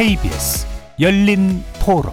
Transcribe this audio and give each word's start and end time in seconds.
KBS 0.00 0.66
열린 0.98 1.62
토론. 1.78 2.10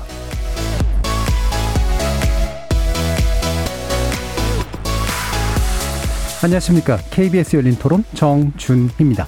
안녕하십니까. 6.43 6.97
KBS 7.11 7.55
열린 7.55 7.77
토론 7.77 8.03
정준희입니다. 8.13 9.25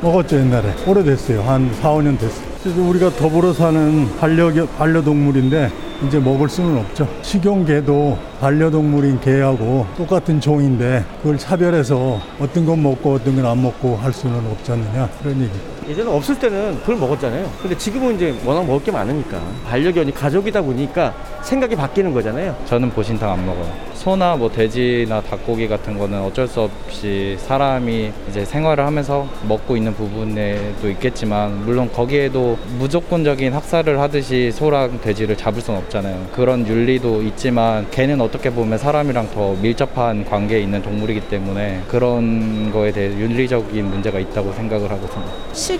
먹었죠 0.00 0.38
옛날에. 0.38 0.72
오래됐어요. 0.86 1.42
한 1.42 1.70
4, 1.74 1.90
5년 1.90 2.18
됐어요. 2.18 2.46
그래서 2.62 2.80
우리가 2.80 3.10
더불어 3.10 3.52
사는 3.52 4.08
반려, 4.18 4.50
반려동물인데 4.78 5.70
이제 6.06 6.18
먹을 6.18 6.48
수는 6.48 6.78
없죠. 6.78 7.06
식용개도 7.20 8.18
반려동물인 8.40 9.20
개하고 9.20 9.86
똑같은 9.98 10.40
종인데 10.40 11.04
그걸 11.18 11.36
차별해서 11.36 12.20
어떤 12.40 12.64
건 12.64 12.82
먹고 12.82 13.16
어떤 13.16 13.36
건 13.36 13.44
안 13.44 13.60
먹고 13.60 13.96
할 13.98 14.14
수는 14.14 14.38
없지 14.50 14.72
않느냐 14.72 15.10
그런 15.22 15.42
얘기 15.42 15.52
예전에 15.90 16.08
없을 16.08 16.38
때는 16.38 16.78
그걸 16.80 16.96
먹었잖아요. 16.96 17.50
근데 17.60 17.76
지금은 17.76 18.14
이제 18.14 18.32
워낙 18.44 18.64
먹을 18.64 18.84
게 18.84 18.92
많으니까 18.92 19.40
반려견이 19.66 20.14
가족이다 20.14 20.62
보니까 20.62 21.12
생각이 21.42 21.74
바뀌는 21.74 22.12
거잖아요. 22.12 22.56
저는 22.66 22.90
보신탕 22.90 23.28
안 23.28 23.44
먹어요. 23.44 23.90
소나 23.94 24.36
뭐 24.36 24.50
돼지나 24.50 25.20
닭고기 25.20 25.68
같은 25.68 25.98
거는 25.98 26.22
어쩔 26.22 26.46
수 26.48 26.62
없이 26.62 27.36
사람이 27.38 28.10
이제 28.30 28.46
생활을 28.46 28.86
하면서 28.86 29.28
먹고 29.46 29.76
있는 29.76 29.92
부분에도 29.92 30.88
있겠지만 30.90 31.66
물론 31.66 31.92
거기에도 31.92 32.56
무조건적인 32.78 33.52
학살을 33.52 34.00
하듯이 34.00 34.52
소랑 34.52 35.00
돼지를 35.02 35.36
잡을 35.36 35.60
수는 35.60 35.80
없잖아요. 35.80 36.28
그런 36.32 36.66
윤리도 36.66 37.22
있지만 37.24 37.90
개는 37.90 38.20
어떻게 38.22 38.48
보면 38.48 38.78
사람이랑 38.78 39.30
더 39.34 39.54
밀접한 39.60 40.24
관계에 40.24 40.60
있는 40.60 40.80
동물이기 40.80 41.28
때문에 41.28 41.82
그런 41.88 42.72
거에 42.72 42.92
대해 42.92 43.08
윤리적인 43.08 43.84
문제가 43.84 44.18
있다고 44.18 44.52
생각을 44.52 44.90
하거든요. 44.92 45.26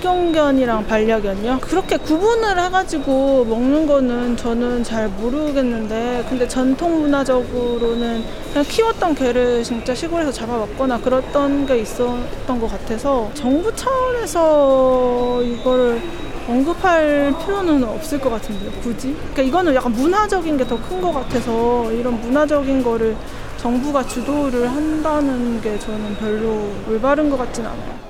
식용견이랑 0.00 0.86
반려견이요? 0.86 1.58
그렇게 1.60 1.96
구분을 1.98 2.58
해가지고 2.58 3.44
먹는 3.44 3.86
거는 3.86 4.36
저는 4.36 4.82
잘 4.82 5.08
모르겠는데 5.08 6.24
근데 6.28 6.48
전통 6.48 7.02
문화적으로는 7.02 8.24
그냥 8.50 8.64
키웠던 8.66 9.14
개를 9.14 9.62
진짜 9.62 9.94
시골에서 9.94 10.32
잡아먹거나 10.32 10.98
그랬던 11.00 11.66
게 11.66 11.78
있었던 11.80 12.60
것 12.60 12.70
같아서 12.70 13.30
정부 13.34 13.74
차원에서 13.76 15.42
이거를 15.42 16.00
언급할 16.48 17.34
필요는 17.44 17.84
없을 17.84 18.18
것 18.18 18.30
같은데요, 18.30 18.70
굳이? 18.82 19.14
그러니까 19.32 19.42
이거는 19.42 19.74
약간 19.74 19.92
문화적인 19.92 20.56
게 20.56 20.64
더 20.64 20.76
큰 20.78 21.00
것 21.02 21.12
같아서 21.12 21.92
이런 21.92 22.18
문화적인 22.20 22.82
거를 22.82 23.14
정부가 23.58 24.02
주도를 24.06 24.66
한다는 24.68 25.60
게 25.60 25.78
저는 25.78 26.16
별로 26.16 26.70
올바른 26.88 27.28
것 27.28 27.36
같진 27.36 27.66
않아요. 27.66 28.09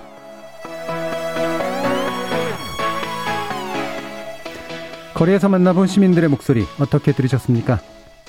거리에서 5.21 5.51
만나본 5.51 5.87
시민들의 5.87 6.31
목소리 6.31 6.65
어떻게 6.79 7.13
들으셨습니까? 7.13 7.79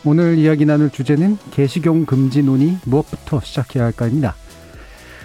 오늘 0.03 0.38
이야기 0.38 0.66
나눌 0.66 0.89
주제는 0.89 1.38
개식용 1.52 2.06
금지 2.06 2.44
논의 2.44 2.75
무엇부터 2.83 3.39
시작해야 3.39 3.86
할까입니다. 3.86 4.36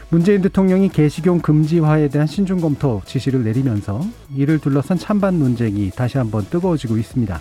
문재인 0.09 0.43
대통령이 0.43 0.91
개식용 0.91 1.41
금지화에 1.41 2.07
대한 2.07 2.29
신중 2.29 2.61
검토 2.61 3.03
지시를 3.05 3.43
내리면서 3.43 4.01
이를 4.37 4.61
둘러싼 4.61 4.97
찬반 4.97 5.41
논쟁이 5.41 5.91
다시 5.91 6.19
한번 6.19 6.45
뜨거워지고 6.45 6.99
있습니다. 6.99 7.41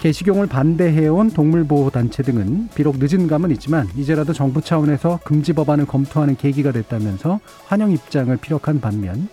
개식용을 0.00 0.48
반대해온 0.48 1.30
동물보호단체 1.30 2.24
등은 2.24 2.70
비록 2.74 2.96
늦은 2.98 3.28
감은 3.28 3.52
있지만 3.52 3.86
이제라도 3.94 4.32
정부 4.32 4.60
차원에서 4.60 5.20
금지 5.22 5.52
법안을 5.52 5.86
검토하는 5.86 6.34
계기가 6.36 6.72
됐다면서 6.72 7.38
환영 7.66 7.92
입장을 7.92 8.36
피력한 8.38 8.80
반면 8.80 9.28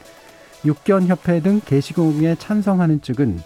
육견협회 0.63 1.41
등 1.41 1.59
개식용에 1.65 2.35
찬성하는 2.35 3.01
측은 3.01 3.39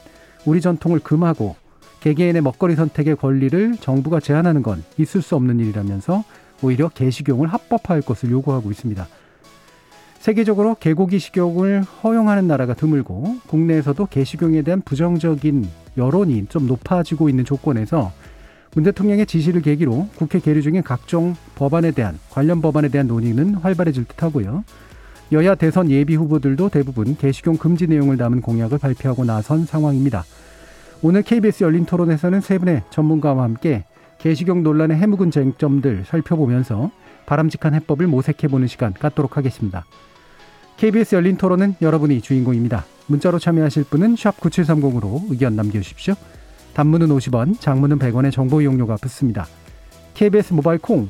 우리 0.45 0.61
전통을 0.61 0.99
금하고 0.99 1.55
개개인의 2.01 2.41
먹거리 2.41 2.75
선택의 2.75 3.15
권리를 3.15 3.77
정부가 3.79 4.19
제한하는 4.19 4.61
건 4.61 4.83
있을 4.97 5.21
수 5.21 5.35
없는 5.35 5.59
일이라면서 5.59 6.23
오히려 6.61 6.89
개식용을 6.89 7.47
합법화할 7.47 8.01
것을 8.01 8.31
요구하고 8.31 8.71
있습니다. 8.71 9.07
세계적으로 10.19 10.75
개고기 10.79 11.19
식용을 11.19 11.81
허용하는 11.81 12.47
나라가 12.47 12.73
드물고 12.73 13.39
국내에서도 13.47 14.05
개식용에 14.05 14.61
대한 14.61 14.81
부정적인 14.81 15.67
여론이 15.97 16.47
좀 16.47 16.65
높아지고 16.67 17.29
있는 17.29 17.43
조건에서 17.43 18.11
문 18.73 18.83
대통령의 18.85 19.25
지시를 19.25 19.61
계기로 19.61 20.07
국회 20.15 20.39
계류 20.39 20.61
중인 20.61 20.81
각종 20.81 21.35
법안에 21.55 21.91
대한 21.91 22.17
관련 22.29 22.61
법안에 22.61 22.89
대한 22.89 23.07
논의는 23.07 23.55
활발해질 23.55 24.05
듯하고요. 24.05 24.63
여야 25.33 25.55
대선 25.55 25.89
예비 25.89 26.15
후보들도 26.15 26.69
대부분 26.69 27.17
개식용 27.17 27.57
금지 27.57 27.87
내용을 27.87 28.17
담은 28.17 28.41
공약을 28.41 28.77
발표하고 28.77 29.25
나선 29.25 29.65
상황입니다. 29.65 30.25
오늘 31.01 31.23
KBS 31.23 31.63
열린 31.63 31.85
토론에서는 31.85 32.39
세 32.39 32.59
분의 32.59 32.83
전문가와 32.91 33.43
함께 33.43 33.83
개식용 34.19 34.61
논란의 34.61 34.95
해묵은 34.97 35.31
쟁점들 35.31 36.03
살펴보면서 36.05 36.91
바람직한 37.25 37.73
해법을 37.73 38.05
모색해보는 38.05 38.67
시간 38.67 38.93
갖도록 38.93 39.35
하겠습니다. 39.35 39.85
KBS 40.77 41.15
열린 41.15 41.35
토론은 41.35 41.75
여러분이 41.81 42.21
주인공입니다. 42.21 42.85
문자로 43.07 43.39
참여하실 43.39 43.85
분은 43.85 44.13
9730으로 44.13 45.31
의견 45.31 45.55
남겨주십시오. 45.55 46.13
단문은 46.75 47.07
50원, 47.07 47.59
장문은 47.59 47.97
100원의 47.97 48.31
정보 48.31 48.61
이용료가 48.61 48.97
붙습니다. 48.97 49.47
KBS 50.13 50.53
모바일 50.53 50.79
콩, 50.79 51.09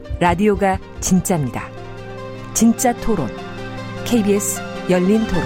라디오가 0.21 0.77
진짜입니다. 0.99 1.63
진짜 2.53 2.93
토론, 2.97 3.27
KBS 4.05 4.61
열린 4.87 5.25
토론. 5.25 5.41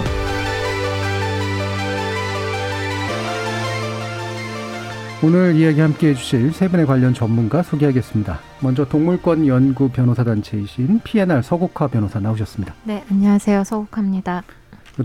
오늘 5.23 5.55
이야기 5.55 5.79
함께 5.79 6.09
해주실 6.09 6.51
세 6.51 6.67
분의 6.67 6.87
관련 6.87 7.13
전문가 7.13 7.63
소개하겠습니다. 7.63 8.37
먼저 8.59 8.83
동물권 8.83 9.47
연구 9.47 9.87
변호사 9.87 10.25
단체이신 10.25 10.99
PNR 11.05 11.41
서국화 11.41 11.87
변호사 11.87 12.19
나오셨습니다. 12.19 12.73
네, 12.83 13.01
안녕하세요. 13.09 13.63
서국화입니다. 13.63 14.43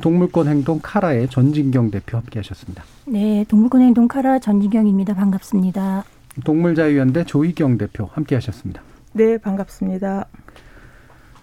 동물권 0.02 0.48
행동 0.48 0.81
카라의 0.82 1.28
전진경 1.28 1.92
대표 1.92 2.16
함께 2.16 2.41
하셨습니다. 2.41 2.82
네, 3.06 3.44
동물권 3.47 3.82
행동 3.82 4.08
카라 4.08 4.41
전진경입니다. 4.41 5.14
반갑습니다. 5.14 6.02
동물자유연대 6.42 7.22
조희경 7.22 7.78
대표 7.78 8.10
함께 8.12 8.34
하셨습니다. 8.34 8.82
네, 9.12 9.38
반갑습니다. 9.38 10.26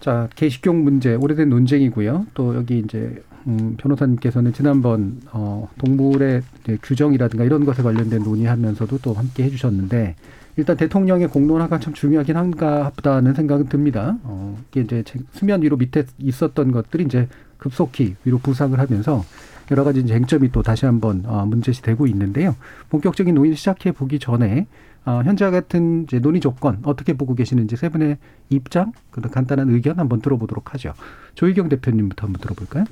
자, 0.00 0.28
개식용 0.34 0.84
문제 0.84 1.14
오래된 1.14 1.50
논쟁이고요. 1.50 2.26
또 2.34 2.54
여기 2.54 2.78
이제 2.78 3.22
음, 3.46 3.76
변호사님께서는 3.78 4.52
지난번 4.52 5.20
어, 5.32 5.68
동물의 5.78 6.42
규정이라든가 6.82 7.44
이런 7.44 7.64
것에 7.64 7.82
관련된 7.82 8.22
논의하면서도 8.22 8.98
또 8.98 9.12
함께 9.12 9.44
해주셨는데 9.44 10.16
일단 10.56 10.76
대통령의 10.76 11.28
공론화가 11.28 11.78
참 11.78 11.92
중요하긴 11.92 12.36
한가 12.36 12.90
보다는 12.96 13.34
생각은 13.34 13.66
듭니다. 13.66 14.18
어, 14.22 14.56
이게 14.70 14.80
이제 14.80 15.04
수면 15.32 15.62
위로 15.62 15.76
밑에 15.76 16.04
있었던 16.18 16.72
것들이 16.72 17.04
이제 17.04 17.28
급속히 17.58 18.16
위로 18.24 18.38
부상을 18.38 18.78
하면서 18.78 19.22
여러 19.70 19.84
가지 19.84 20.06
쟁점이 20.06 20.50
또 20.52 20.62
다시 20.62 20.86
한번 20.86 21.22
어, 21.26 21.44
문제시 21.44 21.82
되고 21.82 22.06
있는데요. 22.06 22.56
본격적인 22.88 23.34
논의 23.34 23.54
시작해 23.54 23.92
보기 23.92 24.18
전에 24.18 24.66
어, 25.04 25.22
현재와 25.24 25.50
같은 25.50 26.04
이제 26.04 26.18
논의 26.18 26.40
조건 26.40 26.78
어떻게 26.84 27.14
보고 27.14 27.34
계시는지 27.34 27.76
세 27.76 27.88
분의 27.88 28.18
입장, 28.50 28.92
그런 29.10 29.30
간단한 29.30 29.70
의견 29.70 29.98
한번 29.98 30.20
들어보도록 30.20 30.74
하죠. 30.74 30.92
조희경 31.34 31.68
대표님부터 31.68 32.26
한번 32.26 32.40
들어볼까요? 32.40 32.84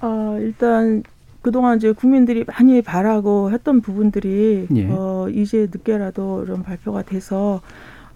어, 0.00 0.36
일단 0.40 1.02
그동안 1.42 1.76
이제 1.76 1.92
국민들이 1.92 2.44
많이 2.44 2.80
바라고 2.82 3.50
했던 3.50 3.80
부분들이 3.80 4.68
예. 4.74 4.88
어, 4.90 5.28
이제 5.28 5.68
늦게라도 5.72 6.44
이런 6.44 6.62
발표가 6.62 7.02
돼서 7.02 7.60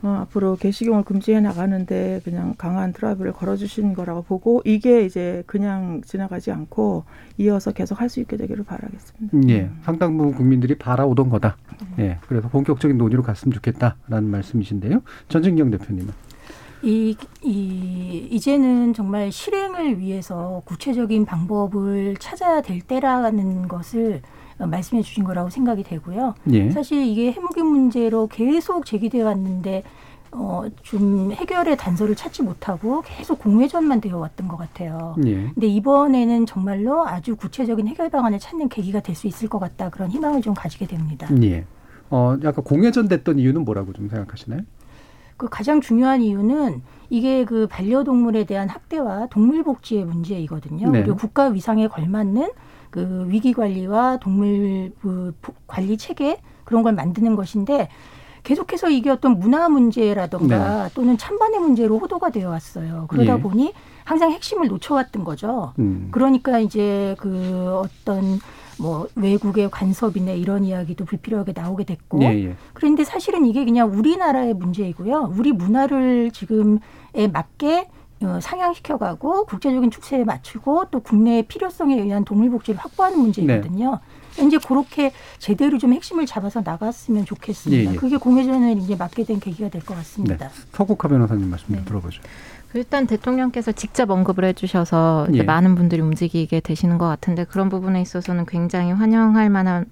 어, 0.07 0.21
앞으로 0.21 0.55
개식용을 0.55 1.03
금지해 1.03 1.41
나가는데 1.41 2.21
그냥 2.23 2.55
강한 2.57 2.93
드라이브를 2.93 3.33
걸어주신 3.33 3.93
거라고 3.95 4.23
보고 4.23 4.63
이게 4.65 5.05
이제 5.05 5.43
그냥 5.47 6.01
지나가지 6.07 6.53
않고 6.53 7.03
이어서 7.39 7.73
계속 7.73 8.01
할 8.01 8.07
수 8.07 8.21
있게 8.21 8.37
되기를 8.37 8.63
바라겠습니다. 8.63 9.49
예, 9.49 9.69
상당 9.83 10.17
부분 10.17 10.33
국민들이 10.33 10.79
바라오던 10.79 11.29
거다. 11.29 11.57
예, 11.99 12.19
그래서 12.29 12.49
본격적인 12.49 12.97
논의로 12.97 13.25
갔으면 13.25 13.53
좋겠다라는 13.53 14.31
말씀이신데요. 14.31 15.03
전진경 15.29 15.73
대표님은. 15.73 16.13
이, 16.85 17.17
이, 17.43 18.29
이제는 18.31 18.95
정말 18.95 19.33
실행을 19.33 19.99
위해서 19.99 20.63
구체적인 20.67 21.25
방법을 21.25 22.15
찾아야 22.21 22.63
될 22.63 22.81
때라는 22.81 23.67
것을 23.67 24.23
말씀해 24.59 25.03
주신 25.03 25.25
거라고 25.25 25.51
생각이 25.51 25.83
되고요. 25.83 26.35
예. 26.53 26.71
사실 26.71 27.03
이게 27.05 27.33
해묵의 27.33 27.63
문제로 27.65 28.27
계속 28.27 28.87
제기되어 28.87 29.27
왔는데 29.27 29.83
어, 30.33 30.65
좀 30.83 31.33
해결의 31.33 31.77
단서를 31.77 32.15
찾지 32.15 32.43
못하고 32.43 33.03
계속 33.07 33.39
공회전만 33.39 34.01
되어 34.01 34.19
왔던 34.19 34.49
것 34.49 34.57
같아요. 34.57 35.15
예. 35.25 35.51
근데 35.55 35.67
이번에는 35.67 36.47
정말로 36.47 37.07
아주 37.07 37.37
구체적인 37.37 37.87
해결 37.89 38.11
방안을 38.11 38.39
찾는 38.39 38.69
계기가 38.69 39.01
될 39.01 39.15
수 39.15 39.27
있을 39.27 39.49
것 39.49 39.59
같다. 39.59 39.89
그런 39.91 40.11
희망을 40.11 40.43
좀 40.43 40.53
가지게 40.55 40.87
됩니다. 40.87 41.29
예. 41.43 41.65
어, 42.11 42.37
약간 42.45 42.65
공회전 42.65 43.09
됐던 43.09 43.39
이유는 43.39 43.65
뭐라고 43.65 43.93
좀 43.93 44.09
생각하시나요? 44.09 44.61
그 45.39 45.49
가장 45.51 45.81
중요한 45.81 46.23
이유는 46.23 46.83
이게 47.11 47.45
그 47.45 47.67
반려동물에 47.69 48.45
대한 48.45 48.69
학대와 48.69 49.27
동물 49.31 49.63
복지의 49.63 50.05
문제이거든요. 50.05 50.91
네. 50.91 51.03
그리고 51.03 51.17
국가 51.17 51.47
위상에 51.49 51.89
걸맞는 51.89 52.51
그 52.97 53.27
위기 53.29 53.53
관리와 53.53 54.17
동물 54.17 54.91
그 55.03 55.35
보- 55.43 55.53
관리 55.67 55.99
체계 55.99 56.41
그런 56.65 56.83
걸 56.83 56.95
만드는 56.95 57.37
것인데 57.37 57.91
계속해서 58.43 58.89
이게 58.89 59.11
어떤 59.11 59.39
문화 59.39 59.69
문제라던가 59.69 60.89
또는 60.95 61.19
찬반의 61.19 61.61
문제로 61.61 61.99
호도가 61.99 62.31
되어 62.31 62.49
왔어요. 62.49 63.05
그러다 63.09 63.35
네. 63.35 63.39
예. 63.39 63.43
보니 63.43 63.73
항상 64.05 64.31
핵심을 64.31 64.69
놓쳐왔던 64.69 65.25
거죠. 65.25 65.75
음. 65.79 66.09
그러니까 66.11 66.59
이제 66.59 67.15
그 67.19 67.83
어떤 67.85 68.41
뭐 68.79 69.09
외국의 69.15 69.71
간섭이나 69.71 70.33
이런 70.33 70.65
이야기도 70.65 71.05
불필요하게 71.05 71.53
나오게 71.55 71.85
됐고 71.85 72.23
예, 72.23 72.45
예. 72.47 72.57
그런데 72.73 73.05
사실은 73.05 73.45
이게 73.45 73.63
그냥 73.65 73.93
우리나라의 73.93 74.55
문제이고요. 74.55 75.35
우리 75.37 75.53
문화를 75.53 76.31
지금에 76.31 76.79
맞게 77.31 77.81
어, 77.81 77.96
상향시켜가고 78.41 79.45
국제적인 79.45 79.91
추세에 79.91 80.25
맞추고 80.25 80.87
또 80.91 81.01
국내의 81.01 81.45
필요성에 81.45 82.01
의한 82.01 82.25
동물 82.25 82.51
복지를 82.51 82.81
확보하는 82.81 83.19
문제이거든요. 83.21 84.01
이제 84.39 84.59
그렇게 84.59 85.13
제대로 85.39 85.79
좀 85.79 85.93
핵심을 85.93 86.27
잡아서 86.27 86.61
나갔으면 86.63 87.25
좋겠습니다. 87.25 87.91
예, 87.91 87.95
예. 87.95 87.97
그게 87.97 88.17
공회전을 88.17 88.79
이제 88.79 88.95
맡게 88.95 89.25
된 89.25 89.41
계기가 89.41 89.69
될것 89.69 89.89
네. 89.89 89.95
같습니다. 89.97 90.51
서국화 90.73 91.09
변호사님 91.09 91.49
말씀 91.49 91.67
좀 91.69 91.77
네. 91.77 91.85
들어보죠. 91.85 92.23
일단 92.75 93.07
대통령께서 93.07 93.73
직접 93.73 94.11
언급을 94.11 94.45
해주셔서 94.45 95.29
예. 95.33 95.43
많은 95.43 95.75
분들이 95.75 96.03
움직이게 96.03 96.61
되시는 96.61 96.99
것 96.99 97.07
같은데 97.07 97.45
그런 97.45 97.69
부분에 97.69 98.03
있어서는 98.03 98.45
굉장히 98.45 98.93
환영할 98.93 99.49
만한 99.49 99.87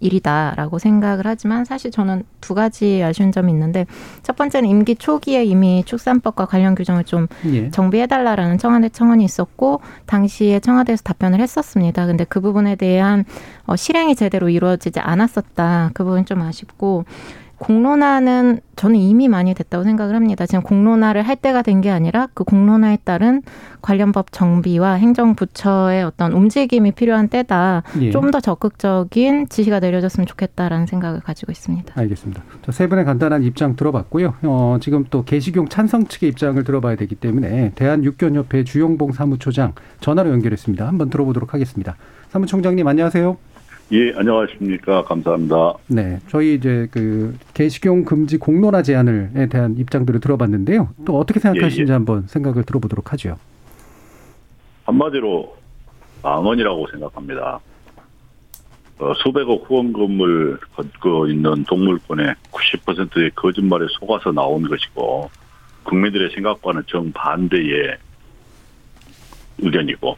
일이다라고 0.00 0.78
생각을 0.78 1.26
하지만 1.26 1.64
사실 1.64 1.90
저는 1.90 2.24
두 2.40 2.54
가지 2.54 3.02
아쉬운 3.02 3.32
점이 3.32 3.52
있는데 3.52 3.86
첫 4.22 4.34
번째는 4.36 4.68
임기 4.68 4.96
초기에 4.96 5.44
이미 5.44 5.84
축산법과 5.84 6.46
관련 6.46 6.74
규정을 6.74 7.04
좀 7.04 7.26
예. 7.46 7.70
정비해달라라는 7.70 8.58
청와대 8.58 8.88
청원이 8.88 9.24
있었고 9.24 9.80
당시에 10.06 10.60
청와대에서 10.60 11.02
답변을 11.02 11.40
했었습니다. 11.40 12.06
근데 12.06 12.24
그 12.24 12.40
부분에 12.40 12.76
대한 12.76 13.24
어, 13.66 13.76
실행이 13.76 14.16
제대로 14.16 14.48
이루어지지 14.48 15.00
않았었다. 15.00 15.90
그 15.94 16.04
부분 16.04 16.24
좀 16.24 16.42
아쉽고 16.42 17.04
공론화는 17.60 18.60
저는 18.74 18.96
이미 18.96 19.28
많이 19.28 19.52
됐다고 19.52 19.84
생각을 19.84 20.14
합니다. 20.14 20.46
지금 20.46 20.62
공론화를 20.62 21.22
할 21.22 21.36
때가 21.36 21.62
된 21.62 21.80
게 21.80 21.90
아니라 21.90 22.28
그 22.34 22.44
공론화에 22.44 22.98
따른 23.04 23.42
관련법 23.80 24.32
정비와 24.32 24.94
행정부처의 24.94 26.02
어떤 26.04 26.32
움직임이 26.32 26.92
필요한 26.92 27.28
때다. 27.28 27.82
예. 28.00 28.10
좀더 28.10 28.40
적극적인 28.40 29.48
지시가 29.48 29.80
내려졌으면 29.80 30.26
좋겠다라는 30.26 30.86
생각을 30.86 31.20
가지고 31.20 31.52
있습니다. 31.52 31.94
알겠습니다. 31.98 32.42
자, 32.64 32.72
세 32.72 32.86
분의 32.86 33.04
간단한 33.06 33.42
입장 33.44 33.76
들어봤고요. 33.76 34.34
어, 34.42 34.78
지금 34.80 35.04
또 35.10 35.24
개식용 35.24 35.68
찬성 35.68 36.04
측의 36.06 36.28
입장을 36.30 36.62
들어봐야 36.64 36.96
되기 36.96 37.14
때문에 37.14 37.72
대한육견협회 37.76 38.64
주용봉 38.64 39.12
사무초장 39.12 39.72
전화로 40.00 40.30
연결했습니다. 40.30 40.86
한번 40.86 41.08
들어보도록 41.08 41.54
하겠습니다. 41.54 41.96
사무총장님 42.30 42.86
안녕하세요. 42.86 43.36
예, 43.92 44.12
안녕하십니까. 44.14 45.02
감사합니다. 45.02 45.74
네, 45.88 46.20
저희 46.28 46.54
이제 46.54 46.86
그 46.92 47.36
개식용 47.54 48.04
금지 48.04 48.38
공론화 48.38 48.82
제안을에 48.82 49.48
대한 49.48 49.76
입장들을 49.76 50.20
들어봤는데요. 50.20 50.90
또 51.04 51.18
어떻게 51.18 51.40
생각하시는지 51.40 51.90
예, 51.90 51.92
예. 51.92 51.92
한번 51.92 52.28
생각을 52.28 52.62
들어보도록 52.62 53.12
하죠. 53.12 53.36
한마디로 54.84 55.56
망언이라고 56.22 56.86
생각합니다. 56.92 57.58
어, 59.00 59.14
수백억 59.14 59.68
후원금을 59.68 60.58
걷고 60.76 61.26
있는 61.26 61.64
동물권의 61.64 62.34
90%의 62.52 63.30
거짓말에 63.34 63.86
속아서 63.98 64.30
나온 64.30 64.68
것이고 64.68 65.30
국민들의 65.84 66.30
생각과는 66.34 66.82
정반대의 66.86 67.96
의견이고 69.58 70.16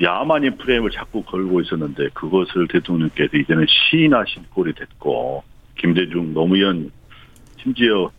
야만인 0.00 0.56
프레임을 0.58 0.90
자꾸 0.90 1.22
걸고 1.22 1.60
있었는데 1.60 2.08
그것을 2.14 2.68
대통령께서 2.68 3.36
이제는 3.36 3.66
시인하신 3.68 4.44
꼴이 4.50 4.74
됐고 4.74 5.42
김대중 5.76 6.32
노무현 6.34 6.90
심지어 7.56 8.10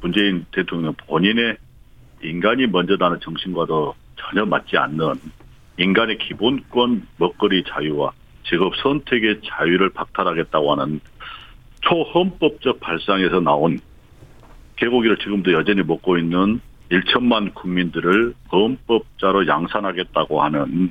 문재인 0.00 0.46
대통령 0.52 0.94
본인의 1.06 1.56
인간이 2.22 2.66
먼저다는 2.66 3.20
정신과도 3.20 3.94
전혀 4.16 4.46
맞지 4.46 4.76
않는 4.76 5.14
인간의 5.78 6.18
기본권 6.18 7.06
먹거리 7.18 7.62
자유와 7.64 8.12
직업 8.48 8.74
선택의 8.76 9.40
자유를 9.44 9.90
박탈하겠다고 9.90 10.72
하는 10.72 11.00
초헌법적 11.82 12.80
발상에서 12.80 13.40
나온 13.40 13.78
개고기를 14.76 15.18
지금도 15.18 15.52
여전히 15.52 15.82
먹고 15.82 16.16
있는 16.18 16.60
1천만 16.90 17.52
국민들을 17.54 18.34
범법자로 18.48 19.46
양산하겠다고 19.46 20.42
하는 20.42 20.90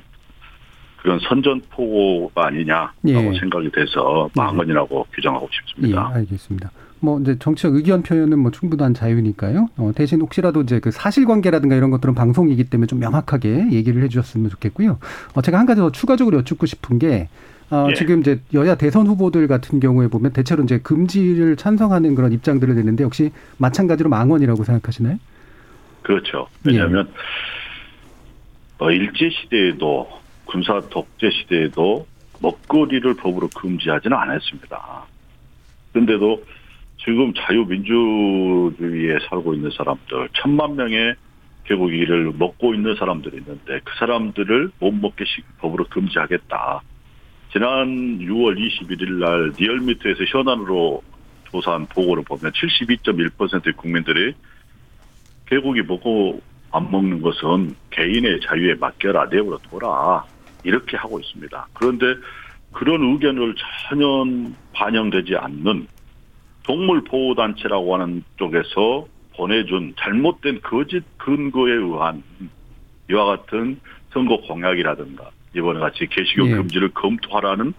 그런 1.02 1.18
선전포고가 1.20 2.46
아니냐라고 2.46 2.94
예. 3.06 3.38
생각이 3.38 3.70
돼서 3.70 4.28
망언이라고 4.34 5.06
규정하고 5.14 5.48
예, 5.50 5.56
싶습니다. 5.56 6.10
알겠습니다. 6.14 6.70
뭐 7.00 7.20
이제 7.20 7.38
정치적 7.38 7.76
의견 7.76 8.02
표현은 8.02 8.38
뭐 8.38 8.50
충분한 8.50 8.94
자유니까요. 8.94 9.68
어, 9.76 9.92
대신 9.94 10.20
혹시라도 10.20 10.62
이제 10.62 10.80
그 10.80 10.90
사실관계라든가 10.90 11.76
이런 11.76 11.90
것들은 11.90 12.14
방송이기 12.14 12.64
때문에 12.64 12.86
좀 12.88 12.98
명확하게 12.98 13.70
얘기를 13.70 14.02
해주셨으면 14.02 14.50
좋겠고요. 14.50 14.98
어, 15.34 15.42
제가 15.42 15.58
한 15.58 15.66
가지 15.66 15.80
더 15.80 15.92
추가적으로 15.92 16.38
여쭙고 16.38 16.66
싶은 16.66 16.98
게 16.98 17.28
어, 17.70 17.86
예. 17.90 17.94
지금 17.94 18.20
이제 18.20 18.40
여야 18.54 18.74
대선 18.74 19.06
후보들 19.06 19.46
같은 19.46 19.78
경우에 19.78 20.08
보면 20.08 20.32
대체로 20.32 20.64
이제 20.64 20.78
금지를 20.78 21.56
찬성하는 21.56 22.14
그런 22.14 22.32
입장들을 22.32 22.74
내는데 22.74 23.04
혹시 23.04 23.30
마찬가지로 23.58 24.08
망언이라고 24.08 24.64
생각하시나요? 24.64 25.18
그렇죠. 26.02 26.48
예. 26.66 26.70
왜냐하면 26.72 27.08
어, 28.78 28.90
일제 28.90 29.30
시대에도 29.30 30.08
군사 30.48 30.80
독재 30.88 31.30
시대에도 31.30 32.06
먹거리를 32.40 33.14
법으로 33.14 33.48
금지하지는 33.48 34.16
않았습니다. 34.16 35.04
그런데도 35.92 36.42
지금 36.98 37.32
자유민주주의에 37.34 39.18
살고 39.28 39.54
있는 39.54 39.70
사람들 39.70 40.28
천만 40.34 40.74
명의 40.76 41.14
개고기를 41.64 42.32
먹고 42.38 42.74
있는 42.74 42.94
사람들이 42.96 43.38
있는데 43.38 43.80
그 43.84 43.92
사람들을 43.98 44.70
못 44.78 44.90
먹게 44.92 45.24
시- 45.26 45.42
법으로 45.58 45.84
금지하겠다. 45.90 46.80
지난 47.52 48.18
6월 48.18 48.56
21일 48.58 49.12
날 49.18 49.52
리얼미터에서 49.58 50.24
현안으로 50.24 51.02
조사한 51.50 51.86
보고를 51.86 52.24
보면 52.24 52.52
72.1%의 52.52 53.72
국민들이 53.74 54.32
개고기 55.46 55.82
먹고 55.82 56.40
안 56.70 56.90
먹는 56.90 57.22
것은 57.22 57.74
개인의 57.90 58.40
자유에 58.42 58.74
맡겨라 58.74 59.26
내버려 59.30 59.58
둬라 59.70 60.24
이렇게 60.64 60.96
하고 60.96 61.18
있습니다. 61.20 61.68
그런데 61.72 62.06
그런 62.72 63.02
의견을 63.02 63.54
전혀 63.88 64.24
반영되지 64.72 65.36
않는 65.36 65.86
동물 66.64 67.02
보호 67.02 67.34
단체라고 67.34 67.94
하는 67.94 68.22
쪽에서 68.36 69.06
보내준 69.34 69.94
잘못된 69.98 70.60
거짓 70.62 71.02
근거에 71.16 71.72
의한 71.72 72.22
이와 73.10 73.24
같은 73.24 73.80
선거 74.10 74.36
공약이라든가 74.38 75.30
이번에 75.56 75.80
같이 75.80 76.06
개식용 76.10 76.50
예. 76.50 76.54
금지를 76.56 76.90
검토하라는 76.90 77.72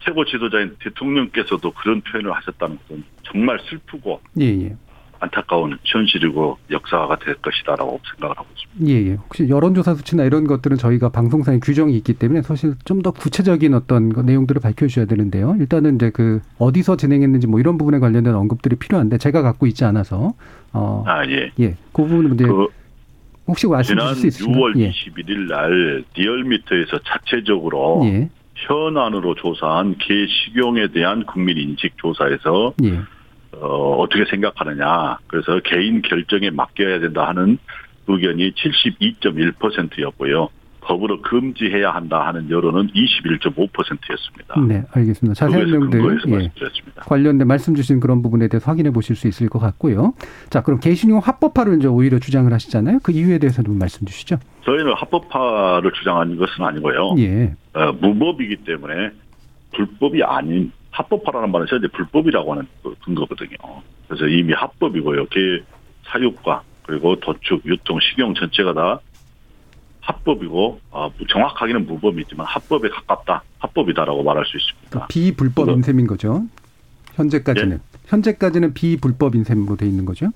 최고 0.00 0.24
지도자인 0.24 0.76
대통령께서도 0.78 1.72
그런 1.72 2.00
표현을 2.02 2.32
하셨다는 2.32 2.78
것은 2.78 3.04
정말 3.24 3.58
슬프고 3.68 4.20
예, 4.40 4.44
예. 4.44 4.76
안타까운 5.24 5.78
현실이고 5.84 6.58
역사가 6.70 7.18
될 7.18 7.34
것이다라고 7.36 8.00
생각을 8.12 8.36
하고 8.36 8.46
있습니다. 8.56 8.92
예, 8.92 9.10
예. 9.10 9.14
혹시 9.14 9.48
여론조사 9.48 9.94
수치나 9.94 10.24
이런 10.24 10.46
것들은 10.46 10.76
저희가 10.78 11.10
방송상의 11.10 11.60
규정이 11.60 11.94
있기 11.98 12.14
때문에 12.14 12.42
사실 12.42 12.74
좀 12.84 13.04
더 13.04 13.10
구체적인 13.10 13.74
어떤 13.74 14.12
그 14.14 14.20
내용들을 14.20 14.62
밝혀주셔야 14.62 15.04
되는데요. 15.04 15.54
일단은 15.58 15.96
이제 15.96 16.10
그 16.10 16.40
어디서 16.58 16.96
진행했는지 16.96 17.46
뭐 17.46 17.60
이런 17.60 17.76
부분에 17.76 17.98
관련된 17.98 18.34
언급들이 18.34 18.76
필요한데 18.76 19.18
제가 19.18 19.42
갖고 19.42 19.66
있지 19.66 19.84
않아서 19.84 20.32
어, 20.72 21.04
아 21.06 21.22
예. 21.28 21.50
예, 21.60 21.76
그 21.92 22.02
부분은 22.02 22.34
이제 22.34 22.46
그 22.46 22.66
혹시 23.46 23.66
말씀 23.66 23.94
지난 23.94 24.14
주실 24.14 24.30
수 24.30 24.42
있으신가요? 24.42 24.64
6월 24.64 24.80
예, 24.80 24.90
21일 24.90 25.48
날 25.48 26.04
리얼미터에서 26.16 26.98
자체적으로 27.04 28.00
예, 28.04 28.30
현안으로 28.54 29.34
조사한 29.34 29.96
개식용에 29.98 30.88
대한 30.88 31.26
국민 31.26 31.58
인식 31.58 31.98
조사에서 31.98 32.72
예, 32.84 33.00
어, 33.64 33.66
어, 33.66 33.96
어떻게 34.02 34.24
생각하느냐. 34.26 35.18
그래서 35.26 35.60
개인 35.64 36.02
결정에 36.02 36.50
맡겨야 36.50 37.00
된다 37.00 37.26
하는 37.26 37.58
의견이 38.06 38.52
72.1%였고요. 38.52 40.48
법으로 40.82 41.22
금지해야 41.22 41.92
한다 41.92 42.26
하는 42.26 42.50
여론은 42.50 42.88
21.5%였습니다. 42.88 44.60
네, 44.68 44.84
알겠습니다. 44.92 45.32
자세한 45.32 45.70
내용들 45.70 46.20
예, 46.28 46.50
관련된 46.96 47.48
말씀 47.48 47.74
주신 47.74 48.00
그런 48.00 48.20
부분에 48.20 48.48
대해서 48.48 48.70
확인해 48.70 48.90
보실 48.90 49.16
수 49.16 49.26
있을 49.26 49.48
것 49.48 49.58
같고요. 49.58 50.12
자, 50.50 50.62
그럼 50.62 50.80
개신용 50.80 51.20
합법화를 51.20 51.78
이제 51.78 51.88
오히려 51.88 52.18
주장을 52.18 52.52
하시잖아요. 52.52 52.98
그 53.02 53.12
이유에 53.12 53.38
대해서 53.38 53.62
좀 53.62 53.78
말씀 53.78 54.06
주시죠. 54.06 54.36
저희는 54.66 54.92
합법화를 54.94 55.90
주장하는 55.92 56.36
것은 56.36 56.62
아니고요. 56.62 57.14
예. 57.18 57.54
어, 57.72 57.92
무법이기 57.92 58.56
때문에 58.66 59.10
불법이 59.74 60.22
아닌 60.22 60.70
합법화라는 60.94 61.50
말은 61.50 61.66
현재 61.68 61.88
불법이라고 61.88 62.52
하는 62.52 62.66
그 62.82 62.94
근거거든요. 63.04 63.56
그래서 64.06 64.26
이미 64.28 64.52
합법이고요. 64.52 65.26
개 65.26 65.40
사육과 66.06 66.62
그리고 66.86 67.18
도축, 67.18 67.62
유통, 67.66 67.98
식용 68.00 68.34
전체가 68.34 68.72
다 68.74 69.00
합법이고 70.02 70.80
어, 70.90 71.10
정확하게는 71.28 71.86
무법이지만 71.86 72.46
합법에 72.46 72.88
가깝다, 72.90 73.42
합법이다라고 73.58 74.22
말할 74.22 74.44
수 74.46 74.56
있습니다. 74.56 74.88
그러니까 74.90 75.06
비불법인 75.08 75.82
셈인 75.82 76.06
거죠. 76.06 76.44
현재까지는 77.14 77.76
예? 77.76 77.80
현재까지는 78.06 78.74
비불법인 78.74 79.44
셈으로 79.44 79.76
돼 79.76 79.86
있는 79.86 80.04
거죠. 80.04 80.28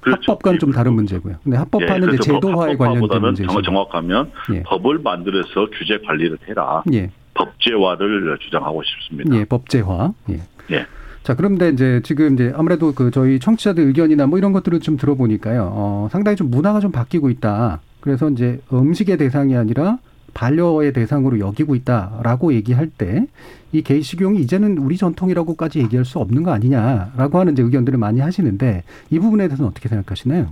그렇죠. 0.00 0.32
합법과는 0.32 0.58
좀 0.58 0.72
다른 0.72 0.94
문제고요. 0.94 1.36
근데 1.44 1.56
합법화는 1.56 2.08
예, 2.10 2.14
이제 2.14 2.16
그래서 2.18 2.22
제도화에 2.40 2.76
관련된 2.76 3.20
문제죠. 3.20 3.52
정- 3.52 3.62
정확하면 3.62 4.32
예. 4.52 4.62
법을 4.64 4.98
만들어서 4.98 5.68
규제 5.78 5.98
관리를 6.04 6.36
해라. 6.48 6.82
예. 6.92 7.10
법제화를 7.38 8.38
주장하고 8.40 8.82
싶습니다. 8.82 9.36
예, 9.36 9.44
법제화. 9.44 10.12
예. 10.30 10.40
예. 10.72 10.86
자, 11.22 11.34
그런데 11.34 11.70
이제 11.70 12.00
지금 12.04 12.34
이제 12.34 12.52
아무래도 12.54 12.92
그 12.92 13.10
저희 13.10 13.38
청취자들 13.38 13.84
의견이나 13.86 14.26
뭐 14.26 14.38
이런 14.38 14.52
것들을 14.52 14.80
좀 14.80 14.96
들어보니까요. 14.96 15.70
어, 15.72 16.08
상당히 16.10 16.36
좀 16.36 16.50
문화가 16.50 16.80
좀 16.80 16.90
바뀌고 16.90 17.30
있다. 17.30 17.80
그래서 18.00 18.28
이제 18.30 18.60
음식의 18.72 19.16
대상이 19.18 19.56
아니라 19.56 19.98
반려의 20.34 20.92
대상으로 20.92 21.38
여기고 21.40 21.74
있다라고 21.74 22.52
얘기할 22.52 22.88
때 22.88 23.26
이 23.72 23.82
게이식용이 23.82 24.40
이제는 24.40 24.78
우리 24.78 24.96
전통이라고까지 24.96 25.80
얘기할 25.80 26.04
수 26.04 26.18
없는 26.18 26.42
거 26.42 26.52
아니냐라고 26.52 27.38
하는 27.38 27.52
이제 27.52 27.62
의견들을 27.62 27.98
많이 27.98 28.20
하시는데 28.20 28.82
이 29.10 29.18
부분에 29.18 29.46
대해서는 29.48 29.70
어떻게 29.70 29.88
생각하시나요? 29.88 30.48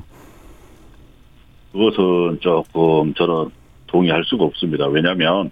그것은 1.73 2.39
조금 2.41 3.15
저는 3.15 3.51
동의할 3.87 4.25
수가 4.25 4.45
없습니다. 4.45 4.87
왜냐하면 4.87 5.51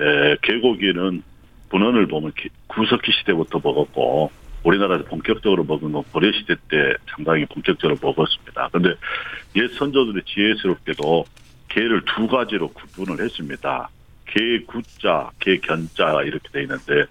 에, 0.00 0.36
개고기는 0.42 1.22
분원을 1.70 2.06
보면 2.06 2.32
기- 2.36 2.48
구석기 2.66 3.12
시대부터 3.12 3.60
먹었고 3.62 4.30
우리나라에서 4.64 5.04
본격적으로 5.04 5.64
먹은 5.64 5.92
건 5.92 6.02
고려 6.12 6.30
시대 6.32 6.54
때 6.68 6.94
상당히 7.14 7.44
본격적으로 7.46 7.98
먹었습니다. 8.00 8.68
그런데 8.72 8.94
옛 9.56 9.68
선조들이 9.68 10.22
지혜스럽게도 10.26 11.24
개를 11.68 12.02
두 12.04 12.26
가지로 12.28 12.68
구분을 12.68 13.24
했습니다. 13.24 13.88
개 14.26 14.60
구자, 14.66 15.30
개 15.40 15.58
견자 15.58 16.22
이렇게 16.22 16.48
돼 16.52 16.62
있는데 16.62 17.04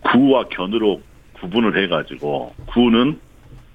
구와 0.00 0.44
견으로 0.48 1.02
구분을 1.34 1.82
해가지고 1.82 2.54
구는 2.66 3.18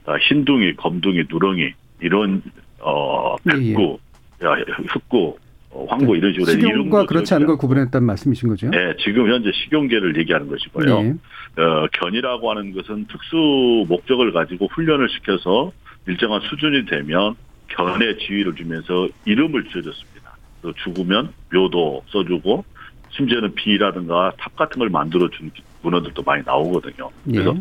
아, 0.06 0.16
흰둥이, 0.18 0.76
검둥이, 0.76 1.24
누렁이 1.30 1.74
이런 2.02 2.42
어 2.80 3.36
백구, 3.44 4.00
야, 4.44 4.56
흑구, 4.88 5.18
어, 5.18 5.36
황구 5.72 6.16
이런 6.18 6.34
식으로 6.34 6.52
식용과 6.52 7.06
그렇지 7.06 7.34
않은 7.36 7.48
걸 7.48 7.58
구분했다는 7.58 8.06
말씀이신 8.06 8.50
거죠? 8.50 8.70
네, 8.70 8.96
지금 9.04 9.32
현재 9.32 9.52
식용계를 9.52 10.18
얘기하는 10.18 10.48
것이고요. 10.48 11.00
예. 11.00 11.62
어, 11.62 11.88
견이라고 11.94 12.50
하는 12.50 12.74
것은 12.74 13.06
특수 13.08 13.86
목적을 13.88 14.32
가지고 14.32 14.68
훈련을 14.68 15.10
시켜서 15.10 15.72
일정한 16.08 16.42
수준이 16.42 16.86
되면 16.86 17.36
견의 17.68 18.18
지위를 18.20 18.56
주면서 18.56 19.08
이름을 19.26 19.66
지어줬습니다. 19.66 20.38
또 20.62 20.74
죽으면 20.74 21.32
묘도 21.54 22.04
써주고 22.10 22.66
심지어는 23.12 23.54
비라든가 23.56 24.32
탑 24.38 24.56
같은 24.56 24.80
걸 24.80 24.90
만들어준 24.90 25.52
문헌들도 25.82 26.22
많이 26.24 26.44
나오거든요. 26.46 27.10
그래서 27.26 27.56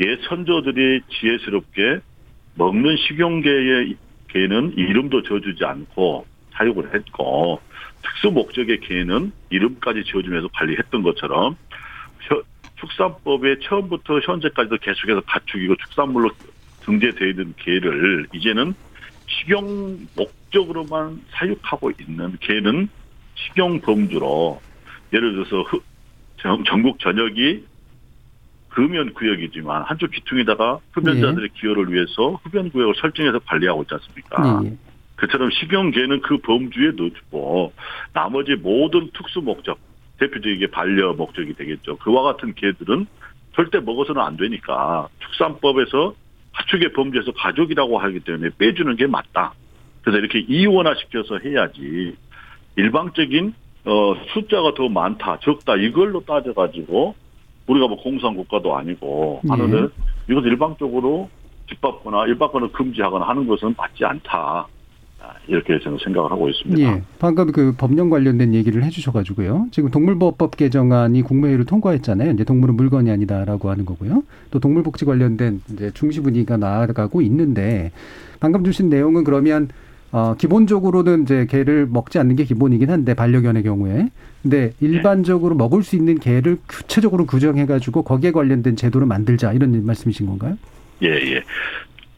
옛 0.00 0.18
선조들이 0.28 1.02
지혜스럽게 1.08 2.00
먹는 2.54 2.96
식용계의 2.96 3.96
개는 4.28 4.74
이름도 4.76 5.22
지어주지 5.22 5.64
않고 5.64 6.26
사육을 6.52 6.94
했고 6.94 7.60
특수 8.02 8.30
목적의 8.30 8.80
개는 8.80 9.32
이름까지 9.50 10.04
지어주면서 10.04 10.48
관리했던 10.54 11.02
것처럼 11.02 11.56
혀- 12.28 12.42
축산법에 12.76 13.60
처음부터 13.62 14.18
현재까지도 14.20 14.78
계속해서 14.78 15.20
가축이고 15.26 15.76
축산물로 15.76 16.30
등재되어 16.84 17.28
있는 17.28 17.54
개를 17.58 18.26
이제는 18.32 18.74
식용 19.26 20.08
목적으로만 20.16 21.22
사육하고 21.30 21.92
있는 22.00 22.36
개는 22.40 22.88
식용 23.34 23.80
범주로 23.80 24.60
예를 25.12 25.32
들어서 25.34 25.64
전- 26.38 26.64
전국 26.64 26.98
전역이 26.98 27.64
금연 28.70 29.12
구역이지만 29.14 29.82
한쪽 29.82 30.10
귀퉁이다가 30.10 30.80
흡연자들의 30.92 31.50
기여를 31.60 31.92
위해서 31.92 32.40
흡연 32.42 32.70
구역을 32.70 32.94
설정해서 33.00 33.38
관리하고 33.40 33.82
있지 33.82 33.94
않습니까? 33.94 34.42
예, 34.64 34.68
예. 34.70 34.76
그처럼 35.22 35.50
식용계는 35.52 36.20
그 36.22 36.38
범주에 36.38 36.92
넣어주고 36.96 37.72
나머지 38.12 38.56
모든 38.56 39.08
특수 39.16 39.40
목적 39.40 39.78
대표적인 40.18 40.68
반려 40.72 41.12
목적이 41.12 41.54
되겠죠. 41.54 41.96
그와 41.98 42.22
같은 42.22 42.54
개들은 42.54 43.06
절대 43.54 43.78
먹어서는 43.78 44.20
안 44.20 44.36
되니까 44.36 45.06
축산법에서 45.20 46.14
가축의 46.54 46.92
범주에서 46.94 47.32
가족이라고 47.36 47.98
하기 47.98 48.20
때문에 48.20 48.50
빼주는 48.58 48.96
게 48.96 49.06
맞다. 49.06 49.54
그래서 50.02 50.18
이렇게 50.18 50.40
이원화 50.40 50.96
시켜서 50.96 51.38
해야지 51.38 52.16
일방적인 52.74 53.54
어 53.84 54.14
숫자가 54.34 54.74
더 54.74 54.88
많다 54.88 55.38
적다 55.42 55.76
이걸로 55.76 56.24
따져가지고 56.24 57.14
우리가 57.68 57.86
뭐 57.86 57.96
공산 57.96 58.34
국가도 58.34 58.76
아니고 58.76 59.42
예. 59.44 59.48
하는데 59.48 59.94
이것 60.28 60.44
일방적으로 60.44 61.30
집합거나 61.68 62.26
일방적으로 62.26 62.72
금지하거나 62.72 63.28
하는 63.28 63.46
것은 63.46 63.76
맞지 63.78 64.04
않다. 64.04 64.66
아, 65.22 65.34
이렇게 65.46 65.78
저는 65.78 65.98
생각을 66.02 66.32
하고 66.32 66.48
있습니다. 66.48 66.82
예. 66.82 67.02
방금 67.20 67.52
그 67.52 67.72
법령 67.78 68.10
관련된 68.10 68.54
얘기를 68.54 68.82
해주셔가지고요. 68.82 69.68
지금 69.70 69.90
동물보호법 69.90 70.56
개정안이 70.56 71.22
국무회의를 71.22 71.64
통과했잖아요. 71.64 72.32
이제 72.32 72.42
동물은 72.42 72.74
물건이 72.74 73.08
아니다라고 73.08 73.70
하는 73.70 73.84
거고요. 73.84 74.24
또 74.50 74.58
동물복지 74.58 75.04
관련된 75.04 75.60
이제 75.72 75.92
중시 75.94 76.20
분위기가 76.20 76.56
나아가고 76.56 77.22
있는데 77.22 77.92
방금 78.40 78.64
주신 78.64 78.88
내용은 78.88 79.22
그러면 79.22 79.68
어, 80.10 80.34
기본적으로는 80.36 81.22
이제 81.22 81.46
개를 81.46 81.86
먹지 81.88 82.18
않는 82.18 82.34
게 82.36 82.44
기본이긴 82.44 82.90
한데 82.90 83.14
반려견의 83.14 83.62
경우에 83.62 84.08
근데 84.42 84.72
일반적으로 84.80 85.54
먹을 85.54 85.84
수 85.84 85.94
있는 85.94 86.18
개를 86.18 86.58
구체적으로 86.66 87.26
규정해가지고 87.26 88.02
거기에 88.02 88.32
관련된 88.32 88.74
제도를 88.74 89.06
만들자 89.06 89.52
이런 89.52 89.86
말씀이신 89.86 90.26
건가요? 90.26 90.58
예, 91.02 91.08
예. 91.08 91.42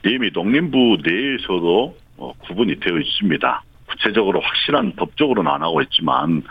이미 0.07 0.31
농림부 0.33 0.99
내에서도 1.05 1.85
어, 1.85 2.04
구분이 2.17 2.81
되어 2.81 2.99
있습니다. 2.99 3.63
구체적으로 3.87 4.41
확실한 4.41 4.95
법적으로는 4.97 5.51
안 5.51 5.63
하고 5.63 5.83
있지만 5.83 6.43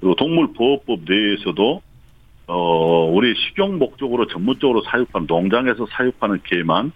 그리고 0.00 0.14
동물보호법 0.14 1.00
내에서도 1.08 1.82
어, 2.46 3.04
우리 3.12 3.34
식용 3.34 3.78
목적으로 3.78 4.26
전문적으로 4.26 4.82
사육하는 4.82 5.26
농장에서 5.26 5.86
사육하는 5.90 6.40
개만 6.44 6.92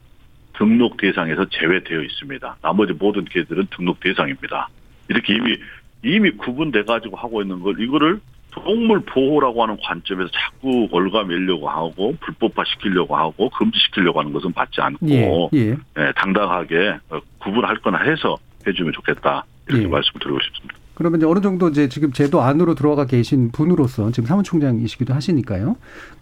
등록 0.55 0.97
대상에서 0.97 1.47
제외되어 1.50 2.02
있습니다. 2.02 2.57
나머지 2.62 2.93
모든 2.95 3.25
개들은 3.25 3.69
등록 3.76 4.00
대상입니다. 4.00 4.69
이렇게 5.09 5.35
이미 5.35 5.57
이미 6.05 6.31
구분돼 6.33 6.85
가지고 6.85 7.17
하고 7.17 7.43
있는 7.43 7.61
걸 7.61 7.81
이거를 7.81 8.21
동물 8.52 9.00
보호라고 9.00 9.62
하는 9.62 9.76
관점에서 9.82 10.30
자꾸 10.30 10.88
올가매려고 10.90 11.68
하고 11.68 12.14
불법화 12.21 12.64
시키려고 12.66 13.16
하고 13.16 13.50
금지시키려고 13.50 14.21
하는 14.21 14.32
것은 14.32 14.52
맞지 14.54 14.80
않고 14.80 15.06
예, 15.09 15.59
예. 15.59 15.76
예, 15.99 16.12
당당하게 16.16 16.99
어, 17.11 17.18
구분할 17.38 17.78
거나 17.78 17.99
해서 17.99 18.37
해주면 18.66 18.92
좋겠다 18.92 19.44
이렇게 19.68 19.85
예. 19.85 19.88
말씀을 19.88 20.21
드리고 20.21 20.38
싶습니다. 20.40 20.75
그러면 20.94 21.21
이제 21.21 21.26
어느 21.26 21.40
정도 21.40 21.68
이제 21.68 21.88
지금 21.88 22.12
제도 22.12 22.42
안으로 22.42 22.75
들어가 22.75 23.06
계신 23.06 23.50
분으로서 23.50 24.11
지금 24.11 24.26
사무총장이시기도 24.26 25.14
하시니까요. 25.14 25.76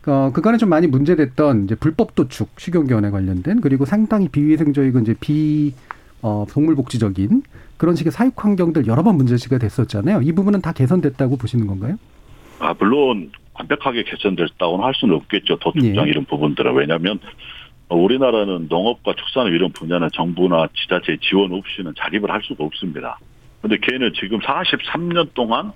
어, 0.06 0.30
그간에 0.32 0.56
좀 0.56 0.68
많이 0.68 0.86
문제됐던 0.86 1.64
이제 1.64 1.74
불법 1.74 2.14
도축, 2.14 2.48
식용견에 2.58 3.10
관련된 3.10 3.60
그리고 3.60 3.84
상당히 3.84 4.28
비위생적이고 4.28 5.00
이제 5.00 5.14
비 5.20 5.74
어, 6.22 6.46
동물복지적인 6.48 7.42
그런 7.76 7.96
식의 7.96 8.12
사육 8.12 8.42
환경들 8.42 8.86
여러 8.86 9.02
번 9.02 9.16
문제시가 9.16 9.58
됐었잖아요. 9.58 10.22
이 10.22 10.32
부분은 10.32 10.60
다 10.60 10.72
개선됐다고 10.72 11.36
보시는 11.36 11.66
건가요? 11.66 11.96
아, 12.60 12.74
물론 12.78 13.32
완벽하게 13.54 14.04
개선됐다고는 14.04 14.84
할 14.84 14.94
수는 14.94 15.16
없겠죠. 15.16 15.56
도축장 15.56 16.06
예. 16.06 16.10
이런 16.10 16.24
부분들은. 16.26 16.74
왜냐하면 16.74 17.18
어, 17.88 17.96
우리나라는 17.96 18.68
농업과 18.68 19.14
축산업 19.14 19.52
이런 19.52 19.72
분야는 19.72 20.10
정부나 20.12 20.68
지자체 20.74 21.16
지원 21.20 21.52
없이는 21.52 21.94
자립을 21.96 22.30
할 22.30 22.40
수가 22.44 22.64
없습니다. 22.64 23.18
근데 23.60 23.76
걔는 23.78 24.12
지금 24.14 24.38
43년 24.38 25.34
동안 25.34 25.72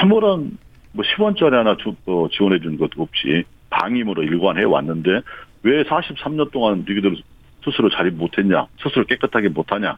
아무런 0.00 0.58
뭐 0.92 1.04
10원짜리 1.04 1.52
하나 1.52 1.76
주, 1.76 1.94
어, 2.06 2.28
지원해 2.30 2.58
준 2.60 2.76
것도 2.76 3.02
없이 3.02 3.44
방임으로 3.70 4.22
일관해 4.22 4.64
왔는데 4.64 5.20
왜 5.62 5.82
43년 5.84 6.50
동안 6.50 6.84
너희들 6.86 7.16
스스로 7.64 7.90
자립 7.90 8.14
못했냐? 8.14 8.66
스스로 8.80 9.04
깨끗하게 9.06 9.48
못하냐? 9.48 9.96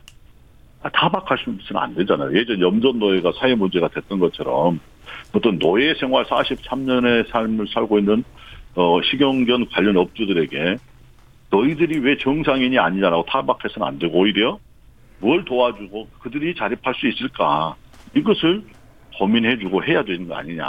아, 0.83 0.89
타박할 0.91 1.39
수는 1.39 1.59
안 1.75 1.95
되잖아요. 1.95 2.39
예전 2.39 2.61
염전 2.61 2.99
노예가 2.99 3.33
사회 3.39 3.55
문제가 3.55 3.89
됐던 3.89 4.21
것처럼 4.21 4.81
어떤 5.33 5.59
노예 5.59 5.95
생활 5.95 6.25
43년의 6.25 7.31
삶을 7.31 7.67
살고 7.73 7.99
있는 7.99 8.25
어, 8.75 9.01
식용견 9.03 9.69
관련 9.71 9.97
업주들에게 9.97 10.77
너희들이 11.51 11.99
왜 12.01 12.17
정상인이 12.19 12.79
아니냐라고 12.79 13.25
타박해서는 13.25 13.87
안 13.87 13.99
되고 13.99 14.19
오히려 14.19 14.59
뭘 15.21 15.45
도와주고 15.45 16.09
그들이 16.21 16.55
자립할 16.55 16.95
수 16.95 17.09
있을까 17.09 17.75
이것을 18.15 18.63
고민해주고 19.19 19.85
해야 19.85 20.05
되는 20.05 20.29
거 20.29 20.37
아니냐. 20.37 20.65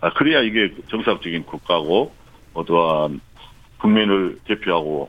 아, 0.00 0.12
그래야 0.14 0.40
이게 0.40 0.72
정상적인 0.88 1.44
국가고 1.44 2.12
어떠한 2.54 3.20
국민을 3.78 4.38
대표하고 4.44 5.08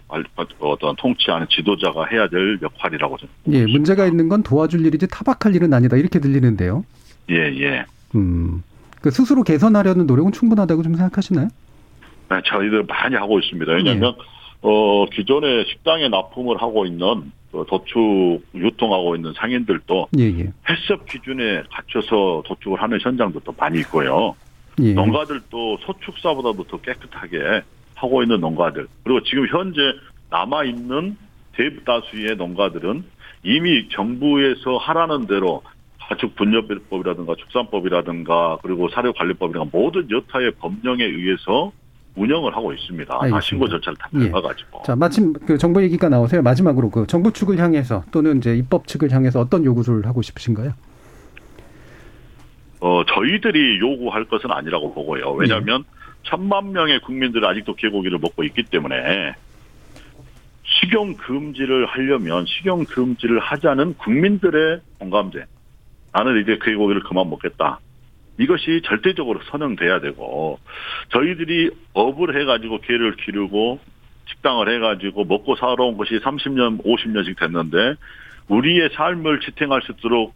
어떤 0.60 0.96
통치하는 0.96 1.48
지도자가 1.50 2.06
해야 2.06 2.28
될 2.28 2.60
역할이라고 2.62 3.18
저는. 3.18 3.34
예, 3.52 3.66
문제가 3.66 4.06
있는 4.06 4.30
건 4.30 4.44
도와줄 4.44 4.86
일이지 4.86 5.08
타박할 5.08 5.56
일은 5.56 5.74
아니다 5.74 5.98
이렇게 5.98 6.20
들리는데요. 6.20 6.86
예, 7.32 7.36
예. 7.36 7.86
음, 8.16 8.64
그 9.02 9.12
스스로 9.12 9.44
개선하려는 9.44 10.08
노력은 10.08 10.32
충분하다고 10.32 10.84
좀 10.84 10.96
생각하시나요? 10.96 11.48
네, 12.30 12.42
저희들 12.46 12.84
많이 12.84 13.16
하고 13.16 13.40
있습니다. 13.40 13.72
왜냐하면 13.72 14.16
예. 14.18 14.24
어 14.62 15.06
기존에 15.06 15.64
식당에 15.66 16.10
납품을 16.10 16.62
하고 16.62 16.86
있는 16.86 17.32
도축 17.52 18.44
유통하고 18.54 19.16
있는 19.16 19.34
상인들도 19.34 20.10
예, 20.20 20.24
예. 20.24 20.52
해썹 20.70 21.06
기준에 21.08 21.64
갖춰서 21.72 22.44
도축을 22.46 22.82
하는 22.82 23.00
현장들도 23.02 23.54
많이 23.58 23.80
있고요. 23.80 24.36
예. 24.82 24.94
농가들도 24.94 25.78
소축사보다도 25.82 26.64
더 26.66 26.78
깨끗하게 26.82 27.62
하고 27.96 28.22
있는 28.22 28.40
농가들 28.40 28.88
그리고 29.04 29.24
지금 29.24 29.48
현재 29.48 29.80
남아 30.30 30.66
있는 30.66 31.18
대다수의 31.54 32.36
농가들은 32.38 33.04
이미 33.44 33.90
정부에서 33.90 34.78
하라는 34.78 35.28
대로 35.28 35.64
가축 36.10 36.36
분여법이라든가 36.36 37.36
축산법이라든가 37.36 38.58
그리고 38.64 38.90
사료관리법이라든가 38.90 39.78
모든 39.78 40.10
여타의 40.10 40.52
법령에 40.60 41.04
의해서 41.04 41.72
운영을 42.16 42.56
하고 42.56 42.74
있습니다. 42.74 43.14
알겠습니다. 43.14 43.38
다 43.38 43.42
신고 43.42 43.70
절차를 43.70 43.98
다 43.98 44.10
예. 44.16 44.32
밟아가지고. 44.32 44.84
자, 44.84 44.96
마침 44.96 45.34
그 45.34 45.58
정부 45.60 45.84
얘기가 45.84 46.10
나오세요. 46.10 46.42
마지막으로 46.42 46.90
그 46.90 47.06
정부 47.06 47.32
측을 47.32 47.60
향해서 47.60 48.04
또는 48.12 48.38
이제 48.38 48.56
입법 48.56 48.88
측을 48.88 49.12
향해서 49.12 49.40
어떤 49.40 49.64
요구를 49.64 50.08
하고 50.08 50.24
싶으신가요? 50.24 50.74
어, 52.82 53.04
저희들이 53.06 53.80
요구할 53.80 54.26
것은 54.26 54.52
아니라고 54.52 54.94
보고요. 54.94 55.32
왜냐하면 55.34 55.84
천만 56.24 56.72
명의 56.72 57.00
국민들이 57.02 57.46
아직도 57.46 57.76
개고기를 57.76 58.18
먹고 58.18 58.44
있기 58.46 58.64
때문에 58.64 59.36
식용 60.64 61.14
금지를 61.14 61.86
하려면 61.86 62.46
식용 62.48 62.84
금지를 62.86 63.40
하자는 63.40 63.96
국민들의 63.96 64.80
공감대. 64.98 65.46
나는 66.14 66.42
이제 66.42 66.58
개고기를 66.64 67.04
그만 67.04 67.30
먹겠다. 67.30 67.80
이것이 68.38 68.82
절대적으로 68.86 69.42
선언돼야 69.52 70.00
되고 70.00 70.60
저희들이 71.10 71.72
업을 71.94 72.40
해가지고 72.40 72.80
개를 72.82 73.16
기르고 73.18 73.80
식당을 74.30 74.74
해가지고 74.76 75.26
먹고 75.26 75.56
살아온 75.56 75.98
것이 75.98 76.20
30년, 76.20 76.84
50년씩 76.84 77.38
됐는데 77.38 77.96
우리의 78.48 78.90
삶을 78.94 79.42
지탱할 79.42 79.82
수 79.82 79.92
있도록 79.94 80.34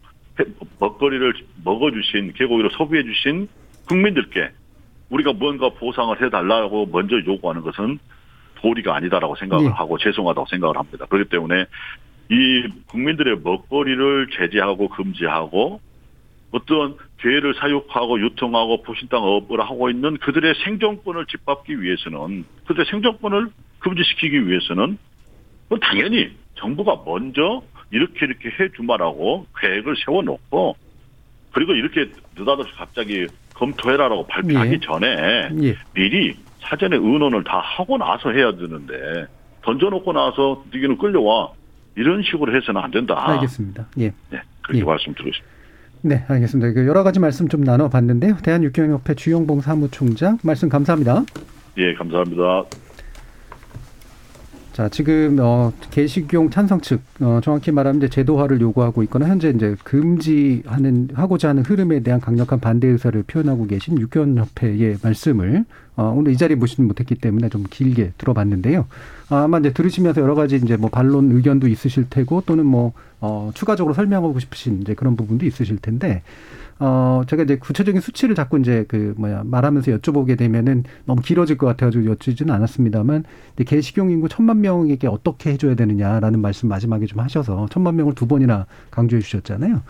먹거리를 0.80 1.32
먹어주신 1.64 2.34
개고기를 2.34 2.70
소비해주신 2.72 3.48
국민들께 3.88 4.50
우리가 5.10 5.32
뭔가 5.32 5.70
보상을 5.70 6.20
해달라고 6.20 6.86
먼저 6.86 7.16
요구하는 7.24 7.62
것은 7.62 7.98
도리가 8.56 8.96
아니다라고 8.96 9.36
생각을 9.36 9.66
예. 9.66 9.68
하고 9.68 9.98
죄송하다고 9.98 10.46
생각을 10.48 10.76
합니다. 10.76 11.06
그렇기 11.06 11.28
때문에 11.28 11.66
이 12.30 12.68
국민들의 12.88 13.38
먹거리를 13.42 14.28
제재하고 14.36 14.88
금지하고 14.88 15.80
어떤 16.52 16.96
괴를 17.18 17.54
사육하고 17.54 18.20
유통하고 18.20 18.82
보신땅업을 18.82 19.60
하고 19.60 19.90
있는 19.90 20.16
그들의 20.18 20.54
생존권을 20.64 21.26
짓밟기 21.26 21.82
위해서는 21.82 22.44
그들의 22.66 22.86
생존권을 22.90 23.48
금지시키기 23.80 24.46
위해서는 24.46 24.96
당연히 25.80 26.30
정부가 26.54 27.02
먼저 27.04 27.62
이렇게 27.90 28.26
이렇게 28.26 28.50
해주마라고 28.58 29.46
계획을 29.58 29.96
세워놓고 30.04 30.76
그리고 31.50 31.72
이렇게 31.74 32.10
느닷없이 32.36 32.72
갑자기 32.74 33.26
검토해라라고 33.54 34.26
발표하기 34.26 34.72
예. 34.72 34.80
전에 34.80 35.48
예. 35.62 35.76
미리 35.92 36.36
사전에 36.60 36.96
의논을 36.96 37.44
다 37.44 37.58
하고 37.58 37.98
나서 37.98 38.30
해야 38.30 38.52
되는데 38.52 39.26
던져놓고 39.62 40.12
나서 40.12 40.64
너희는 40.72 40.98
끌려와 40.98 41.52
이런 41.96 42.22
식으로 42.22 42.56
해서는 42.56 42.80
안 42.80 42.90
된다. 42.90 43.14
알겠습니다. 43.30 43.86
예. 43.98 44.12
네, 44.30 44.40
그렇게 44.62 44.80
예. 44.80 44.84
말씀드리고 44.84 45.32
싶습니다. 45.32 45.54
네, 46.02 46.24
알겠습니다. 46.28 46.72
그 46.72 46.86
여러 46.86 47.02
가지 47.02 47.18
말씀 47.18 47.48
좀 47.48 47.62
나눠봤는데요. 47.62 48.36
대한육경협회 48.42 49.14
주영봉 49.14 49.62
사무총장 49.62 50.38
말씀 50.42 50.68
감사합니다. 50.68 51.24
예, 51.78 51.94
감사합니다. 51.94 52.64
자, 54.74 54.88
지금 54.88 55.38
어 55.40 55.72
개식용 55.92 56.50
찬성 56.50 56.80
측 56.80 57.00
어, 57.20 57.38
정확히 57.44 57.70
말하면 57.70 57.98
이제 57.98 58.08
제도화를 58.08 58.60
요구하고 58.60 59.04
있거나 59.04 59.28
현재 59.28 59.50
이제 59.50 59.76
금지하는 59.84 61.10
하고자 61.14 61.50
하는 61.50 61.62
흐름에 61.62 62.00
대한 62.00 62.20
강력한 62.20 62.58
반대 62.58 62.88
의사를 62.88 63.22
표현하고 63.22 63.68
계신 63.68 64.00
육견협회의 64.00 64.96
말씀을 65.00 65.64
어, 65.94 66.12
오늘 66.16 66.32
이 66.32 66.36
자리에 66.36 66.56
모시지 66.56 66.82
못했기 66.82 67.14
때문에 67.14 67.50
좀 67.50 67.64
길게 67.70 68.14
들어봤는데요. 68.18 68.86
아, 69.28 69.44
아마 69.44 69.60
이제 69.60 69.72
들으시면서 69.72 70.20
여러 70.20 70.34
가지 70.34 70.56
이제 70.56 70.76
뭐 70.76 70.90
반론 70.90 71.30
의견도 71.30 71.68
있으실 71.68 72.06
테고 72.10 72.42
또는 72.44 72.66
뭐 72.66 72.94
어, 73.26 73.50
추가적으로 73.54 73.94
설명하고 73.94 74.38
싶으신 74.38 74.82
이제 74.82 74.92
그런 74.92 75.16
부분도 75.16 75.46
있으실 75.46 75.78
텐데 75.78 76.22
어, 76.78 77.22
제가 77.26 77.44
이제 77.44 77.56
구체적인 77.56 78.02
수치를 78.02 78.34
자꾸 78.34 78.58
이제 78.58 78.84
그 78.86 79.14
뭐야 79.16 79.44
말하면서 79.44 79.92
여쭤보게 79.92 80.36
되면은 80.36 80.84
너무 81.06 81.22
길어질 81.22 81.56
것 81.56 81.66
같아가지고 81.66 82.04
여쭈지는 82.04 82.52
않았습니다만 82.52 83.24
이제 83.54 83.64
개식용 83.64 84.10
인구 84.10 84.28
천만 84.28 84.60
명에게 84.60 85.06
어떻게 85.06 85.52
해줘야 85.52 85.74
되느냐라는 85.74 86.40
말씀 86.40 86.68
마지막에 86.68 87.06
좀 87.06 87.20
하셔서 87.20 87.66
천만 87.70 87.96
명을 87.96 88.14
두 88.14 88.26
번이나 88.26 88.66
강조해 88.90 89.22
주셨잖아요. 89.22 89.80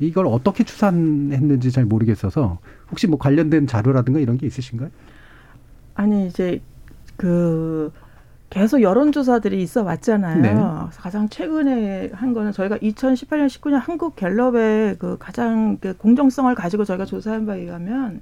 이걸 0.00 0.26
어떻게 0.26 0.64
추산했는지 0.64 1.70
잘 1.70 1.84
모르겠어서 1.84 2.58
혹시 2.90 3.06
뭐 3.06 3.18
관련된 3.18 3.68
자료라든가 3.68 4.18
이런 4.18 4.36
게 4.36 4.48
있으신가요? 4.48 4.90
아니 5.94 6.26
이제 6.26 6.60
그 7.16 7.92
계속 8.50 8.82
여론조사들이 8.82 9.62
있어 9.62 9.84
왔잖아요. 9.84 10.42
네. 10.42 10.54
가장 10.96 11.28
최근에 11.28 12.10
한 12.12 12.34
거는 12.34 12.52
저희가 12.52 12.78
2018년, 12.78 13.46
19년 13.46 13.78
한국 13.78 14.16
갤럽의 14.16 14.96
그 14.98 15.16
가장 15.18 15.78
그 15.78 15.96
공정성을 15.96 16.52
가지고 16.56 16.84
저희가 16.84 17.04
조사한 17.04 17.46
바에 17.46 17.60
의하면 17.60 18.20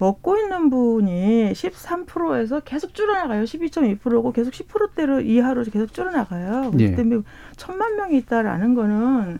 먹고 0.00 0.36
있는 0.36 0.68
분이 0.68 1.52
13%에서 1.52 2.60
계속 2.60 2.92
줄어나가요. 2.92 3.44
12.2%고 3.44 4.32
계속 4.32 4.52
10%대로 4.52 5.20
이하로 5.20 5.62
계속 5.64 5.94
줄어나가요. 5.94 6.70
그렇기 6.72 6.84
예. 6.84 6.94
때문에 6.96 7.22
천만 7.56 7.94
명이 7.94 8.16
있다라는 8.18 8.74
거는 8.74 9.38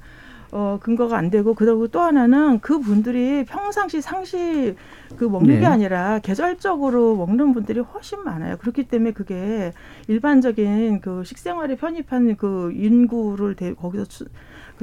어, 0.53 0.79
근거가 0.83 1.17
안 1.17 1.31
되고, 1.31 1.55
그리고 1.55 1.89
또 1.89 2.01
하나는 2.01 2.61
그 2.61 2.79
분들이 2.79 3.45
평상시 3.45 4.03
상시 4.03 4.77
그 5.17 5.25
먹는 5.25 5.55
네. 5.55 5.61
게 5.61 5.67
아니라 5.67 6.19
계절적으로 6.19 7.17
먹는 7.17 7.55
분들이 7.55 7.81
훨씬 7.81 8.23
많아요. 8.23 8.59
그렇기 8.59 8.85
때문에 8.85 9.13
그게 9.13 9.73
일반적인 10.09 11.01
그 11.01 11.25
식생활에 11.25 11.77
편입한 11.77 12.37
그 12.37 12.71
인구를 12.75 13.57
대, 13.57 13.73
거기서 13.73 14.05
추, 14.05 14.25
그 14.25 14.31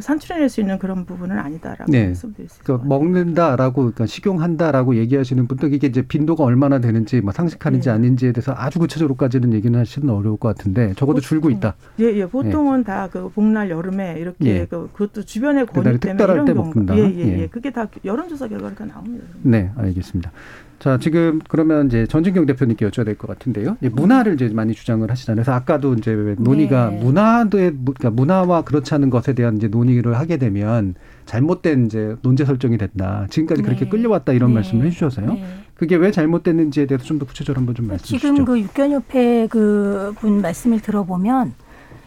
산출해낼 0.01 0.49
수 0.49 0.61
있는 0.61 0.79
그런 0.79 1.05
부분은 1.05 1.37
아니다라고 1.37 1.91
네. 1.91 2.07
말씀드릴 2.07 2.49
수 2.49 2.63
그러니까. 2.63 2.87
먹는다라고 2.87 3.81
그러니까 3.81 4.05
식용한다라고 4.05 4.95
얘기하시는 4.95 5.47
분도 5.47 5.67
이게 5.67 5.87
이제 5.87 6.01
빈도가 6.01 6.43
얼마나 6.43 6.79
되는지 6.79 7.21
뭐 7.21 7.31
상식하는지 7.31 7.89
예. 7.89 7.93
아닌지에 7.93 8.31
대해서 8.31 8.53
아주 8.55 8.79
구체적으로까지는 8.79 9.53
얘기는 9.53 9.77
하시는 9.77 10.09
어려울 10.09 10.37
것 10.37 10.49
같은데 10.49 10.93
적어도 10.95 11.21
줄고 11.21 11.49
있다. 11.49 11.75
예, 11.99 12.05
예. 12.05 12.25
보통은 12.25 12.83
다그 12.83 13.29
복날 13.29 13.69
여름에 13.69 14.17
이렇게 14.19 14.45
예. 14.45 14.65
그, 14.65 14.89
그것도 14.93 15.23
주변에 15.23 15.65
그날이 15.65 15.83
권유 15.83 15.99
때문에 15.99 16.17
특별할 16.17 16.43
이런 16.43 16.57
먹는다. 16.57 16.97
예, 16.97 17.01
예, 17.01 17.17
예. 17.17 17.39
예. 17.41 17.47
그게 17.47 17.71
다 17.71 17.87
여론조사 18.03 18.47
결과가 18.47 18.85
나옵니다. 18.85 19.25
네, 19.41 19.71
알겠습니다. 19.75 20.31
자, 20.79 20.97
지금 20.97 21.39
그러면 21.49 21.87
이제 21.87 22.05
전진경 22.07 22.45
대표님께 22.45 22.87
여쭤야 22.89 23.03
될 23.05 23.15
것 23.15 23.27
같은데요. 23.27 23.75
문화를 23.91 24.35
이제 24.35 24.47
많이 24.49 24.73
주장을 24.73 25.09
하시잖아요. 25.09 25.35
그래서 25.35 25.51
아까도 25.51 25.93
이제 25.93 26.11
왜 26.11 26.35
논의가 26.39 26.89
네. 26.91 26.99
문화도의 27.03 27.71
그러니까 27.83 28.09
문화와 28.11 28.61
그렇지 28.61 28.93
않은 28.95 29.09
것에 29.09 29.33
대한 29.33 29.57
이제 29.57 29.67
논의를 29.67 30.17
하게 30.17 30.37
되면 30.37 30.95
잘못된 31.25 31.87
이제 31.87 32.15
논제 32.21 32.45
설정이 32.45 32.77
된다. 32.77 33.27
지금까지 33.29 33.61
그렇게 33.61 33.85
네. 33.85 33.89
끌려왔다 33.89 34.31
이런 34.33 34.51
네. 34.51 34.55
말씀을 34.55 34.85
해주셔서요. 34.85 35.33
네. 35.33 35.43
그게 35.75 35.95
왜 35.97 36.11
잘못됐는지에 36.11 36.85
대해서 36.85 37.03
좀 37.05 37.19
더 37.19 37.25
구체적으로 37.25 37.59
한번 37.59 37.75
좀 37.75 37.87
말씀 37.87 38.05
지금 38.05 38.35
주시죠. 38.37 38.45
그 38.45 38.59
육견협회 38.59 39.47
그 39.49 40.13
분 40.21 40.41
말씀을 40.41 40.79
들어보면 40.79 41.53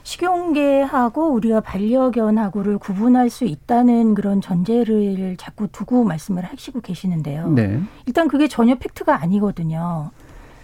식용계하고 0.02 1.28
우리가 1.28 1.60
반려견하고를 1.60 2.78
구분할 2.78 3.30
수 3.30 3.44
있다는 3.44 4.14
그런 4.14 4.40
전제를 4.40 5.36
자꾸 5.36 5.68
두고 5.68 6.04
말씀을 6.04 6.44
하시고 6.44 6.80
계시는데요. 6.80 7.50
네. 7.50 7.80
일단 8.06 8.28
그게 8.28 8.48
전혀 8.48 8.74
팩트가 8.74 9.20
아니거든요. 9.22 10.10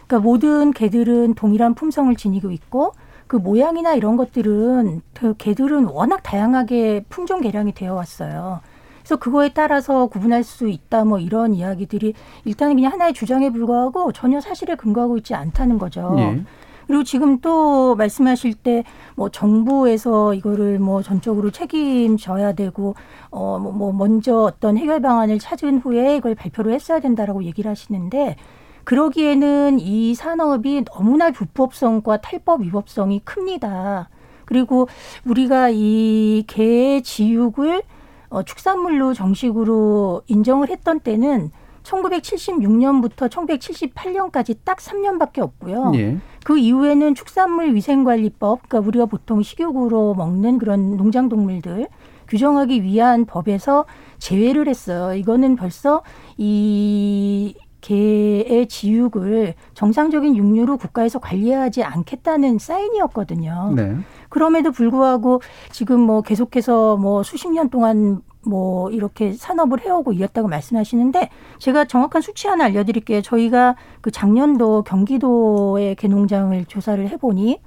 그러니까 0.07 0.27
모든 0.27 0.73
개들은 0.73 1.35
동일한 1.35 1.75
품성을 1.75 2.15
지니고 2.17 2.51
있고 2.51 2.93
그 3.27 3.37
모양이나 3.37 3.95
이런 3.95 4.17
것들은 4.17 5.03
그 5.13 5.35
개들은 5.37 5.85
워낙 5.85 6.23
다양하게 6.23 7.05
품종 7.09 7.43
개량이 7.43 7.73
되어 7.73 7.95
왔어요. 7.95 8.61
그래서 9.01 9.17
그거에 9.17 9.51
따라서 9.55 10.07
구분할 10.07 10.43
수 10.45 10.69
있다 10.69 11.05
뭐 11.05 11.19
이런 11.19 11.55
이야기들이 11.55 12.15
일단은 12.45 12.77
그냥 12.77 12.93
하나의 12.93 13.13
주장에 13.13 13.51
불과하고 13.51 14.13
전혀 14.13 14.41
사실에 14.41 14.75
근거하고 14.75 15.19
있지 15.19 15.35
않다는 15.35 15.79
거죠. 15.79 16.15
예. 16.19 16.43
그리고 16.89 17.05
지금 17.05 17.41
또 17.41 17.95
말씀하실 17.95 18.55
때 18.55 18.83
뭐 19.19 19.29
정부에서 19.31 20.33
이거를 20.33 20.79
뭐 20.79 21.03
전적으로 21.03 21.51
책임져야 21.51 22.53
되고 22.53 22.95
어뭐 23.31 23.73
뭐 23.73 23.93
먼저 23.93 24.45
어떤 24.45 24.79
해결 24.79 25.03
방안을 25.03 25.41
찾은 25.41 25.79
후에 25.79 26.17
이걸 26.17 26.37
발표를 26.37 26.73
했어야 26.73 27.01
된다라고 27.01 27.43
얘기를 27.43 27.69
하시는데 27.69 28.37
그러기에는 28.85 29.81
이 29.81 30.15
산업이 30.15 30.85
너무나 30.85 31.33
불법성과 31.33 32.19
탈법 32.19 32.63
위법성이 32.63 33.21
큽니다. 33.25 34.09
그리고 34.45 34.87
우리가 35.27 35.71
이개 35.71 37.03
지육을 37.03 37.83
어, 38.31 38.45
축산물로 38.45 39.15
정식으로 39.15 40.23
인정을 40.29 40.69
했던 40.69 41.01
때는 41.01 41.51
1976년부터 41.83 43.29
1978년까지 43.29 44.59
딱 44.65 44.79
3년밖에 44.79 45.41
없고요. 45.41 45.93
예. 45.97 46.17
그 46.49 46.57
이후에는 46.57 47.15
축산물 47.15 47.75
위생관리법, 47.75 48.71
그러니까 48.71 48.89
우리가 48.89 49.05
보통 49.05 49.43
식육으로 49.43 50.15
먹는 50.15 50.57
그런 50.57 50.97
농장 50.97 51.29
동물들 51.29 51.89
규정하기 52.27 52.83
위한 52.85 53.27
법에서 53.27 53.85
제외를 54.17 54.67
했어요. 54.67 55.15
이거는 55.15 55.57
벌써 55.57 56.03
이 56.39 57.55
개의 57.83 58.67
지육을 58.67 59.57
정상적인 59.75 60.39
육류로 60.39 60.79
국가에서 60.79 61.19
관리하지 61.19 61.85
않겠다는 61.85 62.59
사인이었거든요. 62.59 63.75
네. 63.77 63.97
그럼에도 64.31 64.73
불구하고 64.73 65.43
지금 65.71 66.01
뭐 66.01 66.23
계속해서 66.23 66.97
뭐 66.97 67.23
수십 67.23 67.53
년 67.53 67.69
동안 67.69 68.23
뭐 68.47 68.91
이렇게 68.91 69.33
산업을 69.33 69.81
해오고 69.81 70.13
이었다고 70.13 70.49
말씀하시는데 70.49 71.29
제가 71.59 71.85
정확한 71.85 72.23
수치 72.23 72.49
하나 72.49 72.65
알려드릴게요. 72.65 73.23
저희가 73.23 73.77
그 74.01 74.11
작년도 74.11 74.85
경기도의 74.85 75.97
개농장을 75.97 76.65
조사를 76.67 77.09
해보니 77.09 77.61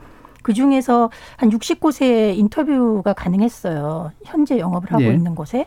그 0.44 0.54
중에서 0.54 1.12
한 1.38 1.50
60곳에 1.50 2.36
인터뷰가 2.38 3.14
가능했어요. 3.14 4.12
현재 4.24 4.58
영업을 4.58 4.92
하고 4.92 5.04
네. 5.04 5.14
있는 5.14 5.36
곳에. 5.36 5.66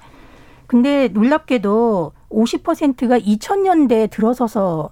근데 0.67 1.09
놀랍게도 1.09 2.13
50%가 2.31 3.19
2000년대에 3.19 4.11
들어서서 4.11 4.91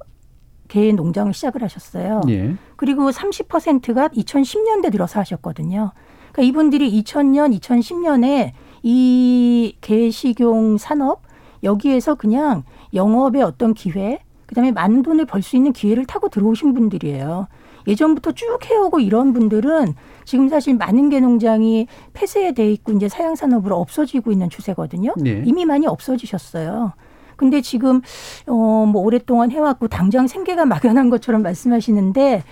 개 0.68 0.92
농장을 0.92 1.32
시작을 1.34 1.62
하셨어요. 1.62 2.20
예. 2.28 2.54
그리고 2.76 3.10
30%가 3.10 4.08
2010년대 4.08 4.92
들어서 4.92 5.20
하셨거든요. 5.20 5.92
그러니까 6.32 6.42
이분들이 6.42 7.02
2000년, 7.02 7.58
2010년에 7.58 8.52
이 8.82 9.76
개식용 9.80 10.78
산업 10.78 11.22
여기에서 11.62 12.14
그냥 12.14 12.64
영업의 12.94 13.42
어떤 13.42 13.74
기회, 13.74 14.18
그다음에 14.46 14.72
많은 14.72 15.02
돈을 15.02 15.24
벌 15.26 15.42
수 15.42 15.56
있는 15.56 15.72
기회를 15.72 16.04
타고 16.06 16.28
들어오신 16.28 16.74
분들이에요. 16.74 17.46
예전부터 17.86 18.32
쭉 18.32 18.58
해오고 18.70 19.00
이런 19.00 19.32
분들은 19.32 19.94
지금 20.24 20.48
사실 20.48 20.76
많은 20.76 21.08
개농장이 21.08 21.88
폐쇄돼 22.12 22.70
있고 22.72 22.92
이제 22.92 23.08
사양 23.08 23.34
산업으로 23.34 23.76
없어지고 23.76 24.30
있는 24.30 24.50
추세거든요. 24.50 25.14
네. 25.16 25.42
이미 25.44 25.64
많이 25.64 25.86
없어지셨어요. 25.86 26.92
근데 27.36 27.60
지금 27.60 28.00
어뭐 28.46 29.00
오랫동안 29.02 29.50
해왔고 29.50 29.88
당장 29.88 30.28
생계가 30.28 30.64
막연한 30.64 31.10
것처럼 31.10 31.42
말씀하시는데 31.42 32.44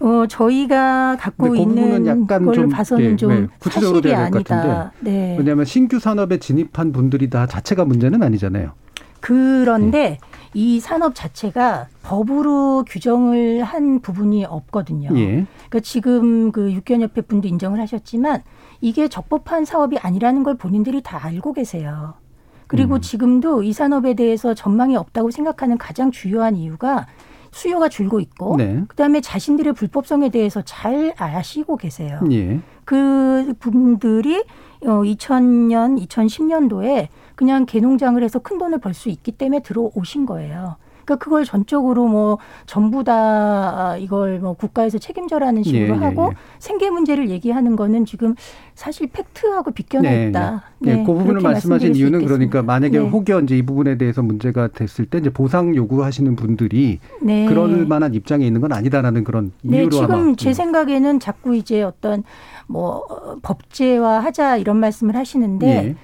어 0.00 0.26
저희가 0.26 1.16
갖고 1.20 1.50
그 1.50 1.56
있는 1.56 2.06
약간 2.06 2.46
걸좀 2.46 2.70
봐서는 2.70 3.10
네, 3.10 3.16
좀 3.16 3.28
네, 3.42 3.46
구체적으로 3.58 4.00
사실이 4.00 4.14
아니다. 4.14 4.92
네. 5.00 5.36
왜냐하면 5.38 5.66
신규 5.66 5.98
산업에 5.98 6.38
진입한 6.38 6.92
분들이 6.92 7.28
다 7.28 7.46
자체가 7.46 7.84
문제는 7.84 8.22
아니잖아요. 8.22 8.72
그런데 9.20 10.00
네. 10.00 10.18
이 10.54 10.80
산업 10.80 11.14
자체가 11.14 11.88
법으로 12.02 12.84
규정을 12.88 13.62
한 13.62 14.00
부분이 14.00 14.46
없거든요. 14.46 15.10
예. 15.16 15.46
그러니까 15.68 15.80
지금 15.80 16.50
그 16.50 16.72
육견협회 16.72 17.20
분도 17.22 17.46
인정을 17.46 17.78
하셨지만 17.80 18.42
이게 18.80 19.08
적법한 19.08 19.66
사업이 19.66 19.98
아니라는 19.98 20.42
걸 20.42 20.56
본인들이 20.56 21.02
다 21.02 21.22
알고 21.22 21.52
계세요. 21.52 22.14
그리고 22.66 22.94
음. 22.94 23.00
지금도 23.00 23.62
이 23.62 23.72
산업에 23.72 24.14
대해서 24.14 24.54
전망이 24.54 24.96
없다고 24.96 25.30
생각하는 25.30 25.76
가장 25.76 26.10
주요한 26.10 26.56
이유가 26.56 27.06
수요가 27.52 27.88
줄고 27.88 28.20
있고 28.20 28.56
네. 28.56 28.84
그다음에 28.88 29.20
자신들의 29.20 29.72
불법성에 29.72 30.28
대해서 30.30 30.62
잘 30.62 31.12
아시고 31.16 31.76
계세요. 31.76 32.20
예. 32.30 32.60
그 32.84 33.54
분들이 33.58 34.38
어 34.82 35.02
2000년, 35.02 36.04
2010년도에 36.06 37.08
그냥 37.34 37.66
개농장을 37.66 38.22
해서 38.22 38.38
큰 38.38 38.58
돈을 38.58 38.78
벌 38.78 38.94
수 38.94 39.08
있기 39.08 39.32
때문에 39.32 39.60
들어오신 39.62 40.26
거예요. 40.26 40.76
그러니까 41.10 41.16
그걸 41.16 41.44
전적으로 41.44 42.06
뭐 42.06 42.38
전부 42.66 43.02
다 43.02 43.96
이걸 43.98 44.38
뭐 44.38 44.52
국가에서 44.52 44.98
책임져라는 44.98 45.64
식으로 45.64 45.82
예, 45.82 45.88
예 45.88 46.04
하고 46.04 46.24
예, 46.24 46.28
예. 46.28 46.34
생계 46.58 46.90
문제를 46.90 47.30
얘기하는 47.30 47.74
거는 47.74 48.04
지금 48.04 48.34
사실 48.74 49.08
팩트하고 49.08 49.72
비껴나 49.72 50.08
네, 50.08 50.28
있다. 50.28 50.62
네, 50.78 50.96
네. 50.96 51.04
그 51.04 51.12
부분을 51.12 51.40
말씀하신 51.40 51.96
이유는 51.96 52.24
그러니까 52.24 52.62
만약에 52.62 52.98
네. 52.98 53.08
혹여 53.08 53.40
이제 53.40 53.58
이 53.58 53.62
부분에 53.62 53.98
대해서 53.98 54.22
문제가 54.22 54.68
됐을 54.68 55.06
때 55.06 55.18
이제 55.18 55.30
보상 55.30 55.74
요구하시는 55.74 56.36
분들이 56.36 57.00
네. 57.20 57.46
그럴 57.46 57.86
만한 57.86 58.14
입장에 58.14 58.46
있는 58.46 58.60
건 58.60 58.72
아니다라는 58.72 59.24
그런 59.24 59.52
네, 59.62 59.78
이유로 59.78 59.90
지금 59.90 60.14
아마. 60.14 60.34
제 60.36 60.52
생각에는 60.52 61.18
자꾸 61.18 61.56
이제 61.56 61.82
어떤 61.82 62.22
뭐 62.68 63.02
법제화 63.42 64.20
하자 64.20 64.58
이런 64.58 64.76
말씀을 64.76 65.16
하시는데. 65.16 65.96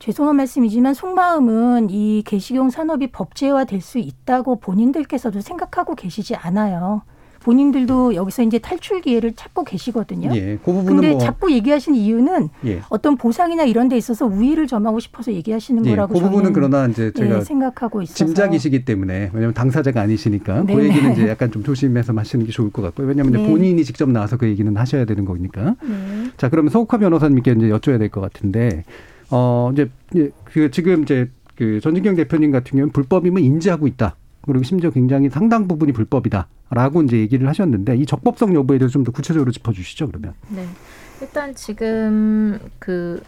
예. 0.00 0.04
죄송한 0.04 0.36
말씀이지만 0.36 0.94
속마음은 0.94 1.88
이 1.90 2.22
개식용 2.24 2.70
산업이 2.70 3.08
법제화 3.08 3.64
될 3.64 3.80
수 3.80 3.98
있다고 3.98 4.60
본인들께서도 4.60 5.40
생각하고 5.40 5.94
계시지 5.94 6.34
않아요. 6.36 7.02
본인들도 7.42 8.14
여기서 8.16 8.42
이제 8.42 8.58
탈출 8.58 9.00
기회를 9.00 9.32
찾고 9.32 9.64
계시거든요. 9.64 10.30
예, 10.34 10.58
그 10.62 10.72
부분은 10.72 10.84
근데 10.96 11.10
뭐 11.12 11.18
자꾸 11.20 11.50
얘기하시는 11.50 11.96
이유는 11.98 12.50
예. 12.66 12.82
어떤 12.90 13.16
보상이나 13.16 13.64
이런 13.64 13.88
데 13.88 13.96
있어서 13.96 14.26
우위를 14.26 14.66
점하고 14.66 15.00
싶어서 15.00 15.32
얘기하시는 15.32 15.86
예, 15.86 15.90
거라고 15.90 16.12
그 16.12 16.20
부분은 16.20 16.52
그러나 16.52 16.86
이제 16.86 17.10
제가 17.16 17.38
예, 17.38 17.40
생각하고 17.40 18.02
있어서 18.02 18.26
짐작이시기 18.26 18.84
때문에 18.84 19.30
왜냐하면 19.32 19.54
당사자가 19.54 20.02
아니시니까 20.02 20.64
그 20.64 20.66
네네. 20.66 20.74
그 20.74 20.84
얘기는 20.88 21.12
이제 21.12 21.28
약간 21.28 21.50
좀 21.50 21.62
조심해서 21.62 22.12
하시는 22.12 22.44
게 22.44 22.52
좋을 22.52 22.70
것 22.70 22.82
같고요. 22.82 23.06
왜냐하면 23.06 23.42
네. 23.42 23.48
본인이 23.48 23.82
직접 23.84 24.10
나와서 24.10 24.36
그 24.36 24.46
얘기는 24.46 24.76
하셔야 24.76 25.06
되는 25.06 25.24
거니까. 25.24 25.76
네. 25.82 26.30
자, 26.36 26.50
그러면 26.50 26.70
서욱화 26.70 26.98
변호사님께 26.98 27.52
이제 27.52 27.68
여쭤야 27.70 27.98
될 27.98 28.10
것 28.10 28.20
같은데 28.20 28.84
어 29.30 29.70
이제 29.72 29.90
그 30.44 30.70
지금 30.70 31.02
이제 31.02 31.30
그 31.56 31.80
전진경 31.80 32.16
대표님 32.16 32.50
같은 32.52 32.70
경우는 32.70 32.92
불법임을 32.92 33.42
인지하고 33.42 33.86
있다. 33.86 34.16
그리고 34.42 34.62
심지어 34.64 34.90
굉장히 34.90 35.28
상당 35.28 35.68
부분이 35.68 35.92
불법이다라고 35.92 37.02
이제 37.02 37.18
얘기를 37.18 37.46
하셨는데 37.48 37.96
이 37.96 38.06
적법성 38.06 38.54
여부에 38.54 38.78
대해서 38.78 38.92
좀 38.92 39.04
더 39.04 39.12
구체적으로 39.12 39.50
짚어주시죠 39.52 40.08
그러면. 40.08 40.32
네, 40.48 40.66
일단 41.20 41.54
지금 41.54 42.58
그 42.78 43.22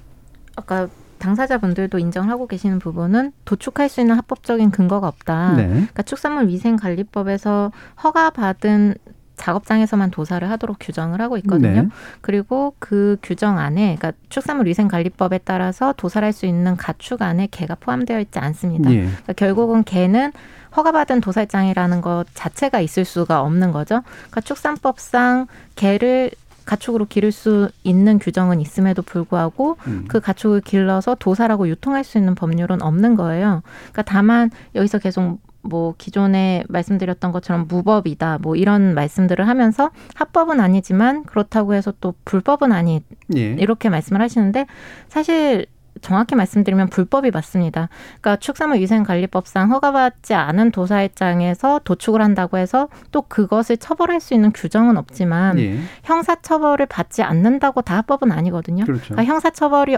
아까 0.57 0.89
당사자분들도 1.19 1.99
인정하고 1.99 2.47
계시는 2.49 2.79
부분은 2.81 3.33
도축할 3.45 3.89
수 3.89 4.01
있는 4.01 4.17
합법적인 4.17 4.71
근거가 4.73 5.07
없다. 5.07 5.55
네. 5.57 5.69
그러니까 5.69 6.03
축산물 6.03 6.49
위생관리법에서 6.49 7.71
허가받은 8.03 8.95
작업장에서만 9.37 10.11
도사를 10.11 10.49
하도록 10.51 10.77
규정을 10.79 11.21
하고 11.21 11.37
있거든요. 11.39 11.83
네. 11.83 11.89
그리고 12.21 12.75
그 12.79 13.17
규정 13.23 13.59
안에 13.59 13.97
그러니까 13.97 14.13
축산물 14.29 14.67
위생 14.67 14.89
관리법에 14.89 15.39
따라서 15.45 15.93
도사를 15.97 16.25
할수 16.25 16.47
있는 16.47 16.77
가축 16.77 17.23
안에 17.23 17.49
개가 17.51 17.77
포함되어 17.77 18.21
있지 18.21 18.39
않습니다. 18.39 18.91
네. 18.91 19.03
그러니까 19.03 19.33
결국은 19.33 19.85
개는 19.85 20.33
허가받은 20.77 21.21
도살장이라는 21.21 22.01
것 22.01 22.25
자체가 22.35 22.81
있을 22.81 23.05
수가 23.05 23.43
없는 23.43 23.73
거죠. 23.73 24.03
그러니까 24.05 24.41
축산법상 24.41 25.47
개를 25.75 26.31
가축으로 26.65 27.07
기를 27.07 27.33
수 27.33 27.69
있는 27.83 28.19
규정은 28.19 28.61
있음에도 28.61 29.03
불구하고 29.03 29.77
음. 29.87 30.05
그 30.09 30.21
가축을 30.21 30.61
길러서 30.61 31.17
도살하고 31.19 31.69
유통할 31.69 32.05
수 32.05 32.19
있는 32.19 32.35
법률은 32.35 32.83
없는 32.83 33.17
거예요. 33.17 33.63
그러니까 33.91 34.03
다만 34.03 34.51
여기서 34.75 34.99
계속 34.99 35.41
뭐 35.63 35.95
기존에 35.97 36.65
말씀드렸던 36.69 37.33
것처럼 37.33 37.67
무법이다 37.69 38.39
뭐 38.43 38.57
이런 38.57 38.95
말씀들을 38.95 39.47
하면서 39.47 39.91
합법은 40.15 40.61
아니지만 40.61 41.25
그렇다고 41.25 41.75
해서 41.75 41.93
또 42.01 42.15
불법은 42.25 42.73
아니 42.73 43.03
예. 43.37 43.53
이렇게 43.55 43.89
말씀을 43.89 44.21
하시는데 44.21 44.67
사실 45.09 45.67
정확히 46.01 46.35
말씀드리면 46.35 46.89
불법이 46.89 47.31
맞습니다. 47.31 47.89
그러니까 48.21 48.37
축산물위생관리법상 48.37 49.71
허가받지 49.71 50.35
않은 50.35 50.73
도사일장에서 50.73 51.81
도축을 51.85 52.21
한다고 52.21 52.59
해서 52.59 52.89
또 53.13 53.23
그것을 53.23 53.77
처벌할 53.77 54.21
수 54.21 54.35
있는 54.35 54.53
규정은 54.53 54.97
없지만 54.97 55.59
예. 55.59 55.79
형사처벌을 56.03 56.87
받지 56.87 57.23
않는다고 57.23 57.83
다 57.83 57.97
합법은 57.99 58.33
아니거든요. 58.33 58.85
그렇죠. 58.85 59.15
그러니까 59.15 59.25
형사처벌이 59.33 59.97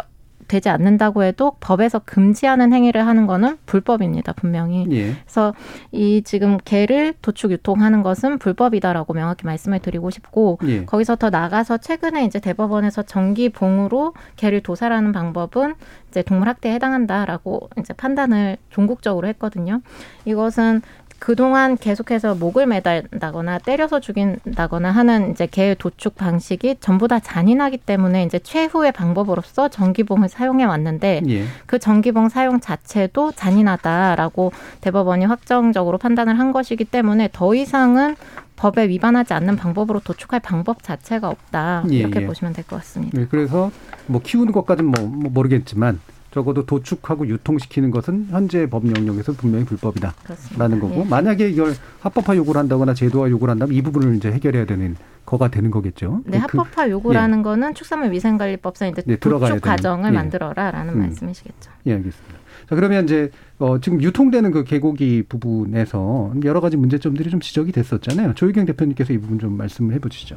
되지 0.49 0.69
않는다고 0.69 1.23
해도 1.25 1.57
법에서 1.61 2.01
금지하는 2.01 2.73
행위를 2.73 3.07
하는 3.07 3.27
거는 3.27 3.59
불법입니다, 3.67 4.33
분명히. 4.33 4.87
예. 4.91 5.15
그래서 5.23 5.55
이 5.93 6.23
지금 6.25 6.59
개를 6.65 7.15
도축 7.23 7.51
유통하는 7.51 8.03
것은 8.03 8.39
불법이다라고 8.39 9.15
명확히 9.15 9.47
말씀을 9.47 9.81
드리고 9.81 10.11
싶고 10.11 10.59
예. 10.65 10.85
거기서 10.85 11.17
더 11.17 11.31
나가서 11.31 11.79
최근에 11.79 12.25
이제 12.25 12.41
대법원에서 12.41 13.03
정기 13.03 13.49
봉으로 13.49 14.15
개를 14.37 14.61
도살하는 14.61 15.13
방법은 15.13 15.75
이제 16.11 16.23
동물 16.23 16.49
학대에 16.49 16.75
해당한다라고 16.75 17.71
이제 17.79 17.93
판단을 17.93 18.57
종국적으로 18.71 19.27
했거든요. 19.29 19.81
이것은 20.25 20.83
그동안 21.19 21.77
계속해서 21.77 22.35
목을 22.35 22.67
매달다거나 22.67 23.59
때려서 23.59 24.01
죽인다거나 24.01 24.91
하는 24.91 25.31
이제 25.31 25.47
개 25.47 25.75
도축 25.75 26.17
방식이 26.17 26.77
전부 26.81 27.09
다 27.09 27.19
잔인하기 27.19 27.79
때문에 27.79 28.25
이제 28.25 28.39
최후의 28.39 28.93
방법으로서 28.93 29.69
전기봉을 29.69 30.29
사용해 30.29 30.65
왔는데 30.65 31.23
예. 31.29 31.45
그 31.67 31.79
전기봉 31.79 32.29
사용 32.29 32.61
자체도 32.61 33.33
잔인하다라고 33.33 34.53
대법원이 34.83 35.25
확정적으로 35.25 35.97
판단을 35.99 36.39
한 36.39 36.53
것이기 36.53 36.85
때문에 36.85 37.31
더 37.33 37.55
이상은 37.55 38.17
법에 38.57 38.89
위반하지 38.89 39.33
않는 39.35 39.57
방법으로 39.57 40.01
도축할 40.01 40.41
방법 40.41 40.83
자체가 40.83 41.29
없다 41.29 41.85
예, 41.91 41.97
이렇게 41.97 42.21
예. 42.23 42.27
보시면 42.27 42.53
될 42.53 42.65
것 42.65 42.77
같습니다. 42.77 43.19
네, 43.19 43.27
그래서 43.31 43.71
뭐 44.07 44.21
키우는 44.23 44.53
것까지는 44.53 44.91
뭐, 44.91 45.07
뭐 45.07 45.31
모르겠지만 45.33 46.01
적어도 46.35 46.67
도축하고 46.67 47.29
유통시키는 47.29 47.93
것은 47.93 48.27
현재 48.29 48.67
법 48.69 48.85
영역에서 48.89 49.33
분명히 49.35 49.65
불법이다라는 49.65 50.17
그렇습니다. 50.25 50.69
거고 50.81 51.03
예. 51.03 51.05
만약에 51.09 51.49
이걸 51.49 51.75
합법화 52.01 52.37
요구를 52.37 52.59
한다거나 52.59 52.93
제도화 52.93 53.31
요구를 53.31 53.53
한다면 53.53 53.73
이 53.77 53.81
부분을 53.83 54.17
이제 54.17 54.33
해결해야 54.33 54.67
되는 54.67 54.97
거가 55.25 55.47
되는 55.49 55.71
거겠죠. 55.71 56.23
네, 56.27 56.41
그- 56.49 56.59
합법화 56.59 56.91
요구라는 56.91 57.43
거는 57.45 57.75
축산물 57.75 58.11
위생관리법상 58.11 58.89
이제 58.89 59.03
네, 59.07 59.15
도축. 59.15 59.61
과정을 59.63 60.11
예. 60.11 60.15
만들어라라는 60.17 60.95
음. 60.95 60.99
말씀이시겠죠. 61.03 61.71
예, 61.87 61.93
알겠습니다. 61.93 62.35
자, 62.69 62.75
그러면 62.75 63.05
이제 63.05 63.31
어, 63.59 63.79
지금 63.79 64.03
유통되는 64.03 64.51
그 64.51 64.65
개고기 64.65 65.23
부분에서 65.29 66.33
여러 66.45 66.61
가지 66.61 66.77
문제점들이 66.77 67.31
좀 67.31 67.39
지적이 67.39 67.71
됐었잖아요. 67.71 68.35
조희경 68.35 68.67
대표님께서 68.67 69.13
이 69.13 69.19
부분 69.19 69.39
좀 69.39 69.57
말씀을 69.57 69.95
해보시죠. 69.95 70.37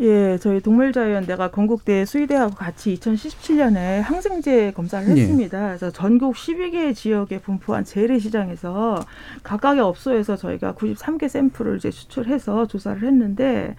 예, 0.00 0.38
저희 0.38 0.60
동물자유연대가 0.60 1.50
건국대 1.50 2.04
수의대하고 2.04 2.54
같이 2.54 2.94
2017년에 2.94 4.00
항생제 4.00 4.72
검사를 4.72 5.06
예. 5.16 5.20
했습니다. 5.20 5.66
그래서 5.66 5.90
전국 5.90 6.34
12개 6.34 6.94
지역에 6.94 7.38
분포한 7.38 7.84
재래시장에서 7.84 9.04
각각의 9.42 9.82
업소에서 9.82 10.36
저희가 10.36 10.74
93개 10.74 11.28
샘플을 11.28 11.76
이제 11.76 11.90
수출해서 11.90 12.66
조사를 12.66 13.02
했는데 13.02 13.76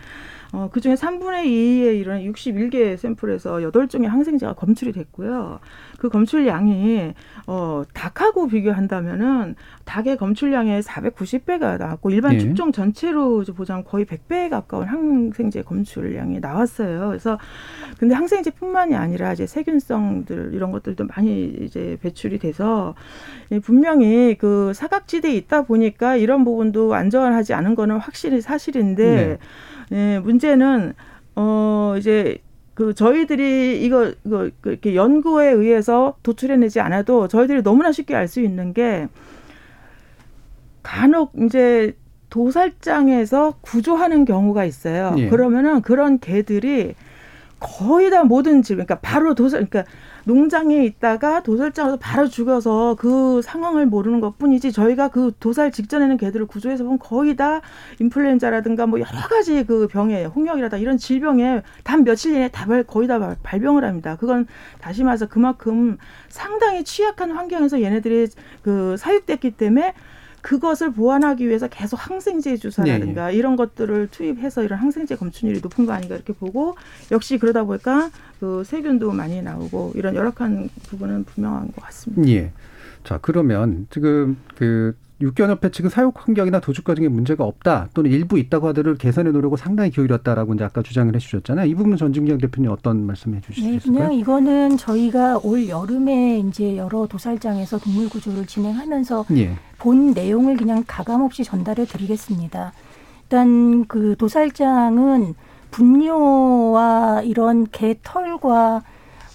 어, 0.53 0.69
그 0.71 0.81
중에 0.81 0.93
3분의 0.93 1.45
2에 1.45 1.99
이르는 1.99 2.31
61개 2.31 2.95
샘플에서 2.95 3.55
8종의 3.57 4.05
항생제가 4.05 4.53
검출이 4.53 4.91
됐고요. 4.91 5.59
그 5.97 6.09
검출량이 6.09 7.13
어, 7.47 7.83
닭하고 7.91 8.47
비교한다면은 8.47 9.55
닭의 9.85 10.17
검출량의 10.17 10.83
490배가 10.83 11.79
나왔고 11.79 12.11
일반 12.11 12.35
예. 12.35 12.39
축종 12.39 12.71
전체로 12.71 13.43
보자면 13.55 13.83
거의 13.83 14.05
100배에 14.05 14.51
가까운 14.51 14.85
항생제 14.85 15.63
검출량이 15.63 16.39
나왔어요. 16.39 17.07
그래서 17.07 17.39
근데 17.97 18.13
항생제뿐만이 18.13 18.95
아니라 18.95 19.33
이제 19.33 19.47
세균성들 19.47 20.51
이런 20.53 20.71
것들도 20.71 21.07
많이 21.07 21.45
이제 21.61 21.97
배출이 22.03 22.37
돼서 22.37 22.93
예, 23.51 23.57
분명히 23.57 24.35
그 24.37 24.71
사각지대에 24.75 25.33
있다 25.33 25.63
보니까 25.63 26.15
이런 26.15 26.45
부분도 26.45 26.93
안전하지 26.93 27.55
않은 27.55 27.73
거는 27.73 27.97
확실히 27.97 28.39
사실인데 28.39 29.39
예, 29.93 30.19
문제는 30.19 30.93
어 31.35 31.95
이제 31.97 32.37
그 32.73 32.93
저희들이 32.93 33.83
이거 33.85 34.11
이거 34.25 34.49
그 34.61 34.71
이렇게 34.71 34.95
연구에 34.95 35.49
의해서 35.51 36.15
도출해내지 36.23 36.79
않아도 36.79 37.27
저희들이 37.27 37.61
너무나 37.63 37.91
쉽게 37.91 38.15
알 38.15 38.27
수 38.27 38.41
있는 38.41 38.73
게 38.73 39.07
간혹 40.81 41.31
이제 41.45 41.95
도살장에서 42.29 43.57
구조하는 43.61 44.25
경우가 44.25 44.65
있어요. 44.65 45.13
예. 45.17 45.29
그러면은 45.29 45.81
그런 45.81 46.19
개들이 46.19 46.95
거의 47.63 48.09
다 48.09 48.23
모든 48.25 48.61
집, 48.61 48.75
그러니까 48.75 48.99
바로 48.99 49.33
도살, 49.33 49.65
그러니까 49.65 49.89
농장에 50.25 50.83
있다가 50.85 51.41
도살장에서 51.43 51.97
바로 51.97 52.27
죽어서 52.27 52.95
그 52.99 53.41
상황을 53.41 53.85
모르는 53.85 54.19
것 54.19 54.37
뿐이지 54.37 54.71
저희가 54.71 55.07
그 55.07 55.31
도살 55.39 55.71
직전에는 55.71 56.17
개들을 56.17 56.45
구조해서 56.45 56.83
보면 56.83 56.99
거의 56.99 57.35
다 57.35 57.61
인플루엔자라든가 57.99 58.85
뭐 58.85 58.99
여러 58.99 59.09
가지 59.29 59.65
그 59.65 59.87
병에 59.87 60.25
홍역이라다 60.25 60.77
이런 60.77 60.97
질병에 60.97 61.61
단 61.83 62.03
며칠 62.03 62.33
내에 62.33 62.49
다 62.49 62.65
발- 62.65 62.83
거의 62.83 63.07
다 63.07 63.19
발- 63.19 63.35
발병을 63.43 63.83
합니다. 63.83 64.15
그건 64.19 64.45
다시 64.79 65.03
말해서 65.03 65.27
그만큼 65.27 65.97
상당히 66.29 66.83
취약한 66.83 67.31
환경에서 67.31 67.81
얘네들이 67.81 68.27
그 68.61 68.95
사육됐기 68.97 69.51
때문에 69.51 69.93
그것을 70.43 70.91
보완하기 70.91 71.47
위해서 71.47 71.67
계속 71.69 71.95
항생제 71.95 72.57
주사라든가 72.57 73.31
이런 73.31 73.55
것들을 73.55 74.09
투입해서 74.11 74.63
이런 74.63 74.77
항생제 74.77 75.15
검출률이 75.15 75.61
높은 75.61 75.85
거 75.85 75.93
아닌가 75.93 76.15
이렇게 76.15 76.33
보고 76.33 76.75
역시 77.11 77.37
그러다 77.37 77.63
보니까 77.63 78.11
그 78.41 78.63
세균도 78.65 79.13
많이 79.13 79.41
나오고 79.41 79.93
이런 79.95 80.15
열악한 80.15 80.69
부분은 80.89 81.23
분명한 81.23 81.71
것 81.71 81.81
같습니다. 81.85 82.29
예. 82.29 82.51
자, 83.05 83.19
그러면 83.21 83.87
지금 83.89 84.37
그 84.55 84.95
육견협회 85.21 85.71
측은 85.71 85.89
사육 85.89 86.13
환경이나 86.15 86.59
도축 86.59 86.83
과정에 86.83 87.07
문제가 87.07 87.43
없다 87.43 87.89
또는 87.93 88.11
일부 88.11 88.37
있다고 88.39 88.67
하더라도 88.69 88.97
개선의 88.97 89.31
노력을 89.31 89.57
상당히 89.57 89.91
기울였다라고 89.91 90.53
이제 90.55 90.63
아까 90.63 90.81
주장을 90.81 91.13
해주셨잖아요. 91.15 91.67
이 91.67 91.75
부분은 91.75 91.97
전진경 91.97 92.39
대표님 92.39 92.71
어떤 92.71 93.05
말씀해 93.05 93.41
주실 93.41 93.63
수 93.63 93.69
네, 93.69 93.75
있을까요? 93.75 93.97
그냥 93.97 94.13
이거는 94.13 94.77
저희가 94.77 95.39
올 95.43 95.69
여름에 95.69 96.39
이제 96.39 96.75
여러 96.77 97.07
도살장에서 97.07 97.79
동물 97.79 98.09
구조를 98.09 98.45
진행하면서 98.47 99.25
예. 99.37 99.55
본 99.77 100.11
내용을 100.11 100.57
그냥 100.57 100.83
가감 100.87 101.21
없이 101.21 101.43
전달해 101.43 101.85
드리겠습니다. 101.85 102.73
일단 103.23 103.85
그 103.85 104.15
도살장은 104.17 105.35
분뇨와 105.71 107.21
이런 107.23 107.65
개 107.71 107.95
털과 108.03 108.83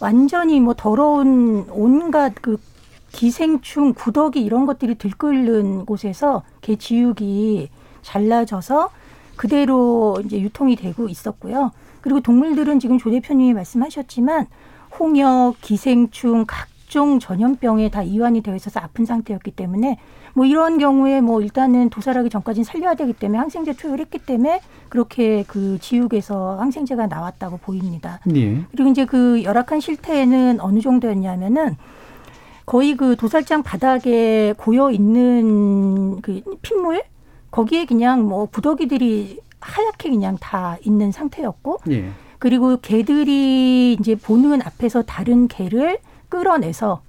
완전히 0.01 0.61
뭐 0.61 0.75
더러운 0.75 1.67
온갖 1.71 2.33
그 2.41 2.57
기생충, 3.13 3.95
구더기 3.95 4.41
이런 4.41 4.67
것들이 4.67 4.97
들끓는 4.97 5.87
곳에서 5.87 6.43
개 6.61 6.77
지육이 6.77 7.71
잘라져서 8.03 8.91
그대로 9.37 10.21
이제 10.25 10.41
유통이 10.41 10.77
되고 10.77 11.09
있었고요. 11.09 11.73
그리고 12.01 12.21
동물들은 12.21 12.81
지금 12.81 12.99
조 12.99 13.11
대표님이 13.11 13.55
말씀하셨지만 13.55 14.47
홍역, 14.99 15.55
기생충, 15.61 16.45
각종 16.47 17.19
전염병에 17.19 17.91
다 17.91 18.03
이완이 18.03 18.43
되어 18.43 18.57
있어서 18.57 18.81
아픈 18.81 19.05
상태였기 19.05 19.53
때문에 19.53 19.99
뭐 20.35 20.47
이런 20.47 20.79
경우에 20.79 21.21
뭐 21.21 21.41
일단은 21.41 21.91
도살하기 21.91 22.31
전까지는 22.31 22.65
살려야 22.65 22.95
되기 22.95 23.13
때문에 23.13 23.39
항생제 23.39 23.75
투여를 23.75 24.01
했기 24.01 24.19
때문에 24.19 24.61
그렇게 24.89 25.45
그 25.47 25.79
지육에서 25.81 26.59
항생제가 26.61 27.07
나왔다고 27.07 27.59
보입니다. 27.59 28.21
예. 28.35 28.63
그리고 28.71 28.91
이제 28.91 29.05
그 29.05 29.43
열악한 29.43 29.81
실태는 29.81 30.61
어느 30.61 30.81
정도였냐면은 30.81 31.77
거의 32.69 32.99
그 32.99 33.17
도살장 33.17 33.63
바닥에 33.63 34.53
고여 34.59 34.91
있는 34.91 36.21
그 36.21 36.43
핏물 36.61 37.03
거기에 37.51 37.87
그냥 37.87 38.29
뭐 38.29 38.45
구더기들이 38.45 39.41
하얗게 39.59 40.11
그냥 40.11 40.37
다 40.39 40.77
있는 40.85 41.11
상태였고 41.11 41.79
예. 41.89 42.11
그리고 42.39 42.77
개들이 42.77 43.95
이제 43.95 44.15
보는 44.15 44.61
앞에서 44.61 45.01
다른 45.01 45.49
개를 45.49 45.99
끌어내서 46.29 47.01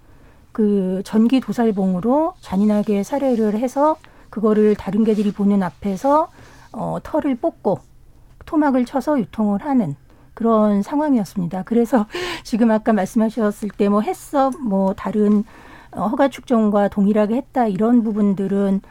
그 0.53 1.01
전기 1.03 1.41
도살봉으로 1.41 2.35
잔인하게 2.39 3.03
살해를 3.03 3.59
해서 3.59 3.97
그거를 4.29 4.75
다른 4.75 5.03
개들이 5.03 5.33
보는 5.33 5.61
앞에서 5.61 6.29
어, 6.71 6.99
털을 7.03 7.35
뽑고 7.35 7.79
토막을 8.45 8.85
쳐서 8.85 9.19
유통을 9.19 9.65
하는 9.65 9.97
그런 10.43 10.81
상황이었습니다. 10.81 11.63
그래서 11.63 12.05
지금 12.45 12.71
아까 12.71 12.93
말씀하셨을 12.93 13.69
때 13.77 13.89
뭐 13.89 13.99
했어 14.01 14.51
뭐 14.63 14.93
다른 14.93 15.43
어, 15.91 16.07
허가 16.07 16.29
축종과 16.29 16.87
동일하게 16.87 17.35
했다 17.35 17.67
이런 17.67 18.03
부분들은 18.03 18.81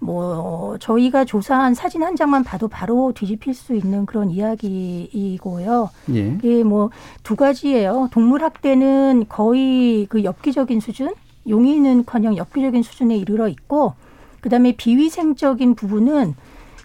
뭐 0.00 0.76
저희가 0.78 1.24
조사한 1.24 1.74
사진 1.74 2.02
한 2.02 2.16
장만 2.16 2.42
봐도 2.44 2.68
바로 2.68 3.12
뒤집힐 3.14 3.52
수 3.54 3.74
있는 3.74 4.06
그런 4.06 4.30
이야기이고요. 4.30 5.90
예. 6.14 6.20
이게 6.38 6.64
뭐 6.64 6.90
두 7.22 7.36
가지예요. 7.36 8.08
동물 8.12 8.42
학대는 8.42 9.26
거의 9.28 10.06
그 10.08 10.24
엽기적인 10.24 10.80
수준, 10.80 11.12
용인은커녕 11.48 12.36
엽기적인 12.36 12.82
수준에 12.82 13.16
이르러 13.16 13.48
있고, 13.48 13.94
그다음에 14.42 14.72
비위생적인 14.76 15.74
부분은 15.74 16.34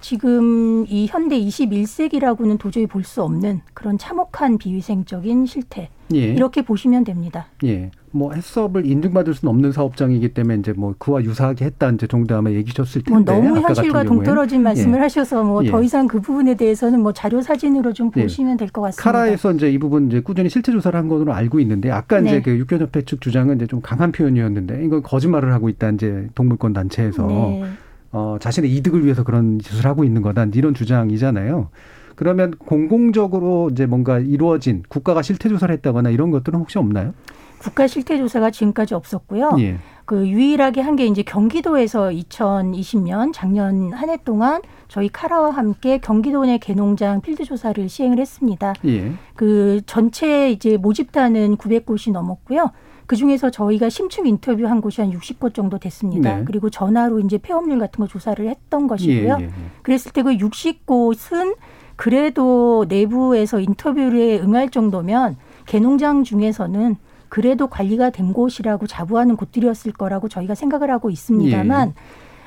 지금 0.01 0.85
이 0.87 1.07
현대 1.07 1.39
21세기라고는 1.39 2.57
도저히 2.59 2.85
볼 2.87 3.03
수 3.03 3.23
없는 3.23 3.61
그런 3.73 3.97
참혹한 3.97 4.57
비위생적인 4.57 5.45
실태. 5.45 5.89
예. 6.13 6.19
이렇게 6.33 6.61
보시면 6.63 7.03
됩니다. 7.03 7.47
예. 7.63 7.91
뭐 8.11 8.33
해썹을 8.33 8.85
인증받을 8.85 9.33
수는 9.35 9.51
없는 9.51 9.71
사업장이기 9.71 10.33
때문에 10.33 10.57
이제 10.59 10.73
뭐 10.73 10.93
그와 10.97 11.23
유사하게 11.23 11.65
했다 11.65 11.89
이제 11.91 12.07
정도 12.07 12.35
아마 12.35 12.49
얘기셨을 12.51 13.03
뭐 13.09 13.17
텐데 13.23 13.31
너무 13.33 13.57
아까 13.59 13.67
현실과. 13.69 14.03
동떨어진 14.03 14.61
말씀을 14.63 14.97
예. 14.97 15.01
하셔서 15.03 15.43
뭐더 15.43 15.81
예. 15.81 15.85
이상 15.85 16.07
그 16.07 16.19
부분에 16.19 16.55
대해서는 16.55 17.01
뭐 17.01 17.13
자료 17.13 17.41
사진으로 17.41 17.93
좀 17.93 18.11
예. 18.17 18.23
보시면 18.23 18.57
될 18.57 18.69
것 18.69 18.81
같습니다. 18.81 19.03
카라에서 19.11 19.53
이제 19.53 19.71
이 19.71 19.77
부분 19.77 20.07
이제 20.07 20.19
꾸준히 20.21 20.49
실태 20.49 20.71
조사를 20.71 20.99
한 20.99 21.07
것으로 21.07 21.33
알고 21.33 21.59
있는데 21.61 21.89
아까 21.91 22.19
이제 22.19 22.31
네. 22.31 22.41
그 22.41 22.57
육견협회 22.57 23.03
측 23.03 23.21
주장은 23.21 23.55
이제 23.57 23.67
좀 23.67 23.79
강한 23.81 24.11
표현이었는데 24.11 24.83
이건 24.85 25.01
거짓말을 25.03 25.53
하고 25.53 25.69
있다 25.69 25.89
이제 25.91 26.27
동물권 26.35 26.73
단체에서 26.73 27.27
네. 27.27 27.63
어 28.11 28.37
자신의 28.39 28.71
이득을 28.75 29.03
위해서 29.03 29.23
그런 29.23 29.59
짓을 29.59 29.85
하고 29.85 30.03
있는 30.03 30.21
거다 30.21 30.45
이런 30.53 30.73
주장이잖아요. 30.73 31.69
그러면 32.15 32.51
공공적으로 32.57 33.69
이제 33.71 33.85
뭔가 33.85 34.19
이루어진 34.19 34.83
국가가 34.89 35.21
실태 35.21 35.47
조사를 35.47 35.71
했다거나 35.75 36.09
이런 36.09 36.31
것들은 36.31 36.59
혹시 36.59 36.77
없나요? 36.77 37.13
국가 37.59 37.87
실태 37.87 38.17
조사가 38.17 38.51
지금까지 38.51 38.93
없었고요. 38.95 39.55
예. 39.59 39.77
그 40.05 40.27
유일하게 40.27 40.81
한 40.81 40.95
게 40.95 41.05
이제 41.05 41.21
경기도에서 41.23 42.09
2020년 42.09 43.31
작년 43.33 43.93
한 43.93 44.09
해 44.09 44.17
동안 44.23 44.61
저희 44.87 45.07
카라와 45.09 45.51
함께 45.51 45.99
경기도 45.99 46.45
내 46.45 46.57
개농장 46.57 47.21
필드 47.21 47.43
조사를 47.45 47.87
시행을 47.87 48.17
했습니다. 48.19 48.73
예. 48.85 49.11
그 49.35 49.81
전체 49.85 50.49
이제 50.51 50.77
모집단은 50.77 51.57
900곳이 51.57 52.11
넘었고요. 52.11 52.71
그 53.09 53.15
중에서 53.15 53.49
저희가 53.49 53.89
심층 53.89 54.27
인터뷰한 54.27 54.81
곳이 54.81 55.01
한 55.01 55.09
60곳 55.09 55.55
정도 55.55 55.79
됐습니다. 55.79 56.37
네. 56.37 56.43
그리고 56.45 56.69
전화로 56.69 57.21
이제 57.21 57.39
폐업률 57.39 57.79
같은 57.79 57.99
거 58.03 58.07
조사를 58.07 58.47
했던 58.47 58.85
것이고요. 58.85 59.37
예, 59.39 59.41
예, 59.41 59.45
예. 59.45 59.51
그랬을 59.81 60.11
때 60.11 60.21
그 60.21 60.37
60곳은 60.37 61.55
그래도 61.95 62.85
내부에서 62.87 63.61
인터뷰에 63.61 64.39
응할 64.39 64.69
정도면 64.69 65.37
개농장 65.65 66.23
중에서는 66.23 66.97
그래도 67.29 67.65
관리가 67.65 68.11
된 68.11 68.31
곳이라고 68.31 68.85
자부하는 68.85 69.37
곳들이었을 69.37 69.93
거라고 69.93 70.29
저희가 70.29 70.53
생각을 70.53 70.91
하고 70.91 71.09
있습니다만 71.09 71.89
예. 71.89 71.93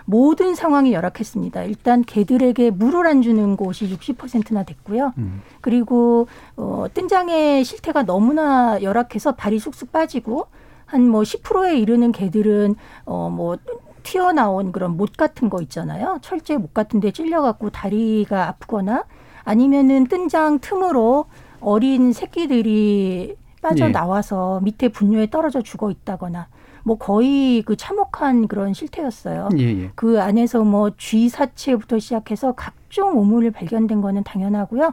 모든 0.04 0.54
상황이 0.54 0.92
열악했습니다. 0.92 1.62
일단 1.64 2.02
개들에게 2.02 2.70
물을 2.70 3.06
안 3.06 3.22
주는 3.22 3.56
곳이 3.56 3.88
60%나 3.88 4.64
됐고요. 4.64 5.12
음. 5.18 5.42
그리고 5.60 6.26
어, 6.56 6.86
뜬장의 6.92 7.64
실태가 7.64 8.02
너무나 8.04 8.80
열악해서 8.82 9.32
발이 9.32 9.58
쑥쑥 9.58 9.92
빠지고 9.92 10.46
한 10.86 11.02
뭐 11.08 11.22
10%에 11.22 11.78
이르는 11.78 12.12
개들은 12.12 12.74
어뭐 13.06 13.56
튀어나온 14.02 14.72
그런 14.72 14.96
못 14.96 15.16
같은 15.16 15.48
거 15.48 15.62
있잖아요. 15.62 16.18
철제 16.22 16.56
못 16.56 16.74
같은 16.74 17.00
데 17.00 17.10
찔려갖고 17.12 17.70
다리가 17.70 18.48
아프거나 18.48 19.04
아니면은 19.44 20.06
뜬장 20.06 20.58
틈으로 20.58 21.26
어린 21.60 22.12
새끼들이 22.12 23.36
빠져나와서 23.62 24.60
밑에 24.62 24.88
분뇨에 24.88 25.30
떨어져 25.30 25.62
죽어 25.62 25.90
있다거나 25.90 26.48
뭐 26.84 26.96
거의 26.98 27.62
그 27.62 27.76
참혹한 27.76 28.48
그런 28.48 28.74
실태였어요. 28.74 29.48
예, 29.58 29.62
예. 29.64 29.90
그 29.94 30.20
안에서 30.20 30.64
뭐 30.64 30.90
쥐 30.98 31.28
사체부터 31.28 31.98
시작해서 31.98 32.52
각종 32.52 33.16
오물 33.18 33.50
발견된 33.50 34.00
거는 34.00 34.24
당연하고요. 34.24 34.92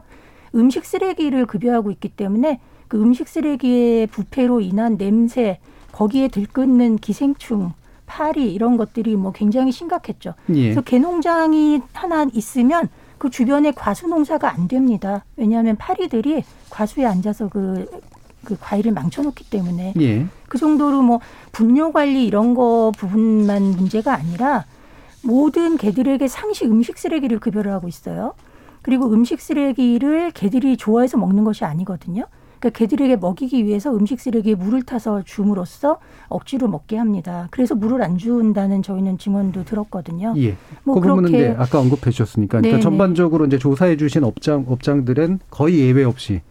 음식 0.56 0.86
쓰레기를 0.86 1.46
급여하고 1.46 1.92
있기 1.92 2.10
때문에 2.10 2.60
그 2.88 3.00
음식 3.02 3.28
쓰레기의 3.28 4.08
부패로 4.08 4.62
인한 4.62 4.98
냄새, 4.98 5.60
거기에 5.92 6.28
들끓는 6.28 6.98
기생충, 6.98 7.74
파리 8.08 8.52
이런 8.54 8.78
것들이 8.78 9.16
뭐 9.16 9.32
굉장히 9.32 9.72
심각했죠. 9.72 10.34
예. 10.50 10.64
그래서 10.64 10.82
개농장이 10.82 11.82
하나 11.94 12.26
있으면 12.34 12.90
그 13.20 13.30
주변에 13.30 13.72
과수 13.72 14.08
농사가 14.08 14.52
안 14.54 14.68
됩니다. 14.68 15.24
왜냐하면 15.36 15.76
파리들이 15.76 16.44
과수에 16.70 17.06
앉아서 17.06 17.50
그, 17.50 17.86
그 18.44 18.58
과일을 18.60 18.94
망쳐놓기 18.94 19.50
때문에 19.50 19.94
예. 20.00 20.26
그 20.50 20.58
정도로 20.58 21.02
뭐 21.02 21.20
분뇨 21.52 21.92
관리 21.92 22.26
이런 22.26 22.54
거 22.54 22.92
부분만 22.98 23.62
문제가 23.72 24.14
아니라 24.14 24.66
모든 25.24 25.78
개들에게 25.78 26.28
상시 26.28 26.66
음식 26.66 26.98
쓰레기를 26.98 27.40
급여를 27.40 27.72
하고 27.72 27.88
있어요. 27.88 28.34
그리고 28.82 29.12
음식 29.12 29.42
쓰레기를 29.42 30.32
개들이 30.32 30.78
좋아해서 30.78 31.18
먹는 31.18 31.44
것이 31.44 31.66
아니거든요. 31.66 32.24
그러니까 32.60 32.78
개들에게 32.78 33.16
먹이기 33.18 33.66
위해서 33.66 33.94
음식 33.96 34.20
쓰레기에 34.20 34.56
물을 34.56 34.84
타서 34.84 35.22
줌으로써 35.24 36.00
억지로 36.28 36.68
먹게 36.68 36.98
합니다. 36.98 37.48
그래서 37.52 37.74
물을 37.74 38.02
안 38.02 38.18
준다는 38.18 38.82
저희는 38.84 39.18
증언도 39.18 39.64
들었거든요. 39.64 40.34
예. 40.38 40.58
뭐 40.84 40.96
그 40.96 41.08
부분은 41.08 41.30
이제 41.30 41.56
아까 41.58 41.80
언급해 41.80 42.12
주셨으니까 42.12 42.60
그러니까. 42.60 42.82
전반적으로 42.82 43.46
이제 43.46 43.58
조사해 43.58 43.96
주신 43.96 44.26
업장 44.26 44.66
업장들은 44.68 45.40
거의 45.50 45.80
예외 45.80 46.04
없이 46.04 46.42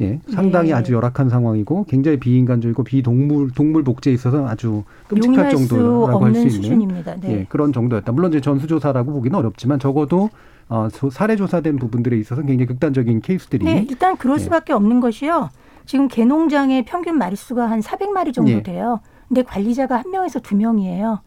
예, 0.00 0.20
상당히 0.32 0.68
네. 0.68 0.74
아주 0.74 0.92
열악한 0.92 1.28
상황이고 1.28 1.84
굉장히 1.88 2.18
비인간적이고 2.20 2.84
비동물 2.84 3.50
동물 3.50 3.82
복제에 3.82 4.12
있어서 4.14 4.46
아주 4.46 4.84
끔찍할 5.08 5.50
정도라고 5.50 6.24
할 6.24 6.34
수 6.34 6.40
있는 6.40 6.50
수준입니다. 6.50 7.16
네. 7.20 7.32
예, 7.32 7.46
그런 7.48 7.72
정도였다. 7.72 8.12
물론 8.12 8.30
이제 8.30 8.40
전수조사라고 8.40 9.12
보기는 9.12 9.36
어렵지만 9.36 9.80
적어도 9.80 10.30
어, 10.68 10.88
조- 10.92 11.10
사례 11.10 11.34
조사된 11.34 11.76
부분들에 11.78 12.16
있어서 12.18 12.42
굉장히 12.42 12.66
극단적인 12.66 13.22
케이스들이 13.22 13.64
네, 13.64 13.86
일단 13.88 14.16
그럴 14.16 14.36
예. 14.38 14.42
수밖에 14.42 14.72
없는 14.72 15.00
것이요. 15.00 15.48
지금 15.86 16.06
개농장의 16.06 16.84
평균 16.84 17.16
마리수가 17.18 17.68
한 17.68 17.80
400마리 17.80 18.32
정도 18.34 18.50
예. 18.52 18.62
돼요. 18.62 19.00
근데 19.26 19.42
관리자가 19.42 19.96
한 19.96 20.10
명에서 20.10 20.38
두 20.40 20.54
명이에요. 20.56 21.20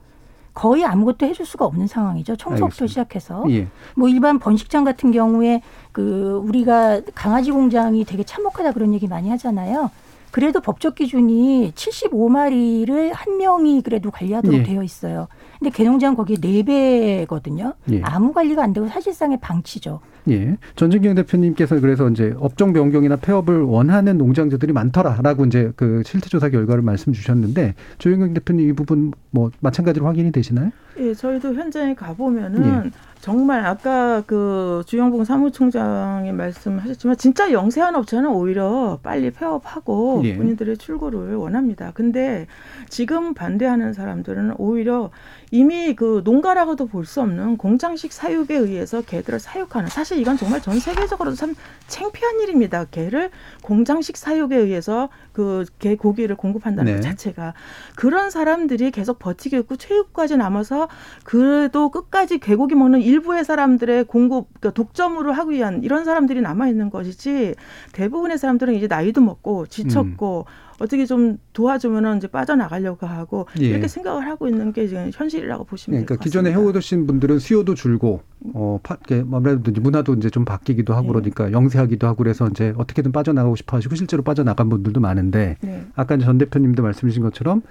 거의 0.54 0.86
아무것도 0.86 1.26
해줄 1.26 1.46
수가 1.46 1.66
없는 1.66 1.88
상황이죠. 1.88 2.36
청소부터. 2.36 2.88
시작해서. 2.88 3.44
예. 3.50 3.68
뭐 3.96 4.10
일반 4.10 4.40
번식장 4.40 4.84
같은 4.84 5.12
경우에 5.12 5.62
그 5.92 6.42
우리가 6.46 7.02
강아지 7.16 7.52
공장이 7.52 8.04
되게 8.06 8.24
참혹하다 8.24 8.74
그런 8.74 8.94
얘기 8.94 9.08
많이 9.08 9.30
하잖아요. 9.30 9.90
그래도 10.32 10.62
법적 10.62 10.96
기준이 10.96 11.74
75마리를 11.76 13.12
한 13.14 13.38
명이 13.38 13.82
그래도 13.82 14.12
관리하도록 14.12 14.60
예. 14.60 14.64
되어 14.64 14.82
있어요. 14.84 15.28
근데 15.60 15.70
개농장 15.72 16.16
거기 16.16 16.40
네 16.40 16.64
배거든요. 16.64 17.74
예. 17.92 18.02
아무 18.04 18.32
관리가 18.34 18.64
안 18.64 18.74
되고 18.74 18.88
사실상의 18.88 19.40
방치죠. 19.42 20.00
예. 20.30 20.58
전진경 20.76 21.16
대표님께서 21.16 21.80
그래서 21.80 22.08
이제 22.10 22.34
업종 22.38 22.74
변경이나 22.74 23.16
폐업을 23.16 23.62
원하는 23.62 24.18
농장주들이 24.18 24.74
많더라라고 24.74 25.46
이제 25.46 25.72
그 25.76 26.04
실태조사 26.06 26.50
결과를 26.50 26.84
말씀 26.84 27.14
주셨는데 27.14 27.76
조영경 27.98 28.34
대표님 28.36 28.70
이 28.70 28.74
부분 28.74 29.12
뭐 29.32 29.52
마찬가지로 29.60 30.06
확인이 30.06 30.32
되시나요? 30.32 30.72
예, 31.02 31.14
저희도 31.14 31.54
현장에 31.56 31.94
가보면은 31.96 32.92
정말 33.22 33.64
아까 33.68 34.24
그 34.26 34.82
주영봉 34.88 35.26
사무총장이 35.26 36.32
말씀하셨지만 36.32 37.18
진짜 37.18 37.52
영세한 37.52 37.96
업체는 37.96 38.32
오히려 38.32 38.98
빨리 39.04 39.30
폐업하고 39.30 40.22
예. 40.24 40.36
본인들의 40.36 40.78
출고를 40.78 41.36
원합니다. 41.36 41.92
근데 41.94 42.48
지금 42.90 43.36
반대하는 43.36 43.94
사람들은 43.94 44.56
오히려 44.58 45.12
이미 45.52 45.96
그 45.96 46.22
농가라고도 46.24 46.88
볼 46.88 47.06
수 47.06 47.22
없는 47.22 47.58
공장식 47.58 48.12
사육에 48.14 48.56
의해서 48.56 49.02
개들을 49.02 49.40
사육하는 49.40 49.90
사실 49.90 50.18
이건 50.18 50.38
정말 50.38 50.62
전 50.62 50.80
세계적으로 50.80 51.34
참 51.34 51.54
창피한 51.88 52.40
일입니다. 52.42 52.86
개를 52.86 53.30
공장식 53.62 54.18
사육에 54.18 54.56
의해서 54.56 55.10
그 55.34 55.66
개 55.80 55.96
고기를 55.96 56.36
공급한다는 56.36 56.92
네. 56.94 57.00
것 57.00 57.04
자체가 57.04 57.54
그런 57.96 58.30
사람들이 58.30 58.92
계속 58.92 59.20
버티겠고 59.20 59.78
최후까지 59.78 60.38
남아서 60.38 60.88
그래도 61.24 61.90
끝까지 61.90 62.38
개고기 62.40 62.76
먹는 62.76 63.02
일부의 63.02 63.44
사람들의 63.44 64.06
공급 64.06 64.48
그러니까 64.60 64.72
독점으로 64.72 65.32
하기 65.34 65.52
위한 65.52 65.84
이런 65.84 66.06
사람들이 66.06 66.42
남아 66.42 66.68
있는 66.68 66.90
것이지 66.90 67.56
대부분의 67.94 68.38
사람들은 68.38 68.76
이제 68.76 68.88
나이도 68.88 69.22
먹고 69.22 69.68
지쳤고 69.68 70.46
어떻게 70.82 71.06
좀 71.06 71.38
도와주면은 71.54 72.18
이제 72.18 72.28
빠져나가려고 72.28 73.06
하고 73.06 73.48
예. 73.60 73.68
이렇게 73.68 73.88
생각을 73.88 74.26
하고 74.26 74.48
있는 74.48 74.74
게 74.74 74.88
지금 74.88 75.12
현실이라고 75.14 75.66
보시면 75.66 76.00
될 76.00 76.06
그러니까 76.06 76.22
것 76.22 76.24
기존에. 76.24 76.52
해오신 76.52 77.08
분들은 77.08 77.40
수요도 77.40 77.76
줄고 77.76 78.22
어 78.54 78.80
파, 78.82 78.98
아무래도 79.32 79.72
이제 79.72 79.80
문화도 79.80 80.16
이제 80.16 80.30
좀 80.30 80.44
바뀌기도 80.44 80.94
하고 80.94 81.08
네. 81.22 81.30
그러니까 81.30 81.52
영세하기도 81.52 82.08
하고 82.08 82.18
그래서 82.18 82.48
이제 82.48 82.74
어떻게든 82.78 83.12
빠져나가고 83.12 83.56
싶어 83.56 83.78
하시고 83.78 83.96
실제로 83.96 84.24
빠져나간 84.24 84.70
분들도 84.70 85.00
많은데 85.00 85.58
네. 85.62 85.86
아까 85.96 86.18
전 86.18 86.38
대표님도 86.38 86.84
말씀 86.84 87.08
주신 87.08 87.24
것처럼 87.24 87.62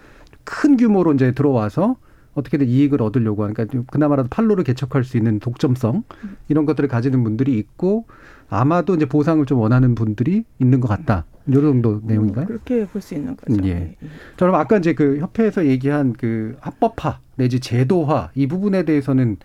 큰 0.44 0.76
규모로 0.76 1.12
이제 1.14 1.32
들어와서 1.32 1.96
어떻게든 2.34 2.68
이익을 2.68 3.02
얻으려고 3.02 3.44
하니까 3.44 3.66
좀 3.66 3.84
그나마라도 3.90 4.28
팔로를 4.28 4.64
개척할 4.64 5.04
수 5.04 5.16
있는 5.16 5.40
독점성 5.40 6.04
이런 6.48 6.64
것들을 6.64 6.88
가지는 6.88 7.24
분들이 7.24 7.58
있고 7.58 8.06
아마도 8.48 8.94
이제 8.94 9.06
보상을 9.06 9.44
좀 9.46 9.58
원하는 9.58 9.94
분들이 9.94 10.44
있는 10.58 10.80
것 10.80 10.88
같다. 10.88 11.24
이 11.48 11.52
정도 11.52 12.00
내용인가요? 12.04 12.46
그렇게 12.46 12.86
볼 12.86 13.00
수 13.02 13.14
있는 13.14 13.36
거죠. 13.36 13.56
예. 13.66 13.74
네. 13.74 13.96
자, 14.00 14.46
그럼 14.46 14.54
아까 14.56 14.76
이제 14.78 14.94
그 14.94 15.18
협회에서 15.18 15.66
얘기한 15.66 16.12
그 16.12 16.56
합법화 16.60 17.18
내지 17.36 17.60
제도화 17.60 18.30
이 18.34 18.46
부분에 18.46 18.84
대해서는 18.84 19.36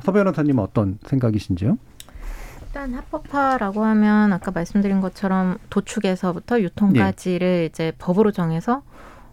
서 0.00 0.12
변호사님은 0.12 0.62
어떤 0.62 0.98
생각이신지요? 1.06 1.76
일단 2.62 2.94
합법화라고 2.94 3.84
하면 3.84 4.32
아까 4.32 4.50
말씀드린 4.52 5.00
것처럼 5.00 5.58
도축에서부터 5.70 6.60
유통까지를 6.60 7.68
이제 7.70 7.92
법으로 7.98 8.30
정해서 8.30 8.82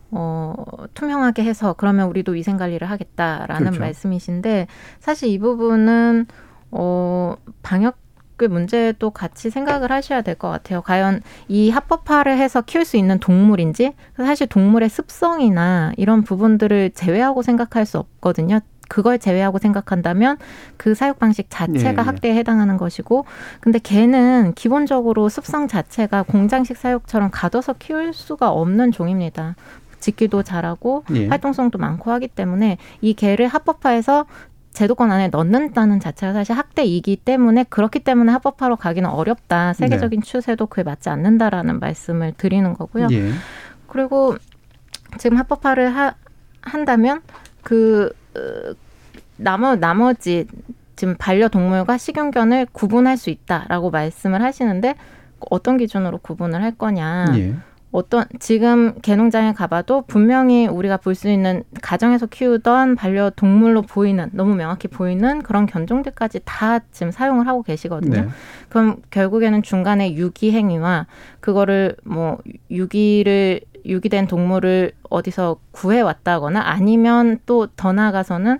어, 0.09 0.55
투명하게 0.95 1.43
해서 1.43 1.74
그러면 1.74 2.07
우리도 2.09 2.32
위생 2.32 2.57
관리를 2.57 2.89
하겠다라는 2.89 3.65
그렇죠. 3.68 3.80
말씀이신데 3.80 4.68
사실 4.99 5.30
이 5.30 5.38
부분은 5.38 6.26
어, 6.72 7.36
방역 7.61 7.97
그 8.38 8.45
문제도 8.45 9.09
같이 9.09 9.49
생각을 9.49 9.91
하셔야 9.91 10.21
될 10.21 10.35
것 10.38 10.49
같아요. 10.49 10.81
과연 10.81 11.21
이 11.47 11.69
합법화를 11.71 12.38
해서 12.38 12.61
키울 12.61 12.85
수 12.85 12.95
있는 12.95 13.19
동물인지 13.19 13.93
사실 14.15 14.45
동물의 14.47 14.88
습성이나 14.89 15.93
이런 15.97 16.21
부분들을 16.23 16.91
제외하고 16.91 17.41
생각할 17.41 17.85
수 17.85 17.97
없거든요. 17.97 18.59
그걸 18.89 19.19
제외하고 19.19 19.57
생각한다면 19.57 20.38
그 20.77 20.95
사육 20.95 21.19
방식 21.19 21.47
자체가 21.49 21.89
예, 21.89 21.95
예. 21.97 22.01
학대에 22.01 22.35
해당하는 22.35 22.77
것이고 22.77 23.25
근데 23.59 23.79
개는 23.79 24.53
기본적으로 24.55 25.27
습성 25.27 25.67
자체가 25.67 26.23
공장식 26.23 26.77
사육처럼 26.77 27.29
가둬서 27.31 27.73
키울 27.79 28.13
수가 28.13 28.49
없는 28.51 28.91
종입니다. 28.91 29.55
짖기도 29.99 30.43
잘하고 30.43 31.03
예. 31.15 31.27
활동성도 31.27 31.79
많고 31.79 32.11
하기 32.11 32.27
때문에 32.29 32.77
이 33.01 33.13
개를 33.13 33.47
합법화해서 33.47 34.25
제도권 34.78 35.11
안에 35.11 35.30
넣는다는 35.30 35.99
자체가 35.99 36.34
사실 36.34 36.55
학대이기 36.55 37.15
때문에 37.15 37.63
그렇기 37.63 37.99
때문에 38.01 38.32
합법화로 38.32 38.75
가기는 38.75 39.09
어렵다. 39.09 39.73
세계적인 39.73 40.21
추세도 40.21 40.67
그에 40.67 40.84
맞지 40.84 41.09
않는다라는 41.09 41.80
말씀을 41.80 42.34
드리는 42.38 42.75
거고요. 42.75 43.07
예. 43.09 43.32
그리고 43.88 44.36
지금 45.17 45.38
합법화를 45.38 45.95
하, 45.95 46.13
한다면 46.61 47.23
그 47.63 48.13
어, 48.36 48.75
나머 49.38 49.75
나머지 49.75 50.45
지금 50.95 51.15
반려동물과 51.17 51.97
식용견을 51.97 52.67
구분할 52.71 53.17
수 53.17 53.32
있다라고 53.32 53.89
말씀을 53.89 54.43
하시는데 54.43 54.93
어떤 55.49 55.78
기준으로 55.78 56.19
구분을 56.19 56.61
할 56.61 56.78
거냐? 56.78 57.34
예. 57.36 57.55
어떤 57.91 58.25
지금 58.39 58.93
개농장에 59.01 59.53
가봐도 59.53 60.03
분명히 60.07 60.67
우리가 60.67 60.97
볼 60.97 61.15
수 61.15 61.29
있는 61.29 61.63
가정에서 61.81 62.27
키우던 62.27 62.95
반려동물로 62.95 63.83
보이는 63.83 64.29
너무 64.33 64.55
명확히 64.55 64.88
보이는 64.88 65.41
그런 65.41 65.65
견종들까지 65.65 66.41
다 66.45 66.79
지금 66.91 67.11
사용을 67.11 67.47
하고 67.47 67.63
계시거든요. 67.63 68.21
네. 68.21 68.27
그럼 68.69 68.97
결국에는 69.09 69.63
중간에 69.63 70.13
유기 70.13 70.51
행위와 70.51 71.07
그거를 71.39 71.95
뭐 72.03 72.38
유기를 72.69 73.61
유기된 73.85 74.27
동물을 74.27 74.91
어디서 75.09 75.57
구해 75.71 76.01
왔다거나 76.01 76.61
아니면 76.61 77.39
또 77.45 77.67
더 77.77 77.93
나아가서는 77.93 78.59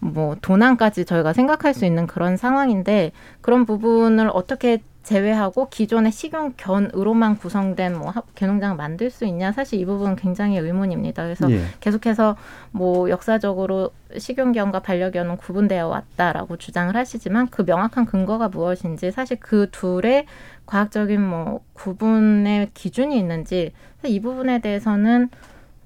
뭐 0.00 0.34
도난까지 0.40 1.04
저희가 1.04 1.32
생각할 1.32 1.74
수 1.74 1.84
있는 1.84 2.06
그런 2.08 2.36
상황인데 2.36 3.12
그런 3.40 3.66
부분을 3.66 4.30
어떻게 4.32 4.78
제외하고 5.02 5.68
기존의 5.68 6.12
식용견으로만 6.12 7.36
구성된 7.38 7.98
뭐 7.98 8.10
합- 8.10 8.34
개농장을 8.34 8.76
만들 8.76 9.10
수 9.10 9.24
있냐 9.26 9.50
사실 9.52 9.80
이 9.80 9.84
부분 9.84 10.12
은 10.12 10.16
굉장히 10.16 10.58
의문입니다. 10.58 11.24
그래서 11.24 11.50
예. 11.50 11.62
계속해서 11.80 12.36
뭐 12.70 13.10
역사적으로 13.10 13.90
식용견과 14.16 14.80
반려견은 14.80 15.38
구분되어 15.38 15.88
왔다라고 15.88 16.56
주장을 16.56 16.94
하시지만 16.94 17.48
그 17.48 17.62
명확한 17.62 18.06
근거가 18.06 18.48
무엇인지 18.48 19.10
사실 19.10 19.38
그 19.40 19.68
둘의 19.72 20.26
과학적인 20.66 21.20
뭐 21.20 21.60
구분의 21.72 22.70
기준이 22.74 23.18
있는지 23.18 23.72
이 24.04 24.20
부분에 24.20 24.60
대해서는 24.60 25.28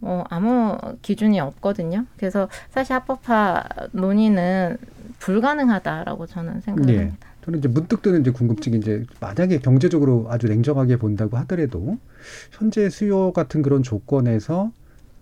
어, 0.02 0.24
아무 0.28 0.76
기준이 1.00 1.40
없거든요. 1.40 2.04
그래서 2.18 2.48
사실 2.70 2.92
합법화 2.94 3.64
논의는 3.92 4.76
불가능하다라고 5.18 6.26
저는 6.26 6.60
생각을 6.60 6.94
예. 6.94 6.98
합니다. 6.98 7.28
저는 7.46 7.60
이제 7.60 7.68
문득 7.68 8.02
드는 8.02 8.20
이제 8.20 8.30
궁금증이 8.32 8.78
이제 8.78 9.04
만약에 9.20 9.58
경제적으로 9.60 10.26
아주 10.28 10.48
냉정하게 10.48 10.96
본다고 10.96 11.36
하더라도 11.38 11.96
현재 12.50 12.90
수요 12.90 13.32
같은 13.32 13.62
그런 13.62 13.82
조건에서 13.84 14.72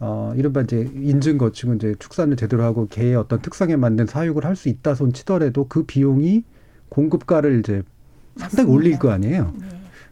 어 0.00 0.32
이른바 0.36 0.62
이제 0.62 0.90
인증 0.94 1.36
거치고 1.38 1.74
이제 1.74 1.94
축산을 1.98 2.36
제대로 2.36 2.62
하고 2.64 2.88
개의 2.88 3.14
어떤 3.14 3.40
특성에 3.42 3.76
맞는 3.76 4.06
사육을 4.06 4.44
할 4.44 4.56
수 4.56 4.68
있다 4.70 4.94
손 4.94 5.12
치더라도 5.12 5.66
그 5.68 5.84
비용이 5.84 6.44
공급가를 6.88 7.58
이제 7.60 7.82
상당히 8.36 8.70
올릴 8.70 8.98
거 8.98 9.10
아니에요. 9.10 9.52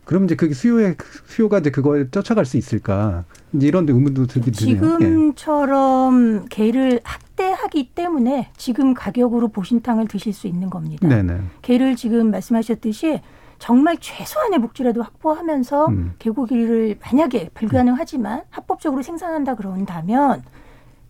그럼 0.05 0.25
이제 0.25 0.35
그게 0.35 0.53
수요에 0.53 0.97
수요가 1.27 1.59
이제 1.59 1.71
그거에 1.71 2.09
쫓아갈 2.11 2.45
수 2.45 2.57
있을까? 2.57 3.25
이제 3.53 3.67
이런 3.69 3.89
의문도 3.89 4.27
들긴 4.27 4.53
드네요. 4.53 4.75
예. 4.75 5.05
지금처럼 5.05 6.47
개를 6.49 7.01
학대하기 7.05 7.91
때문에 7.95 8.51
지금 8.57 8.95
가격으로 8.95 9.49
보신탕을 9.49 10.09
드실 10.09 10.33
수 10.33 10.47
있는 10.47 10.71
겁니다. 10.71 11.07
네네. 11.09 11.41
개를 11.63 11.97
지금 11.97 12.31
말씀하셨듯이 12.31 13.21
정말 13.59 13.97
최소한의 14.01 14.59
복지라도 14.61 15.03
확보하면서 15.03 15.87
음. 15.87 16.15
개고기를 16.19 16.97
만약에 17.01 17.51
불가능하지만 17.55 18.43
합법적으로 18.51 19.03
생산한다 19.03 19.55
그런다면 19.55 20.43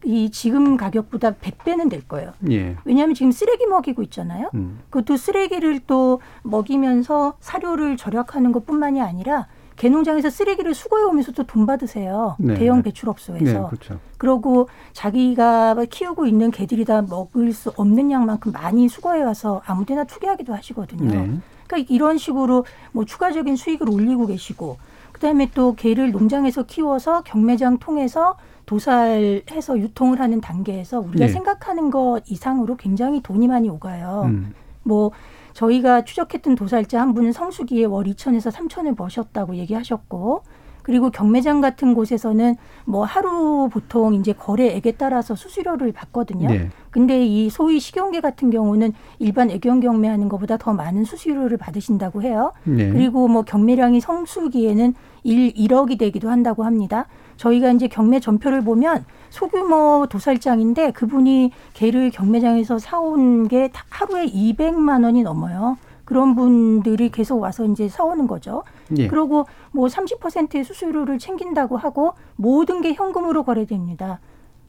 이 0.04 0.30
지금 0.30 0.76
가격보다 0.76 1.32
100배는 1.32 1.90
될 1.90 2.06
거예요. 2.06 2.32
예. 2.50 2.76
왜냐하면 2.84 3.14
지금 3.14 3.30
쓰레기 3.32 3.66
먹이고 3.66 4.02
있잖아요. 4.04 4.50
음. 4.54 4.80
그것도 4.90 5.16
쓰레기를 5.16 5.80
또 5.86 6.20
먹이면서 6.42 7.34
사료를 7.40 7.96
절약하는 7.96 8.52
것뿐만이 8.52 9.00
아니라 9.00 9.46
개농장에서 9.76 10.30
쓰레기를 10.30 10.74
수거해 10.74 11.02
오면서 11.04 11.32
또 11.32 11.44
돈 11.44 11.66
받으세요. 11.66 12.36
네, 12.38 12.54
대형 12.54 12.78
네. 12.78 12.82
배출업소에서. 12.84 13.44
네, 13.44 13.66
그렇죠. 13.68 13.98
그러고 14.18 14.68
자기가 14.92 15.76
키우고 15.90 16.26
있는 16.26 16.50
개들이 16.50 16.84
다 16.84 17.02
먹을 17.02 17.52
수 17.52 17.72
없는 17.76 18.10
양만큼 18.10 18.52
많이 18.52 18.88
수거해 18.88 19.22
와서 19.22 19.60
아무데나 19.66 20.04
투기하기도 20.04 20.54
하시거든요. 20.54 21.10
네. 21.10 21.38
그러니까 21.66 21.92
이런 21.92 22.18
식으로 22.18 22.64
뭐 22.92 23.04
추가적인 23.04 23.56
수익을 23.56 23.88
올리고 23.90 24.26
계시고 24.26 24.78
그다음에 25.12 25.50
또 25.54 25.74
개를 25.74 26.10
농장에서 26.12 26.64
키워서 26.64 27.22
경매장 27.22 27.78
통해서 27.78 28.36
도살해서 28.66 29.78
유통을 29.78 30.20
하는 30.20 30.40
단계에서 30.40 31.00
우리가 31.00 31.26
네. 31.26 31.32
생각하는 31.32 31.90
것 31.90 32.22
이상으로 32.26 32.76
굉장히 32.76 33.20
돈이 33.22 33.48
많이 33.48 33.68
오가요. 33.68 34.22
음. 34.26 34.54
뭐 34.82 35.10
저희가 35.52 36.04
추적했던 36.04 36.54
도살자 36.54 37.00
한 37.00 37.14
분은 37.14 37.32
성수기에 37.32 37.84
월 37.84 38.04
2천에서 38.04 38.50
3천을 38.50 38.96
버셨다고 38.96 39.56
얘기하셨고 39.56 40.42
그리고 40.82 41.10
경매장 41.10 41.60
같은 41.60 41.94
곳에서는 41.94 42.56
뭐 42.84 43.04
하루 43.04 43.68
보통 43.72 44.14
이제 44.14 44.32
거래액에 44.32 44.92
따라서 44.92 45.34
수수료를 45.34 45.92
받거든요. 45.92 46.48
네. 46.48 46.70
근데 46.90 47.24
이 47.24 47.48
소위 47.50 47.78
식용계 47.78 48.20
같은 48.20 48.50
경우는 48.50 48.92
일반 49.18 49.50
애견 49.50 49.80
경매하는 49.80 50.28
것보다 50.28 50.56
더 50.56 50.72
많은 50.72 51.04
수수료를 51.04 51.56
받으신다고 51.56 52.22
해요. 52.22 52.52
네. 52.64 52.90
그리고 52.90 53.28
뭐 53.28 53.42
경매량이 53.42 54.00
성수기에는 54.00 54.94
일 55.22 55.52
1억이 55.54 55.98
되기도 55.98 56.28
한다고 56.28 56.64
합니다. 56.64 57.06
저희가 57.36 57.70
이제 57.72 57.88
경매 57.88 58.20
전표를 58.20 58.62
보면 58.62 59.04
소규모 59.30 60.06
도살장인데 60.10 60.92
그분이 60.92 61.52
개를 61.74 62.10
경매장에서 62.10 62.78
사온 62.78 63.48
게 63.48 63.68
다- 63.68 63.84
하루에 63.90 64.26
200만 64.26 65.04
원이 65.04 65.22
넘어요. 65.22 65.76
그런 66.04 66.34
분들이 66.34 67.10
계속 67.10 67.40
와서 67.40 67.64
이제 67.64 67.88
사오는 67.88 68.26
거죠. 68.26 68.64
예. 68.98 69.06
그리고 69.08 69.46
뭐 69.70 69.86
30%의 69.88 70.64
수수료를 70.64 71.18
챙긴다고 71.18 71.76
하고 71.76 72.12
모든 72.36 72.82
게 72.82 72.92
현금으로 72.92 73.44
거래됩니다. 73.44 74.20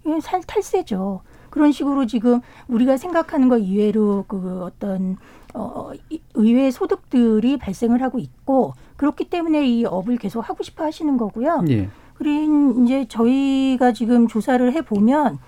이게 0.06 0.20
살 0.22 0.42
탈세죠. 0.42 1.22
그런 1.50 1.72
식으로 1.72 2.06
지금 2.06 2.40
우리가 2.68 2.98
생각하는 2.98 3.50
것 3.50 3.58
이외로 3.58 4.26
그 4.28 4.64
어떤 4.64 5.18
어 5.54 5.92
이- 6.10 6.22
의외의 6.34 6.72
소득들이 6.72 7.58
발생을 7.58 8.02
하고 8.02 8.20
있고 8.20 8.74
그렇기 8.96 9.26
때문에 9.30 9.68
이 9.68 9.86
업을 9.86 10.18
계속 10.18 10.48
하고 10.50 10.64
싶어 10.64 10.84
하시는 10.86 11.18
거고요. 11.18 11.64
예. 11.70 11.90
그린 12.14 12.86
이제 12.86 13.06
저희가 13.08 13.92
지금 13.94 14.28
조사를 14.28 14.72
해 14.74 14.82
보면 14.82 15.40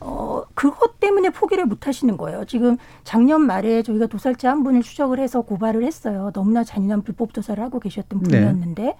어 0.00 0.42
그것 0.54 1.00
때문에 1.00 1.30
포기를 1.30 1.66
못 1.66 1.86
하시는 1.86 2.16
거예요. 2.16 2.44
지금 2.44 2.76
작년 3.04 3.40
말에 3.42 3.82
저희가 3.82 4.06
도살자 4.06 4.50
한 4.50 4.62
분을 4.62 4.82
추적을 4.82 5.18
해서 5.18 5.42
고발을 5.42 5.82
했어요. 5.84 6.30
너무나 6.34 6.62
잔인한 6.62 7.02
불법 7.02 7.32
도살을 7.32 7.62
하고 7.62 7.80
계셨던 7.80 8.20
네. 8.20 8.38
분이었는데 8.38 8.96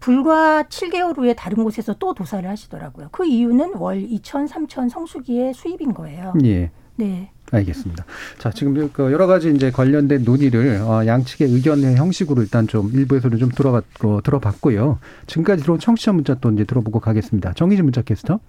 불과 0.00 0.62
7개월 0.64 1.16
후에 1.16 1.34
다른 1.34 1.64
곳에서 1.64 1.94
또 1.94 2.14
도살을 2.14 2.48
하시더라고요. 2.48 3.08
그 3.12 3.26
이유는 3.26 3.76
월 3.76 4.00
2천, 4.02 4.48
3천 4.48 4.88
성수기의 4.90 5.54
수입인 5.54 5.94
거예요. 5.94 6.32
예. 6.44 6.70
네. 6.96 7.30
알겠습니다. 7.52 8.04
자, 8.38 8.50
지금 8.50 8.90
그 8.92 9.12
여러 9.12 9.26
가지 9.26 9.50
이제 9.50 9.70
관련된 9.70 10.24
논의를 10.24 10.80
어, 10.82 11.06
양측의 11.06 11.48
의견의 11.48 11.96
형식으로 11.96 12.42
일단 12.42 12.66
좀 12.66 12.90
일부에서는 12.92 13.38
좀 13.38 13.50
들어봤고 13.50 14.22
들어봤고요. 14.22 14.98
지금까지 15.26 15.62
들어온 15.62 15.78
청취자 15.78 16.12
문자 16.12 16.34
또 16.34 16.50
이제 16.50 16.64
들어보고 16.64 17.00
가겠습니다. 17.00 17.52
정희진 17.54 17.84
문자 17.84 18.02
캐스터. 18.02 18.40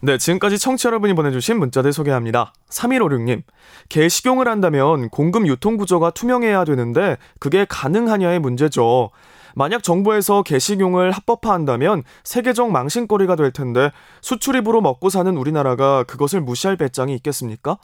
네, 0.00 0.16
지금까지 0.16 0.58
청취자 0.58 0.90
여러분이 0.90 1.14
보내주신 1.14 1.58
문자들 1.58 1.92
소개합니다. 1.92 2.52
3156님, 2.70 3.42
개 3.88 4.08
식용을 4.08 4.46
한다면 4.46 5.08
공급 5.08 5.48
유통 5.48 5.76
구조가 5.76 6.10
투명해야 6.10 6.64
되는데 6.64 7.16
그게 7.40 7.66
가능하냐의 7.68 8.38
문제죠. 8.38 9.10
만약 9.56 9.82
정부에서 9.82 10.44
개 10.44 10.60
식용을 10.60 11.10
합법화한다면 11.10 12.04
세계적 12.22 12.70
망신거리가 12.70 13.34
될 13.34 13.50
텐데 13.50 13.90
수출입으로 14.20 14.80
먹고 14.82 15.10
사는 15.10 15.36
우리나라가 15.36 16.04
그것을 16.04 16.42
무시할 16.42 16.76
배짱이 16.76 17.12
있겠습니까? 17.16 17.78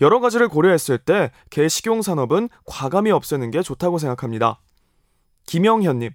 여러 0.00 0.20
가지를 0.20 0.48
고려했을 0.48 0.98
때 0.98 1.30
개 1.50 1.68
식용 1.68 2.02
산업은 2.02 2.48
과감히 2.66 3.10
없애는 3.10 3.50
게 3.50 3.62
좋다고 3.62 3.98
생각합니다. 3.98 4.60
김영현님, 5.46 6.10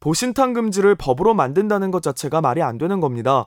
보신탕 0.00 0.52
금지를 0.54 0.94
법으로 0.94 1.34
만든다는 1.34 1.90
것 1.90 2.02
자체가 2.02 2.40
말이 2.40 2.62
안 2.62 2.78
되는 2.78 3.00
겁니다. 3.00 3.46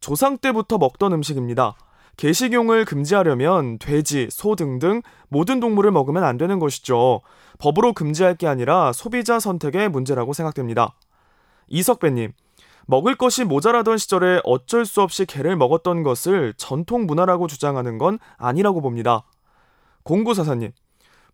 조상 0.00 0.36
때부터 0.38 0.78
먹던 0.78 1.12
음식입니다. 1.12 1.74
개식용을 2.16 2.84
금지하려면 2.84 3.78
돼지, 3.78 4.28
소 4.30 4.54
등등 4.54 5.02
모든 5.28 5.58
동물을 5.60 5.90
먹으면 5.90 6.22
안 6.22 6.36
되는 6.36 6.58
것이죠. 6.58 7.22
법으로 7.58 7.92
금지할 7.92 8.36
게 8.36 8.46
아니라 8.46 8.92
소비자 8.92 9.40
선택의 9.40 9.88
문제라고 9.88 10.32
생각됩니다. 10.32 10.94
이석배님, 11.68 12.32
먹을 12.86 13.14
것이 13.14 13.44
모자라던 13.44 13.98
시절에 13.98 14.40
어쩔 14.44 14.84
수 14.84 15.00
없이 15.00 15.24
개를 15.24 15.56
먹었던 15.56 16.02
것을 16.02 16.54
전통 16.56 17.06
문화라고 17.06 17.46
주장하는 17.46 17.98
건 17.98 18.18
아니라고 18.36 18.80
봅니다. 18.80 19.24
공구사사님, 20.02 20.72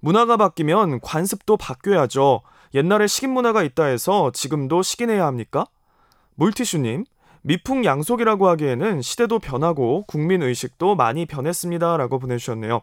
문화가 0.01 0.37
바뀌면 0.37 1.01
관습도 1.01 1.57
바뀌어야죠. 1.57 2.43
옛날에 2.75 3.07
식인 3.07 3.31
문화가 3.31 3.63
있다 3.63 3.85
해서 3.85 4.31
지금도 4.33 4.83
식인해야 4.83 5.27
합니까? 5.27 5.67
물티슈님, 6.37 7.05
미풍 7.43 7.85
양속이라고 7.85 8.49
하기에는 8.49 9.03
시대도 9.03 9.39
변하고 9.39 10.05
국민 10.07 10.43
의식도 10.43 10.95
많이 10.95 11.27
변했습니다. 11.27 11.97
라고 11.97 12.19
보내주셨네요. 12.19 12.83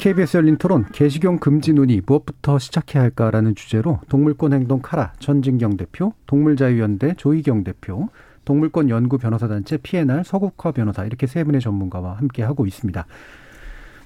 KBS 0.00 0.38
열린 0.38 0.56
토론 0.56 0.86
개식용 0.92 1.40
금지 1.40 1.74
논의 1.74 2.00
무엇부터 2.06 2.58
시작해야 2.58 3.02
할까라는 3.02 3.54
주제로 3.54 4.00
동물권 4.08 4.54
행동 4.54 4.80
카라 4.80 5.12
전진경 5.18 5.76
대표, 5.76 6.14
동물자유연대 6.26 7.16
조희경 7.18 7.64
대표, 7.64 8.08
동물권 8.46 8.88
연구 8.88 9.18
변호사 9.18 9.46
단체 9.46 9.76
PNR 9.76 10.22
서국화 10.24 10.72
변호사 10.72 11.04
이렇게 11.04 11.26
세 11.26 11.44
분의 11.44 11.60
전문가와 11.60 12.14
함께 12.14 12.42
하고 12.42 12.64
있습니다. 12.64 13.04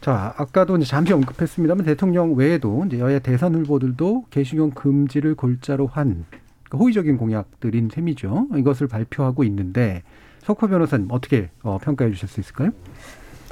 자, 0.01 0.35
아까도 0.37 0.77
이제 0.77 0.85
잠시 0.85 1.13
언급했습니다만 1.13 1.87
대통령 1.87 2.35
외에도 2.35 2.85
이제 2.87 2.99
여야 2.99 3.21
대선 3.21 3.55
후보들도 3.55 4.25
개식용 4.31 4.73
금지를 4.73 5.37
골자로 5.37 5.87
한 5.87 6.25
호의적인 6.73 7.19
공약들인 7.19 7.91
셈이죠. 7.91 8.49
이것을 8.57 8.89
발표하고 8.89 9.45
있는데 9.45 10.03
석호 10.41 10.67
변호사님 10.67 11.07
어떻게 11.13 11.51
어, 11.63 11.79
평가해 11.79 12.11
주실 12.11 12.29
수 12.29 12.41
있을까요? 12.41 12.73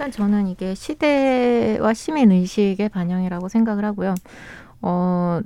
일단 0.02 0.10
저는 0.10 0.48
이게 0.48 0.74
시대와 0.74 1.94
시민 1.94 2.32
의식의 2.32 2.88
반영이라고 2.88 3.48
생각을 3.48 3.84
하고요. 3.84 4.16
어, 4.84 5.40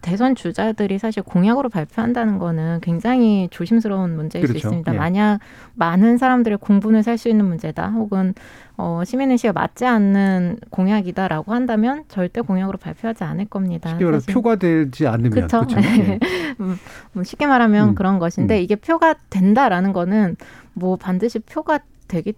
대선 0.00 0.34
주자들이 0.34 0.98
사실 0.98 1.22
공약으로 1.22 1.68
발표한다는 1.68 2.38
거는 2.38 2.80
굉장히 2.80 3.48
조심스러운 3.50 4.16
문제일 4.16 4.46
그렇죠. 4.46 4.58
수 4.58 4.66
있습니다. 4.68 4.94
예. 4.94 4.96
만약 4.96 5.40
많은 5.74 6.16
사람들의 6.16 6.56
공분을 6.62 7.02
살 7.02 7.18
수 7.18 7.28
있는 7.28 7.44
문제다, 7.44 7.90
혹은 7.90 8.32
어, 8.78 9.02
시민의식에 9.04 9.52
맞지 9.52 9.84
않는 9.84 10.60
공약이다라고 10.70 11.52
한다면 11.52 12.04
절대 12.08 12.40
공약으로 12.40 12.78
발표하지 12.78 13.24
않을 13.24 13.44
겁니다. 13.44 13.90
쉽게 13.90 14.12
사실. 14.12 14.32
표가 14.32 14.56
되지 14.56 15.06
않으면? 15.08 15.30
그렇죠. 15.30 15.66
예. 15.76 16.18
음, 16.60 16.78
뭐 17.12 17.22
쉽게 17.22 17.46
말하면 17.46 17.90
음. 17.90 17.94
그런 17.94 18.18
것인데 18.18 18.56
음. 18.56 18.62
이게 18.62 18.76
표가 18.76 19.16
된다라는 19.28 19.92
거는 19.92 20.36
뭐 20.72 20.96
반드시 20.96 21.38
표가 21.40 21.80
되기 22.08 22.32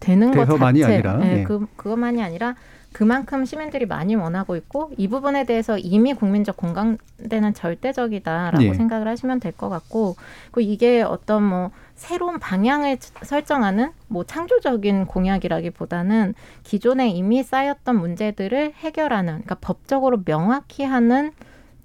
되는 0.00 0.30
것 0.30 0.46
자체, 0.58 0.84
아니라, 0.84 1.20
예, 1.24 1.38
예. 1.38 1.42
그 1.44 1.66
그것만이 1.76 2.22
아니라 2.22 2.54
그만큼 2.92 3.44
시민들이 3.44 3.84
많이 3.84 4.14
원하고 4.14 4.56
있고 4.56 4.90
이 4.96 5.06
부분에 5.06 5.44
대해서 5.44 5.76
이미 5.76 6.14
국민적 6.14 6.56
공감대는 6.56 7.52
절대적이다라고 7.54 8.64
예. 8.64 8.72
생각을 8.74 9.06
하시면 9.06 9.40
될 9.40 9.52
것 9.52 9.68
같고 9.68 10.16
그 10.50 10.62
이게 10.62 11.02
어떤 11.02 11.42
뭐 11.42 11.70
새로운 11.94 12.38
방향을 12.38 12.96
설정하는 13.22 13.90
뭐 14.08 14.24
창조적인 14.24 15.06
공약이라기보다는 15.06 16.34
기존에 16.62 17.08
이미 17.08 17.42
쌓였던 17.42 17.96
문제들을 17.98 18.72
해결하는 18.76 19.32
그러니까 19.34 19.56
법적으로 19.56 20.22
명확히 20.24 20.84
하는 20.84 21.32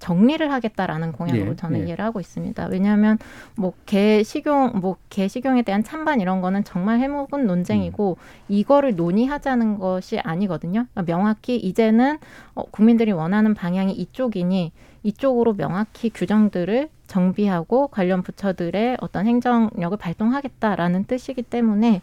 정리를 0.02 0.50
하겠다라는 0.50 1.12
공약으로 1.12 1.52
예, 1.52 1.56
저는 1.56 1.80
예. 1.82 1.84
이해를 1.86 2.04
하고 2.04 2.18
있습니다. 2.18 2.66
왜냐하면 2.66 3.18
뭐 3.54 3.72
개 3.86 4.22
식용 4.24 4.80
뭐 4.80 4.96
개 5.08 5.28
식용에 5.28 5.62
대한 5.62 5.84
찬반 5.84 6.20
이런 6.20 6.40
거는 6.40 6.64
정말 6.64 6.98
해묵은 6.98 7.46
논쟁이고 7.46 8.16
이거를 8.48 8.96
논의하자는 8.96 9.78
것이 9.78 10.18
아니거든요. 10.18 10.86
그러니까 10.92 11.02
명확히 11.04 11.56
이제는 11.56 12.18
어, 12.54 12.64
국민들이 12.72 13.12
원하는 13.12 13.54
방향이 13.54 13.92
이쪽이니 13.92 14.72
이쪽으로 15.04 15.54
명확히 15.54 16.10
규정들을 16.10 16.88
정비하고 17.06 17.88
관련 17.88 18.22
부처들의 18.22 18.96
어떤 19.00 19.26
행정력을 19.26 19.96
발동하겠다라는 19.98 21.04
뜻이기 21.04 21.42
때문에 21.42 22.02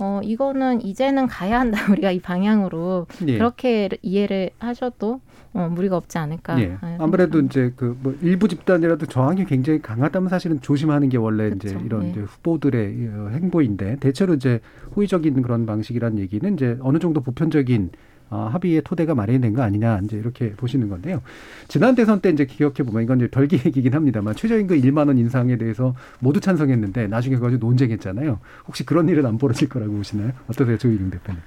어 0.00 0.20
이거는 0.24 0.80
이제는 0.82 1.26
가야 1.26 1.60
한다 1.60 1.78
우리가 1.92 2.10
이 2.10 2.20
방향으로 2.20 3.06
예. 3.28 3.36
그렇게 3.38 3.88
이해를 4.02 4.50
하셔도 4.58 5.20
어, 5.54 5.68
무리가 5.70 5.96
없지 5.96 6.18
않을까. 6.18 6.60
예. 6.60 6.76
아, 6.80 6.96
아무래도 7.00 7.40
이제 7.40 7.72
그 7.76 7.96
뭐 8.02 8.14
일부 8.22 8.48
집단이라도 8.48 9.06
저항이 9.06 9.44
굉장히 9.46 9.80
강하다면 9.80 10.28
사실은 10.28 10.60
조심하는 10.60 11.08
게 11.08 11.16
원래 11.16 11.46
이제 11.48 11.68
그쵸. 11.72 11.80
이런 11.84 12.04
예. 12.06 12.10
이제 12.10 12.20
후보들의 12.20 13.08
어, 13.14 13.28
행보인데 13.32 13.96
대체로 14.00 14.34
이제 14.34 14.60
호의적인 14.96 15.40
그런 15.42 15.64
방식이라는 15.64 16.18
얘기는 16.18 16.52
이제 16.54 16.76
어느 16.80 16.98
정도 16.98 17.20
보편적인 17.20 17.90
어, 18.30 18.48
합의의 18.52 18.82
토대가 18.82 19.14
마련된 19.14 19.54
거 19.54 19.62
아니냐 19.62 20.00
이제 20.04 20.16
이렇게 20.16 20.50
보시는 20.52 20.88
건데요. 20.88 21.22
지난 21.68 21.94
대선 21.94 22.20
때 22.20 22.30
이제 22.30 22.46
기억해 22.46 22.82
보면 22.82 23.02
이건 23.04 23.18
이제 23.18 23.28
별개 23.28 23.56
얘기긴 23.64 23.94
합니다만 23.94 24.34
최저임금 24.34 24.80
1만 24.80 25.06
원 25.06 25.18
인상에 25.18 25.56
대해서 25.56 25.94
모두 26.18 26.40
찬성했는데 26.40 27.06
나중에 27.06 27.36
가지고 27.36 27.64
논쟁했잖아요. 27.66 28.40
혹시 28.66 28.84
그런 28.84 29.08
일은 29.08 29.24
안 29.24 29.38
벌어질 29.38 29.68
거라고 29.68 29.92
보시나요? 29.92 30.32
어떠세요, 30.48 30.76
조희경 30.78 31.10
대표님? 31.10 31.40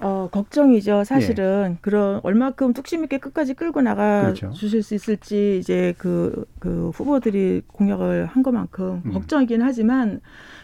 어, 0.00 0.28
걱정이죠. 0.30 1.04
사실은 1.04 1.78
그런 1.80 2.20
얼마큼 2.22 2.72
뚝심 2.72 3.04
있게 3.04 3.18
끝까지 3.18 3.54
끌고 3.54 3.80
나가 3.80 4.22
그렇죠. 4.22 4.50
주실 4.52 4.82
수 4.82 4.94
있을지 4.94 5.58
이제 5.60 5.94
그, 5.98 6.44
그 6.58 6.90
후보들이 6.90 7.62
공약을 7.68 8.26
한 8.26 8.42
것만큼 8.42 9.02
음. 9.06 9.12
걱정이긴 9.12 9.62
하지만 9.62 10.20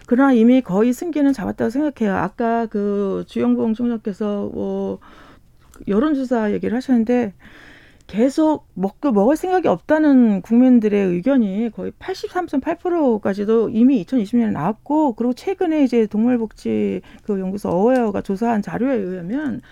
그러나 0.06 0.32
이미 0.32 0.60
거의 0.60 0.92
승기는 0.92 1.32
잡았다고 1.32 1.70
생각해요. 1.70 2.16
아까 2.16 2.66
그 2.66 3.24
주영봉 3.28 3.74
총장께서 3.74 4.50
뭐 4.52 4.98
여론조사 5.86 6.52
얘기를 6.52 6.76
하셨는데 6.76 7.32
계속 8.10 8.66
먹고 8.74 9.12
먹을 9.12 9.36
생각이 9.36 9.68
없다는 9.68 10.42
국민들의 10.42 11.00
의견이 11.06 11.70
거의 11.70 11.92
83.8%까지도 11.92 13.70
이미 13.70 14.04
2020년에 14.04 14.50
나왔고 14.50 15.14
그리고 15.14 15.32
최근에 15.32 15.84
이제 15.84 16.06
동물복지 16.06 17.02
그 17.22 17.38
연구소 17.38 17.68
어웨어가 17.68 18.20
조사한 18.20 18.62
자료에 18.62 18.96
의하면 18.96 19.62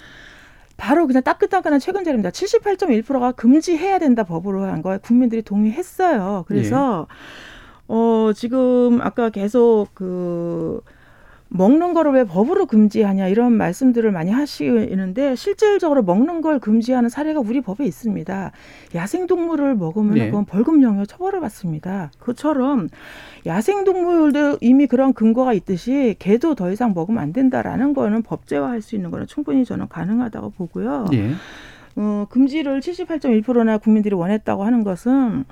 바로 0.76 1.08
그냥 1.08 1.24
따끈따끈한 1.24 1.80
최근 1.80 2.04
자료입니다. 2.04 2.30
78.1%가 2.30 3.32
금지해야 3.32 3.98
된다 3.98 4.22
법으로 4.22 4.62
한 4.62 4.82
거에 4.82 4.98
국민들이 4.98 5.42
동의했어요. 5.42 6.44
그래서 6.46 7.08
어 7.88 8.30
지금 8.36 9.00
아까 9.00 9.30
계속 9.30 9.88
그 9.94 10.80
먹는 11.50 11.94
거를 11.94 12.12
왜 12.12 12.24
법으로 12.24 12.66
금지하냐 12.66 13.28
이런 13.28 13.52
말씀들을 13.52 14.10
많이 14.12 14.30
하시는데 14.30 15.34
실질적으로 15.34 16.02
먹는 16.02 16.42
걸 16.42 16.58
금지하는 16.58 17.08
사례가 17.08 17.40
우리 17.40 17.60
법에 17.60 17.84
있습니다. 17.84 18.52
야생 18.94 19.26
동물을 19.26 19.74
먹으면 19.74 20.14
네. 20.14 20.26
그건 20.26 20.44
벌금형에 20.44 21.06
처벌을 21.06 21.40
받습니다. 21.40 22.10
그처럼 22.18 22.88
야생 23.46 23.84
동물도 23.84 24.58
이미 24.60 24.86
그런 24.86 25.14
근거가 25.14 25.54
있듯이 25.54 26.16
개도 26.18 26.54
더 26.54 26.70
이상 26.70 26.92
먹으면 26.94 27.22
안 27.22 27.32
된다라는 27.32 27.94
거는 27.94 28.22
법제화할 28.22 28.82
수 28.82 28.94
있는 28.94 29.10
거는 29.10 29.26
충분히 29.26 29.64
저는 29.64 29.88
가능하다고 29.88 30.50
보고요. 30.50 31.06
예. 31.14 31.30
어, 31.96 32.26
금지를 32.30 32.80
78.1%나 32.80 33.78
국민들이 33.78 34.14
원했다고 34.14 34.64
하는 34.64 34.84
것은 34.84 35.44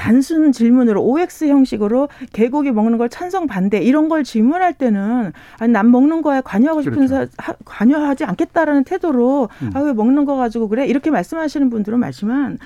단순 0.00 0.50
질문으로 0.50 1.04
OX 1.04 1.48
형식으로 1.48 2.08
개고기 2.32 2.72
먹는 2.72 2.96
걸 2.96 3.10
찬성 3.10 3.46
반대 3.46 3.82
이런 3.82 4.08
걸 4.08 4.24
질문할 4.24 4.72
때는 4.72 5.30
아니 5.58 5.72
난 5.72 5.90
먹는 5.90 6.22
거에 6.22 6.40
관여하고 6.40 6.80
싶은 6.80 7.06
그렇죠. 7.06 7.30
사, 7.36 7.54
관여하지 7.66 8.24
않겠다라는 8.24 8.84
태도로 8.84 9.50
음. 9.60 9.70
아왜 9.74 9.92
먹는 9.92 10.24
거 10.24 10.36
가지고 10.36 10.68
그래 10.68 10.86
이렇게 10.86 11.10
말씀하시는 11.10 11.68
분들은 11.68 11.98
말지만 11.98 12.58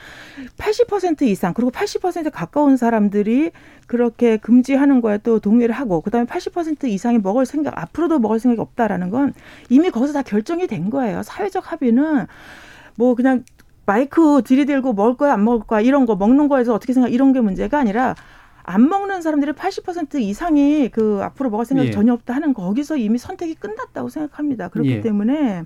80% 0.59 1.23
이상 1.23 1.55
그리고 1.55 1.73
80% 1.73 2.31
가까운 2.33 2.77
사람들이 2.77 3.51
그렇게 3.89 4.37
금지하는 4.37 5.01
거에 5.01 5.19
또 5.19 5.41
동의를 5.41 5.75
하고 5.75 6.03
그다음에 6.03 6.27
80% 6.27 6.85
이상이 6.85 7.19
먹을 7.19 7.47
생각 7.47 7.77
앞으로도 7.77 8.21
먹을 8.21 8.39
생각이 8.39 8.61
없다라는 8.61 9.11
건 9.11 9.35
이미 9.71 9.91
거기서 9.91 10.13
다 10.13 10.23
결정이 10.23 10.69
된 10.69 10.89
거예요. 10.89 11.25
사회적 11.25 11.73
합의는 11.73 12.27
뭐 12.95 13.17
그냥 13.17 13.43
마이크 13.87 14.43
들이대고 14.45 14.93
먹을 14.93 15.17
거야 15.17 15.33
안 15.33 15.45
먹을 15.45 15.67
거야 15.67 15.81
이런 15.81 16.07
거 16.07 16.17
먹는 16.17 16.49
거에서 16.49 16.75
어떻게 16.75 16.93
생각 16.93 17.13
이런 17.13 17.33
게 17.33 17.41
문제가 17.41 17.79
아니라 17.79 18.15
안 18.67 18.89
먹는 18.89 19.21
사람들이 19.21 19.53
80% 19.53 20.21
이상이 20.21 20.89
그 20.89 21.21
앞으로 21.23 21.51
먹을 21.51 21.67
생각이 21.67 21.89
예. 21.89 21.93
전혀 21.93 22.15
없다 22.15 22.35
하는 22.35 22.55
거기서 22.55 22.97
이미 22.97 23.19
선택이 23.19 23.57
끝났다고 23.57 24.09
생각합니다. 24.09 24.69
그렇기 24.69 24.91
예. 24.91 25.01
때문에 25.03 25.65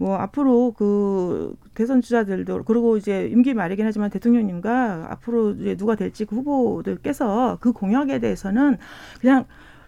뭐 0.00 0.16
앞으로 0.16 0.74
그 0.76 1.54
대선 1.74 2.00
주자들도 2.00 2.64
그리고 2.64 2.96
이제 2.96 3.28
임기 3.28 3.54
말이긴 3.54 3.86
하지만 3.86 4.10
대통령님과 4.10 5.06
앞으로 5.10 5.52
이제 5.52 5.76
누가 5.76 5.94
될지 5.94 6.24
그 6.24 6.34
후보들께서 6.34 7.58
그 7.60 7.72
공약에 7.72 8.18
대해서는 8.18 8.78
그냥 9.20 9.44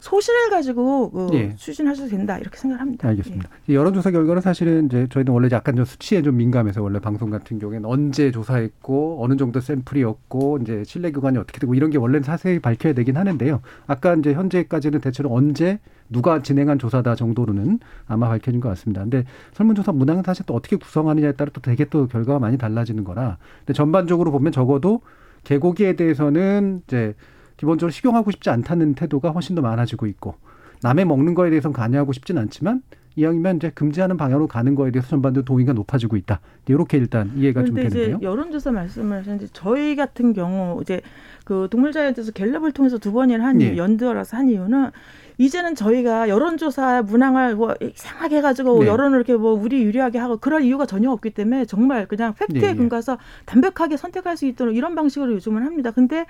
소신을 0.07 0.50
가지고 0.50 1.11
그 1.11 1.30
예. 1.32 1.54
추진하셔도 1.57 2.09
된다 2.09 2.38
이렇게 2.38 2.57
생각합니다. 2.57 3.09
알겠습니다. 3.09 3.48
예. 3.68 3.74
여론조사 3.74 4.12
결과는 4.12 4.40
사실은 4.40 4.86
이제 4.86 5.09
저희는 5.11 5.32
원래 5.32 5.48
약간 5.50 5.74
좀 5.74 5.84
수치에 5.84 6.22
좀 6.22 6.36
민감해서 6.36 6.80
원래 6.80 7.00
방송 7.00 7.28
같은 7.28 7.59
경우에는 7.59 7.88
언제 7.88 8.30
조사했고 8.30 9.24
어느 9.24 9.36
정도 9.36 9.61
샘플이었고 9.61 10.59
이제 10.62 10.84
신뢰 10.84 11.11
기관이 11.11 11.38
어떻게 11.38 11.59
되고 11.59 11.74
이런 11.74 11.90
게 11.90 11.98
원래는 11.98 12.22
자세히 12.22 12.61
밝혀야 12.61 12.92
되긴 12.92 13.16
하는데요. 13.16 13.61
아까 13.88 14.14
이제 14.14 14.32
현재까지는 14.32 15.00
대체로 15.00 15.32
언제 15.32 15.80
누가 16.09 16.40
진행한 16.40 16.78
조사다 16.78 17.16
정도로는 17.16 17.80
아마 18.07 18.28
밝혀진 18.28 18.61
것 18.61 18.68
같습니다. 18.68 19.02
근데 19.02 19.24
설문조사 19.54 19.90
문항은 19.90 20.22
사실 20.24 20.46
또 20.46 20.54
어떻게 20.54 20.76
구성하느냐에 20.76 21.32
따라 21.32 21.50
또 21.52 21.61
되게 21.61 21.84
또 21.84 22.07
결과가 22.07 22.38
많이 22.38 22.59
달라지는 22.59 23.02
거라. 23.02 23.38
근데 23.59 23.72
전반적으로 23.72 24.30
보면 24.30 24.52
적어도 24.52 25.00
개고기에 25.42 25.96
대해서는 25.96 26.82
이제 26.86 27.14
기본적으로 27.57 27.90
식용하고 27.90 28.30
싶지 28.30 28.50
않다는 28.50 28.94
태도가 28.94 29.30
훨씬 29.30 29.54
더 29.54 29.62
많아지고 29.62 30.07
있고 30.07 30.34
남의 30.82 31.04
먹는 31.04 31.34
거에 31.34 31.50
대해서는 31.50 31.72
관여하고 31.72 32.12
싶진 32.12 32.38
않지만 32.38 32.82
이왕이면 33.16 33.57
이제 33.57 33.70
금지하는 33.70 34.18
방향으로 34.18 34.46
가는 34.46 34.74
거에 34.74 34.90
대해서 34.90 35.09
전반적으로 35.09 35.46
동의가 35.46 35.72
높아지고 35.72 36.16
있다. 36.16 36.40
이렇게 36.68 36.98
일단 36.98 37.32
이해가 37.34 37.64
좀 37.64 37.74
되는데요. 37.74 38.16
이제 38.16 38.18
여론조사 38.20 38.72
말씀을 38.72 39.18
하셨는데 39.18 39.48
저희 39.54 39.96
같은 39.96 40.34
경우 40.34 40.80
이제 40.82 41.00
그 41.46 41.68
동물자연에서 41.70 42.32
갤럽을 42.32 42.72
통해서 42.72 42.98
두 42.98 43.12
번이나 43.12 43.46
한 43.46 43.62
예. 43.62 43.76
연두어라서 43.76 44.36
한 44.36 44.50
이유는 44.50 44.90
이제는 45.38 45.74
저희가 45.74 46.28
여론조사 46.28 47.02
문항을 47.02 47.57
뭐 47.57 47.74
이상하게 47.80 48.38
해가지고 48.38 48.80
네. 48.80 48.86
여론을 48.86 49.18
이렇게 49.18 49.34
뭐 49.34 49.52
우리 49.52 49.82
유리하게 49.82 50.18
하고 50.18 50.38
그럴 50.38 50.62
이유가 50.62 50.86
전혀 50.86 51.11
없기 51.11 51.30
때문에 51.30 51.66
정말 51.66 52.07
그냥 52.07 52.34
팩트에 52.34 52.72
네. 52.72 52.74
근거해서 52.74 53.18
담백하게 53.44 53.96
선택할 53.96 54.36
수 54.36 54.46
있도록 54.46 54.74
이런 54.76 54.94
방식으로 54.94 55.32
요즘은 55.34 55.62
합니다. 55.62 55.90
근데 55.90 56.26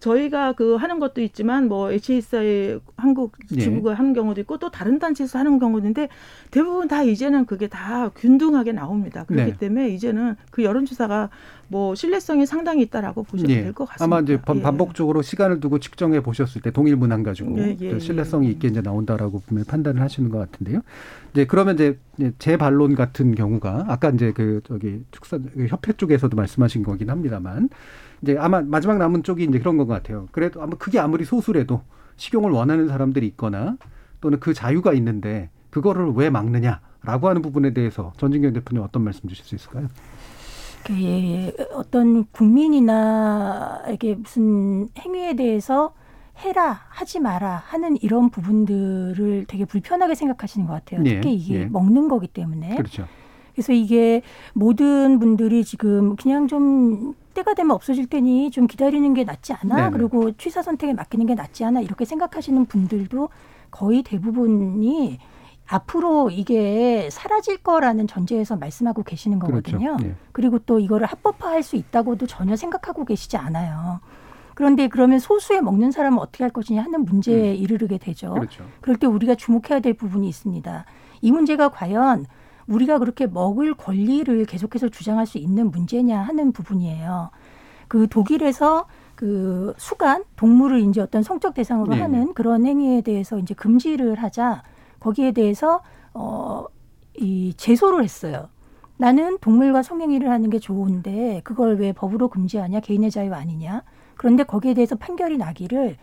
저희가 0.00 0.54
그 0.54 0.74
하는 0.76 0.98
것도 0.98 1.20
있지만 1.20 1.68
뭐 1.68 1.92
HSI 1.92 2.80
한국 2.96 3.36
지부가 3.48 3.90
네. 3.90 3.96
하는 3.96 4.12
경우도 4.14 4.40
있고 4.40 4.58
또 4.58 4.70
다른 4.70 4.98
단체에서 4.98 5.38
하는 5.38 5.58
경우도 5.58 5.86
있는데 5.86 6.08
대부분 6.50 6.88
다 6.88 7.02
이제는 7.02 7.44
그게 7.44 7.68
다 7.68 8.08
균등하게 8.08 8.72
나옵니다. 8.72 9.24
그렇기 9.24 9.52
네. 9.52 9.56
때문에 9.58 9.90
이제는 9.90 10.36
그 10.50 10.64
여론 10.64 10.86
조사가 10.86 11.28
뭐 11.68 11.94
신뢰성이 11.94 12.46
상당히 12.46 12.82
있다라고 12.82 13.22
보셔도 13.22 13.52
예. 13.52 13.62
될것 13.62 13.88
같습니다. 13.90 14.04
아마 14.04 14.22
이제 14.22 14.32
예. 14.32 14.60
반복적으로 14.62 15.22
시간을 15.22 15.60
두고 15.60 15.78
측정해 15.78 16.20
보셨을 16.20 16.62
때 16.62 16.70
동일 16.70 16.96
문항 16.96 17.22
가지고 17.22 17.58
예, 17.58 17.76
예, 17.80 17.92
예. 17.92 17.98
신뢰성이 17.98 18.48
있게 18.50 18.68
이제 18.68 18.80
나온다라고 18.80 19.40
분명히 19.46 19.66
판단을 19.66 20.00
하시는 20.00 20.30
것 20.30 20.38
같은데요. 20.38 20.80
이제 21.32 21.44
그러면 21.44 21.74
이제 21.74 21.98
제 22.38 22.56
반론 22.56 22.94
같은 22.94 23.34
경우가 23.34 23.84
아까 23.88 24.10
이제 24.10 24.32
그 24.32 24.62
저기 24.64 25.04
축산 25.10 25.48
그 25.54 25.66
협회 25.68 25.92
쪽에서도 25.92 26.34
말씀하신 26.36 26.82
거긴 26.82 27.10
합니다만 27.10 27.68
이제 28.22 28.36
아마 28.38 28.60
마지막 28.60 28.98
남은 28.98 29.22
쪽이 29.22 29.44
이제 29.44 29.58
그런 29.58 29.76
것 29.76 29.86
같아요. 29.86 30.28
그래도 30.32 30.62
아마 30.62 30.76
그게 30.76 30.98
아무리 30.98 31.24
소수래도 31.24 31.82
식용을 32.16 32.50
원하는 32.50 32.88
사람들이 32.88 33.26
있거나 33.28 33.76
또는 34.20 34.40
그 34.40 34.52
자유가 34.52 34.92
있는데 34.92 35.50
그거를 35.70 36.12
왜 36.14 36.30
막느냐라고 36.30 37.28
하는 37.28 37.42
부분에 37.42 37.72
대해서 37.72 38.12
전진경 38.18 38.52
대표님 38.52 38.82
어떤 38.82 39.02
말씀 39.02 39.28
주실 39.28 39.44
수 39.44 39.54
있을까요? 39.54 39.88
그 40.84 41.00
예, 41.02 41.52
어떤 41.72 42.24
국민이나 42.26 43.82
이게 43.90 44.14
무슨 44.14 44.88
행위에 44.98 45.34
대해서 45.34 45.94
해라 46.38 46.80
하지 46.88 47.20
마라 47.20 47.62
하는 47.66 47.96
이런 48.00 48.30
부분들을 48.30 49.44
되게 49.46 49.64
불편하게 49.64 50.14
생각하시는 50.14 50.66
것 50.66 50.72
같아요. 50.72 51.02
예, 51.04 51.20
특히 51.20 51.34
이게 51.34 51.60
예. 51.60 51.64
먹는 51.66 52.08
거기 52.08 52.26
때문에. 52.26 52.76
그렇죠. 52.76 53.06
그래서 53.54 53.72
이게 53.72 54.22
모든 54.54 55.18
분들이 55.18 55.64
지금 55.64 56.16
그냥 56.16 56.48
좀 56.48 57.14
때가 57.34 57.54
되면 57.54 57.72
없어질 57.72 58.06
테니 58.08 58.50
좀 58.50 58.66
기다리는 58.66 59.14
게 59.14 59.24
낫지 59.24 59.52
않아? 59.52 59.76
네네. 59.76 59.90
그리고 59.90 60.32
취사 60.32 60.62
선택에 60.62 60.92
맡기는 60.92 61.26
게 61.26 61.34
낫지 61.34 61.64
않아? 61.64 61.80
이렇게 61.80 62.04
생각하시는 62.04 62.66
분들도 62.66 63.28
거의 63.70 64.02
대부분이 64.02 65.18
앞으로 65.66 66.30
이게 66.30 67.08
사라질 67.10 67.58
거라는 67.58 68.08
전제에서 68.08 68.56
말씀하고 68.56 69.04
계시는 69.04 69.38
그렇죠. 69.38 69.62
거거든요. 69.62 69.96
그렇죠. 69.96 70.08
네. 70.08 70.14
그리고 70.32 70.58
또 70.58 70.80
이거를 70.80 71.06
합법화할 71.06 71.62
수 71.62 71.76
있다고도 71.76 72.26
전혀 72.26 72.56
생각하고 72.56 73.04
계시지 73.04 73.36
않아요. 73.36 74.00
그런데 74.54 74.88
그러면 74.88 75.20
소수에 75.20 75.60
먹는 75.60 75.92
사람은 75.92 76.18
어떻게 76.18 76.42
할 76.44 76.50
것이냐 76.50 76.82
하는 76.82 77.04
문제에 77.04 77.52
음. 77.52 77.56
이르게 77.56 77.98
되죠. 77.98 78.34
그렇죠. 78.34 78.64
그럴 78.80 78.96
때 78.96 79.06
우리가 79.06 79.36
주목해야 79.36 79.80
될 79.80 79.94
부분이 79.94 80.28
있습니다. 80.28 80.84
이 81.22 81.30
문제가 81.30 81.68
과연 81.68 82.26
우리가 82.70 82.98
그렇게 82.98 83.26
먹을 83.26 83.74
권리를 83.74 84.44
계속해서 84.46 84.88
주장할 84.88 85.26
수 85.26 85.38
있는 85.38 85.70
문제냐 85.70 86.20
하는 86.20 86.52
부분이에요. 86.52 87.30
그 87.88 88.06
독일에서 88.08 88.86
그 89.16 89.74
수간 89.76 90.24
동물을 90.36 90.80
이제 90.80 91.00
어떤 91.00 91.22
성적 91.22 91.52
대상으로 91.52 91.94
네. 91.94 92.00
하는 92.00 92.32
그런 92.32 92.64
행위에 92.64 93.02
대해서 93.02 93.38
이제 93.38 93.52
금지를 93.52 94.14
하자 94.14 94.62
거기에 95.00 95.32
대해서 95.32 95.82
어이 96.12 97.52
제소를 97.54 98.04
했어요. 98.04 98.48
나는 98.96 99.38
동물과 99.40 99.82
성행위를 99.82 100.30
하는 100.30 100.50
게 100.50 100.58
좋은데 100.58 101.40
그걸 101.42 101.76
왜 101.76 101.92
법으로 101.92 102.28
금지하냐 102.28 102.80
개인의 102.80 103.10
자유 103.10 103.34
아니냐 103.34 103.82
그런데 104.14 104.42
거기에 104.42 104.74
대해서 104.74 104.94
판결이 104.94 105.38
나기를 105.38 105.96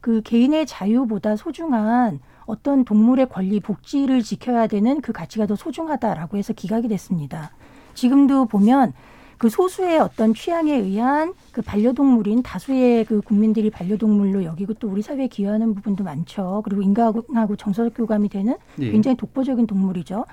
그 0.00 0.22
개인의 0.22 0.66
자유보다 0.66 1.34
소중한 1.36 2.20
어떤 2.46 2.84
동물의 2.84 3.28
권리 3.28 3.60
복지를 3.60 4.22
지켜야 4.22 4.66
되는 4.66 5.00
그 5.00 5.12
가치가 5.12 5.46
더 5.46 5.56
소중하다라고 5.56 6.36
해서 6.36 6.52
기각이 6.52 6.88
됐습니다. 6.88 7.52
지금도 7.94 8.46
보면 8.46 8.92
그 9.38 9.48
소수의 9.48 9.98
어떤 9.98 10.32
취향에 10.32 10.74
의한 10.74 11.34
그 11.52 11.60
반려동물인 11.60 12.42
다수의 12.42 13.04
그 13.04 13.20
국민들이 13.20 13.70
반려동물로 13.70 14.44
여기고 14.44 14.74
또 14.74 14.88
우리 14.88 15.02
사회에 15.02 15.26
기여하는 15.26 15.74
부분도 15.74 16.04
많죠. 16.04 16.62
그리고 16.64 16.82
인간하고 16.82 17.56
정서적 17.56 17.94
교감이 17.94 18.28
되는 18.28 18.56
예. 18.80 18.90
굉장히 18.90 19.16
독보적인 19.16 19.66
동물이죠. 19.66 20.24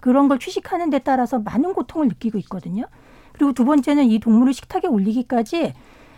그런 0.00 0.28
걸 0.28 0.38
취식하는 0.38 0.90
데 0.90 0.98
따라서 0.98 1.38
많은 1.38 1.72
고통을 1.72 2.08
느끼고 2.08 2.38
있거든요. 2.38 2.84
그리고 3.32 3.52
두 3.52 3.64
번째는 3.64 4.04
이 4.04 4.18
동물을 4.18 4.52
식탁에 4.52 4.88
올리기까지 4.88 5.72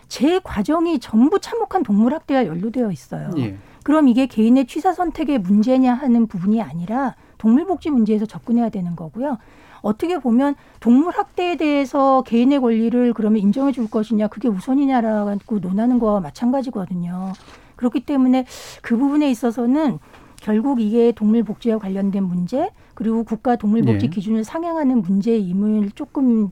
제 0.07 0.39
과정이 0.43 0.99
전부 0.99 1.39
참혹한 1.39 1.83
동물학대와 1.83 2.47
연루되어 2.47 2.91
있어요. 2.91 3.31
예. 3.37 3.55
그럼 3.83 4.07
이게 4.07 4.27
개인의 4.27 4.67
취사 4.67 4.93
선택의 4.93 5.39
문제냐 5.39 5.93
하는 5.93 6.27
부분이 6.27 6.61
아니라 6.61 7.15
동물복지 7.37 7.89
문제에서 7.89 8.25
접근해야 8.25 8.69
되는 8.69 8.95
거고요. 8.95 9.37
어떻게 9.81 10.19
보면 10.19 10.55
동물 10.79 11.11
학대에 11.13 11.57
대해서 11.57 12.21
개인의 12.23 12.59
권리를 12.61 13.13
그러면 13.13 13.41
인정해 13.41 13.71
줄 13.71 13.89
것이냐 13.89 14.27
그게 14.27 14.47
우선이냐라고 14.47 15.59
논하는 15.59 15.97
거와 15.97 16.19
마찬가지거든요. 16.19 17.33
그렇기 17.75 18.01
때문에 18.01 18.45
그 18.83 18.95
부분에 18.95 19.29
있어서는 19.31 19.97
결국 20.39 20.81
이게 20.81 21.11
동물 21.11 21.43
복지와 21.43 21.79
관련된 21.79 22.23
문제 22.23 22.69
그리고 22.93 23.23
국가 23.23 23.55
동물 23.55 23.81
복지 23.81 24.07
네. 24.07 24.09
기준을 24.09 24.43
상향하는 24.43 25.01
문제임을 25.01 25.91
조금 25.95 26.49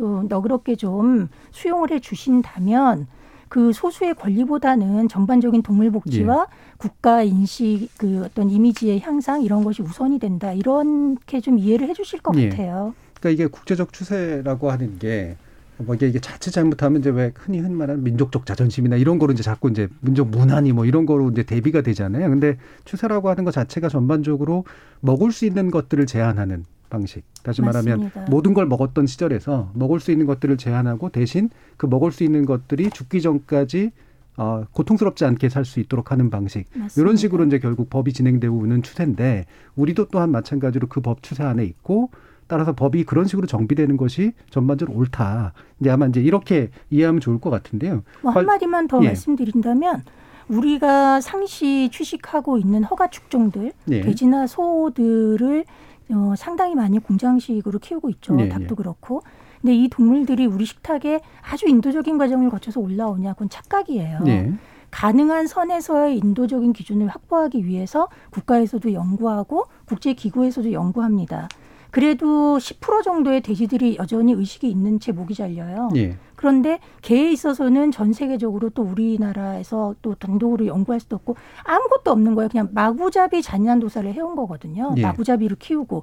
어, 0.00 0.22
너그럽게 0.28 0.76
좀 0.76 1.28
수용을 1.50 1.90
해 1.90 2.00
주신다면 2.00 3.06
그 3.52 3.70
소수의 3.74 4.14
권리보다는 4.14 5.08
전반적인 5.08 5.60
동물 5.60 5.90
복지와 5.90 6.46
예. 6.50 6.56
국가 6.78 7.22
인식 7.22 7.90
그 7.98 8.22
어떤 8.24 8.48
이미지의 8.48 9.00
향상 9.00 9.42
이런 9.42 9.62
것이 9.62 9.82
우선이 9.82 10.18
된다 10.18 10.54
이렇게 10.54 11.38
좀 11.42 11.58
이해를 11.58 11.86
해주실 11.90 12.20
것 12.20 12.34
예. 12.38 12.48
같아요. 12.48 12.94
그러니까 13.20 13.28
이게 13.28 13.46
국제적 13.46 13.92
추세라고 13.92 14.70
하는 14.70 14.98
게 14.98 15.36
뭐 15.82 15.94
이게, 15.94 16.08
이게 16.08 16.18
자칫 16.18 16.50
잘못하면 16.50 17.00
이제 17.00 17.10
왜 17.10 17.32
흔히 17.36 17.58
흔히 17.60 17.74
말하는 17.74 18.02
민족적 18.04 18.46
자존심이나 18.46 18.96
이런 18.96 19.18
거로 19.18 19.32
이제 19.32 19.42
자꾸 19.42 19.68
이제 19.70 19.88
민족 20.00 20.28
문화니 20.30 20.72
뭐 20.72 20.84
이런 20.86 21.06
거로 21.06 21.30
이제 21.30 21.42
대비가 21.42 21.80
되잖아요. 21.82 22.28
근데 22.30 22.56
추세라고 22.84 23.28
하는 23.28 23.44
것 23.44 23.52
자체가 23.52 23.88
전반적으로 23.88 24.64
먹을 25.00 25.32
수 25.32 25.44
있는 25.46 25.70
것들을 25.70 26.06
제한하는 26.06 26.64
방식. 26.90 27.24
다시 27.42 27.62
말하면 27.62 28.00
맞습니다. 28.00 28.30
모든 28.30 28.54
걸 28.54 28.66
먹었던 28.66 29.06
시절에서 29.06 29.72
먹을 29.74 29.98
수 29.98 30.10
있는 30.12 30.26
것들을 30.26 30.56
제한하고 30.58 31.08
대신 31.08 31.48
그 31.76 31.86
먹을 31.86 32.12
수 32.12 32.22
있는 32.24 32.44
것들이 32.44 32.90
죽기 32.90 33.20
전까지 33.22 33.90
어, 34.36 34.64
고통스럽지 34.72 35.24
않게 35.26 35.48
살 35.50 35.64
수 35.66 35.78
있도록 35.80 36.10
하는 36.10 36.30
방식. 36.30 36.64
맞습니다. 36.74 37.00
이런 37.00 37.16
식으로 37.16 37.44
이제 37.44 37.58
결국 37.58 37.90
법이 37.90 38.12
진행되고 38.14 38.64
있는 38.64 38.82
추세인데 38.82 39.44
우리도 39.76 40.08
또한 40.10 40.30
마찬가지로 40.30 40.86
그 40.88 41.00
법 41.02 41.22
추세 41.22 41.42
안에 41.42 41.64
있고 41.64 42.10
따라서 42.48 42.72
법이 42.74 43.04
그런 43.04 43.26
식으로 43.26 43.46
정비되는 43.46 43.96
것이 43.96 44.32
전반적으로 44.50 44.96
옳다. 44.98 45.52
이제 45.80 45.90
아마 45.90 46.06
이제 46.06 46.20
이렇게 46.20 46.70
이해하면 46.90 47.20
좋을 47.20 47.40
것 47.40 47.50
같은데요. 47.50 48.02
뭐 48.22 48.32
관- 48.32 48.42
한마디만 48.42 48.88
더 48.88 49.00
예. 49.02 49.06
말씀드린다면 49.08 50.02
우리가 50.48 51.20
상시 51.20 51.88
취식하고 51.92 52.58
있는 52.58 52.84
허가 52.84 53.08
축종들 53.08 53.72
예. 53.90 54.00
돼지나 54.02 54.46
소들을 54.46 55.64
어, 56.10 56.34
상당히 56.36 56.74
많이 56.74 56.98
공장식으로 56.98 57.78
키우고 57.78 58.10
있죠. 58.10 58.38
예, 58.40 58.48
닭도 58.48 58.66
예. 58.70 58.74
그렇고. 58.74 59.22
근데 59.60 59.74
이 59.76 59.88
동물들이 59.88 60.44
우리 60.46 60.64
식탁에 60.66 61.20
아주 61.48 61.68
인도적인 61.68 62.18
과정을 62.18 62.50
거쳐서 62.50 62.80
올라오냐 62.80 63.32
그건 63.34 63.48
착각이에요. 63.48 64.18
예. 64.26 64.52
가능한 64.90 65.46
선에서의 65.46 66.18
인도적인 66.18 66.74
기준을 66.74 67.08
확보하기 67.08 67.64
위해서 67.64 68.08
국가에서도 68.30 68.92
연구하고 68.92 69.64
국제기구에서도 69.86 70.72
연구합니다. 70.72 71.48
그래도 71.92 72.56
10% 72.56 73.02
정도의 73.02 73.42
돼지들이 73.42 73.96
여전히 73.98 74.32
의식이 74.32 74.68
있는 74.68 74.98
채 74.98 75.12
목이 75.12 75.34
잘려요. 75.34 75.90
예. 75.96 76.16
그런데 76.36 76.80
개에 77.02 77.30
있어서는 77.30 77.90
전 77.92 78.14
세계적으로 78.14 78.70
또 78.70 78.82
우리나라에서 78.82 79.94
또 80.00 80.14
단독으로 80.14 80.66
연구할 80.66 81.00
수도 81.00 81.16
없고 81.16 81.36
아무것도 81.64 82.10
없는 82.10 82.34
거예요. 82.34 82.48
그냥 82.48 82.70
마구잡이 82.72 83.42
잔인한 83.42 83.78
도살을 83.78 84.14
해온 84.14 84.34
거거든요. 84.36 84.94
예. 84.96 85.02
마구잡이로 85.02 85.56
키우고 85.58 86.02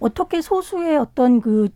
어떻게 0.00 0.42
소수의 0.42 0.98
어떤 0.98 1.40
그 1.40 1.68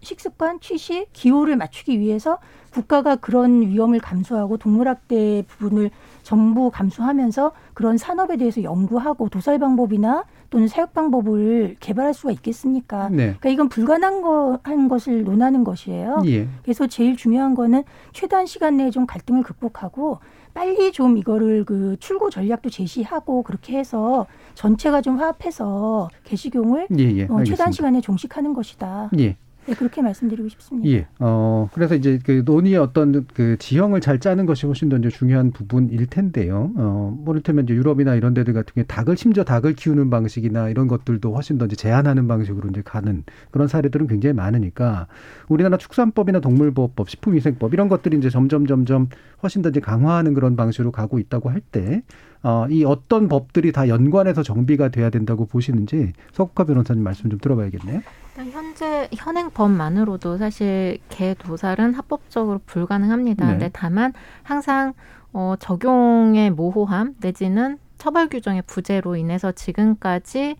식습관, 0.00 0.58
취식, 0.58 1.06
기호를 1.12 1.56
맞추기 1.56 2.00
위해서 2.00 2.38
국가가 2.72 3.14
그런 3.14 3.62
위험을 3.62 4.00
감수하고 4.00 4.56
동물학대 4.56 5.44
부분을 5.46 5.90
전부 6.24 6.72
감수하면서 6.72 7.52
그런 7.72 7.98
산업에 7.98 8.36
대해서 8.36 8.64
연구하고 8.64 9.28
도살 9.28 9.60
방법이나 9.60 10.24
또는 10.50 10.68
사육 10.68 10.92
방법을 10.92 11.76
개발할 11.80 12.14
수가 12.14 12.32
있겠습니까? 12.32 13.08
네. 13.08 13.16
그러니까 13.38 13.48
이건 13.50 13.68
불가능한 13.68 14.22
거, 14.22 14.58
한 14.62 14.88
것을 14.88 15.24
논하는 15.24 15.64
것이에요. 15.64 16.22
예. 16.26 16.48
그래서 16.62 16.86
제일 16.86 17.16
중요한 17.16 17.54
거는 17.54 17.84
최단 18.12 18.46
시간 18.46 18.76
내에 18.76 18.90
좀 18.90 19.06
갈등을 19.06 19.42
극복하고 19.42 20.18
빨리 20.54 20.90
좀 20.90 21.18
이거를 21.18 21.64
그 21.64 21.96
출구 22.00 22.30
전략도 22.30 22.70
제시하고 22.70 23.42
그렇게 23.42 23.76
해서 23.76 24.26
전체가 24.54 25.02
좀 25.02 25.18
화합해서 25.18 26.08
개식용을 26.24 26.88
예, 26.98 27.02
예. 27.16 27.26
어. 27.30 27.44
최단 27.44 27.72
시간에 27.72 28.00
종식하는 28.00 28.54
것이다. 28.54 29.10
예. 29.18 29.36
네, 29.66 29.74
그렇게 29.74 30.00
말씀드리고 30.00 30.48
싶습니다. 30.48 30.88
예. 30.88 31.08
어, 31.18 31.68
그래서 31.72 31.96
이제 31.96 32.20
그 32.24 32.42
논의의 32.44 32.78
어떤 32.78 33.26
그 33.34 33.56
지형을 33.58 34.00
잘 34.00 34.20
짜는 34.20 34.46
것이 34.46 34.64
훨씬 34.64 34.88
더 34.88 34.96
이제 34.96 35.08
중요한 35.08 35.50
부분일 35.50 36.06
텐데요. 36.06 36.70
어, 36.76 37.16
뭐 37.18 37.34
이를테면 37.34 37.64
이제 37.64 37.74
유럽이나 37.74 38.14
이런 38.14 38.32
데들 38.32 38.54
같은 38.54 38.74
경우에 38.74 38.86
닭을 38.86 39.16
심지어 39.16 39.42
닭을 39.42 39.74
키우는 39.74 40.08
방식이나 40.08 40.68
이런 40.68 40.86
것들도 40.86 41.34
훨씬 41.34 41.58
더 41.58 41.66
이제 41.66 41.74
제한하는 41.74 42.28
방식으로 42.28 42.68
이제 42.70 42.82
가는 42.84 43.24
그런 43.50 43.66
사례들은 43.66 44.06
굉장히 44.06 44.34
많으니까 44.34 45.08
우리나라 45.48 45.76
축산법이나 45.76 46.40
동물보호법, 46.40 47.10
식품위생법 47.10 47.74
이런 47.74 47.88
것들이 47.88 48.16
이제 48.16 48.30
점점 48.30 48.66
점점 48.66 49.08
훨씬 49.42 49.62
더 49.62 49.70
이제 49.70 49.80
강화하는 49.80 50.34
그런 50.34 50.56
방식으로 50.56 50.92
가고 50.92 51.18
있다고 51.18 51.50
할 51.50 51.60
때, 51.60 52.02
어, 52.46 52.68
이 52.70 52.84
어떤 52.84 53.28
법들이 53.28 53.72
다 53.72 53.88
연관해서 53.88 54.44
정비가 54.44 54.88
돼야 54.90 55.10
된다고 55.10 55.46
보시는지 55.46 56.12
서국화 56.32 56.62
변호사님 56.62 57.02
말씀 57.02 57.28
좀 57.28 57.40
들어봐야겠네요. 57.40 58.02
일단 58.28 58.50
현재 58.52 59.08
현행법만으로도 59.12 60.36
사실 60.36 60.98
개 61.08 61.34
도살은 61.34 61.94
합법적으로 61.94 62.60
불가능합니다. 62.64 63.44
네. 63.46 63.50
근데 63.50 63.70
다만 63.72 64.12
항상 64.44 64.92
어, 65.32 65.54
적용의 65.58 66.52
모호함 66.52 67.16
내지는 67.20 67.78
처벌 67.98 68.28
규정의 68.28 68.62
부재로 68.64 69.16
인해서 69.16 69.50
지금까지 69.50 70.54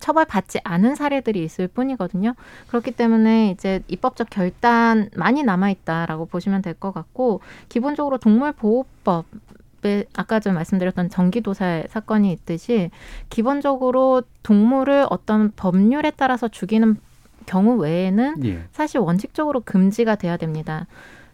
처벌받지 0.00 0.60
않은 0.64 0.94
사례들이 0.94 1.44
있을 1.44 1.68
뿐이거든요. 1.68 2.34
그렇기 2.68 2.92
때문에 2.92 3.50
이제 3.50 3.82
입법적 3.88 4.30
결단 4.30 5.10
많이 5.16 5.42
남아 5.42 5.68
있다라고 5.70 6.26
보시면 6.26 6.62
될 6.62 6.72
것 6.74 6.92
같고 6.92 7.40
기본적으로 7.68 8.16
동물보호법 8.16 9.26
에 9.86 10.04
아까 10.14 10.40
좀 10.40 10.54
말씀드렸던 10.54 11.10
전기도살 11.10 11.86
사건이 11.88 12.32
있듯이 12.32 12.90
기본적으로 13.30 14.22
동물을 14.42 15.06
어떤 15.10 15.52
법률에 15.54 16.12
따라서 16.16 16.48
죽이는 16.48 16.96
경우 17.46 17.76
외에는 17.76 18.44
예. 18.44 18.64
사실 18.72 18.98
원칙적으로 19.00 19.60
금지가 19.60 20.16
돼야 20.16 20.36
됩니다. 20.36 20.86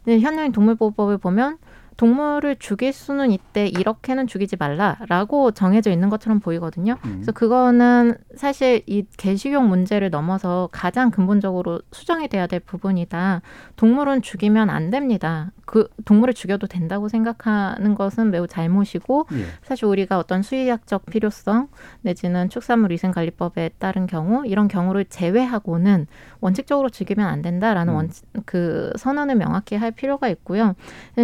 근데 0.05 0.21
현행 0.21 0.53
동물보호법을 0.53 1.19
보면 1.19 1.59
동물을 1.97 2.57
죽일 2.57 2.93
수는 2.93 3.31
있대 3.31 3.67
이렇게는 3.67 4.27
죽이지 4.27 4.57
말라라고 4.59 5.53
정해져 5.53 5.91
있는 5.91 6.09
것처럼 6.09 6.41
보이거든요. 6.41 6.97
음. 7.05 7.13
그래서 7.15 7.33
그거는 7.33 8.17
사실 8.37 8.83
이 8.87 9.05
개식용 9.17 9.69
문제를 9.69 10.11
넘어서 10.11 10.69
가장 10.73 11.11
근본적으로 11.11 11.81
수정이 11.93 12.29
돼야 12.29 12.47
될 12.47 12.61
부분이다. 12.61 13.43
동물은 13.77 14.23
죽이면 14.23 14.71
안 14.71 14.91
됩니다. 14.91 15.53
그 15.65 15.89
동물을 16.05 16.35
죽여도 16.35 16.67
된다고 16.67 17.09
생각하는 17.09 17.95
것은 17.95 18.31
매우 18.31 18.47
잘못이고 18.47 19.27
예. 19.33 19.45
사실 19.63 19.87
우리가 19.87 20.19
어떤 20.19 20.43
수의학적 20.43 21.07
필요성 21.07 21.69
내지는 22.03 22.49
축산물 22.49 22.91
위생관리법에 22.91 23.71
따른 23.79 24.07
경우 24.07 24.45
이런 24.47 24.69
경우를 24.69 25.05
제외하고는 25.07 26.07
원칙적으로 26.43 26.91
죽이면 26.91 27.27
안 27.27 27.41
된다라는 27.41 27.93
음. 27.95 27.97
원, 27.97 28.11
그 28.45 28.93
선언을 28.97 29.37
명확히 29.37 29.77
할 29.77 29.93
필요가 29.93 30.29
있고요. 30.29 30.75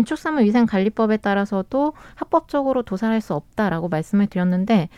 축산물 0.07 0.45
위생 0.45 0.65
관리법에 0.65 1.19
따라서도 1.19 1.93
합법적으로 2.15 2.83
도살할 2.83 3.21
수 3.21 3.35
없다라고 3.35 3.89
말씀을 3.89 4.29
드렸는데 4.29 4.89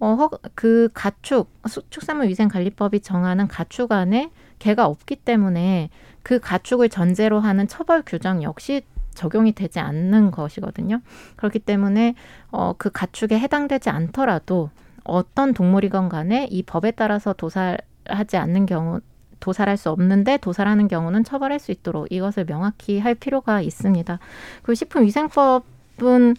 어, 0.00 0.14
허, 0.14 0.30
그 0.54 0.88
가축 0.94 1.50
수- 1.68 1.82
축산물 1.90 2.28
위생 2.28 2.48
관리법이 2.48 3.00
정하는 3.00 3.48
가축 3.48 3.92
안에 3.92 4.30
개가 4.58 4.86
없기 4.86 5.16
때문에 5.16 5.90
그 6.22 6.40
가축을 6.40 6.88
전제로 6.88 7.40
하는 7.40 7.66
처벌 7.68 8.02
규정 8.04 8.42
역시 8.42 8.82
적용이 9.14 9.52
되지 9.52 9.80
않는 9.80 10.30
것이거든요. 10.32 11.00
그렇기 11.36 11.60
때문에 11.60 12.14
어, 12.50 12.74
그 12.76 12.90
가축에 12.90 13.38
해당되지 13.38 13.90
않더라도 13.90 14.70
어떤 15.04 15.54
동물이건 15.54 16.08
간에 16.08 16.46
이 16.50 16.62
법에 16.62 16.90
따라서 16.90 17.32
도살하지 17.32 18.36
않는 18.36 18.66
경우 18.66 19.00
도살할 19.40 19.76
수 19.76 19.90
없는데 19.90 20.38
도살하는 20.38 20.88
경우는 20.88 21.24
처벌할 21.24 21.58
수 21.58 21.70
있도록 21.72 22.08
이것을 22.10 22.44
명확히 22.46 22.98
할 22.98 23.14
필요가 23.14 23.60
있습니다. 23.60 24.18
그리고 24.62 24.74
식품위생법은 24.74 26.36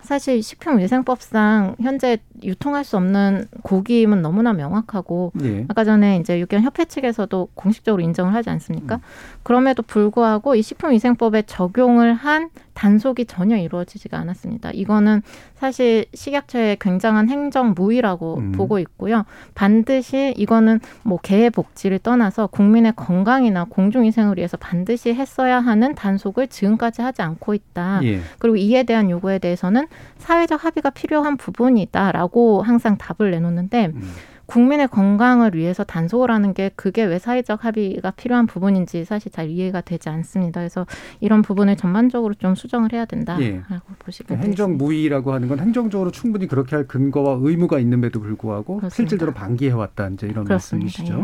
사실 0.00 0.42
식품위생법상 0.42 1.76
현재 1.82 2.18
유통할 2.42 2.84
수 2.84 2.96
없는 2.96 3.46
고기임은 3.62 4.22
너무나 4.22 4.52
명확하고 4.52 5.32
예. 5.42 5.66
아까 5.68 5.84
전에 5.84 6.16
이제 6.16 6.40
육견 6.40 6.62
협회 6.62 6.84
측에서도 6.84 7.48
공식적으로 7.54 8.02
인정을 8.02 8.32
하지 8.32 8.48
않습니까? 8.48 9.00
그럼에도 9.42 9.82
불구하고 9.82 10.54
이 10.54 10.62
식품위생법에 10.62 11.42
적용을 11.42 12.14
한 12.14 12.48
단속이 12.78 13.24
전혀 13.24 13.56
이루어지지가 13.56 14.16
않았습니다. 14.18 14.70
이거는 14.72 15.22
사실 15.56 16.04
식약처의 16.14 16.76
굉장한 16.78 17.28
행정무의라고 17.28 18.36
음. 18.38 18.52
보고 18.52 18.78
있고요. 18.78 19.24
반드시 19.56 20.32
이거는 20.36 20.78
뭐 21.02 21.18
개의 21.20 21.50
복지를 21.50 21.98
떠나서 21.98 22.46
국민의 22.46 22.92
건강이나 22.94 23.64
공중위생을 23.64 24.36
위해서 24.36 24.56
반드시 24.56 25.12
했어야 25.12 25.58
하는 25.58 25.96
단속을 25.96 26.46
지금까지 26.46 27.02
하지 27.02 27.20
않고 27.22 27.52
있다. 27.52 27.98
예. 28.04 28.20
그리고 28.38 28.56
이에 28.56 28.84
대한 28.84 29.10
요구에 29.10 29.40
대해서는 29.40 29.88
사회적 30.18 30.64
합의가 30.64 30.90
필요한 30.90 31.36
부분이다라고 31.36 32.62
항상 32.62 32.96
답을 32.96 33.32
내놓는데 33.32 33.86
음. 33.86 34.02
국민의 34.48 34.88
건강을 34.88 35.54
위해서 35.54 35.84
단속을 35.84 36.30
하는 36.30 36.54
게 36.54 36.70
그게 36.74 37.04
왜 37.04 37.18
사회적 37.18 37.66
합의가 37.66 38.12
필요한 38.12 38.46
부분인지 38.46 39.04
사실 39.04 39.30
잘 39.30 39.50
이해가 39.50 39.82
되지 39.82 40.08
않습니다. 40.08 40.60
그래서 40.60 40.86
이런 41.20 41.42
부분을 41.42 41.76
전반적으로 41.76 42.32
좀 42.32 42.54
수정을 42.54 42.94
해야 42.94 43.04
된다라고 43.04 43.44
예. 43.44 43.60
보시면 43.60 43.98
그 43.98 44.34
되겠습니다. 44.34 44.42
행정 44.42 44.78
무의라고 44.78 45.34
하는 45.34 45.48
건 45.48 45.60
행정적으로 45.60 46.10
충분히 46.10 46.46
그렇게 46.48 46.76
할 46.76 46.88
근거와 46.88 47.38
의무가 47.42 47.78
있는데도 47.80 48.20
불구하고 48.20 48.78
그렇습니다. 48.78 48.94
실질적으로 48.94 49.34
방기해 49.34 49.72
왔다 49.72 50.08
이제 50.08 50.26
이런 50.26 50.44
그렇습니다. 50.44 50.86
말씀이시죠. 50.86 51.18
예. 51.18 51.22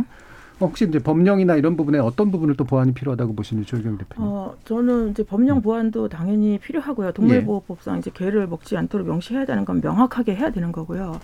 어, 0.60 0.66
혹시 0.66 0.86
이제 0.86 0.98
법령이나 0.98 1.56
이런 1.56 1.76
부분에 1.78 1.98
어떤 1.98 2.30
부분을 2.30 2.56
또 2.56 2.64
보완이 2.64 2.92
필요하다고 2.92 3.34
보시는지 3.34 3.68
조경 3.68 3.96
대표님. 3.96 4.30
어, 4.30 4.54
저는 4.64 5.10
이제 5.10 5.24
법령 5.24 5.62
보완도 5.62 6.08
당연히 6.10 6.58
필요하고요. 6.58 7.12
동물보호법상 7.12 7.98
이제 7.98 8.10
개를 8.12 8.46
먹지 8.46 8.76
않도록 8.76 9.06
명시해야 9.06 9.46
되는 9.46 9.64
건 9.64 9.80
명확하게 9.82 10.36
해야 10.36 10.50
되는 10.50 10.70
거고요. 10.72 11.18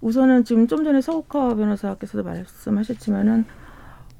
우선은 0.00 0.44
지금 0.44 0.66
좀 0.66 0.84
전에 0.84 1.00
서욱화 1.00 1.54
변호사께서도 1.54 2.22
말씀하셨지만은 2.24 3.44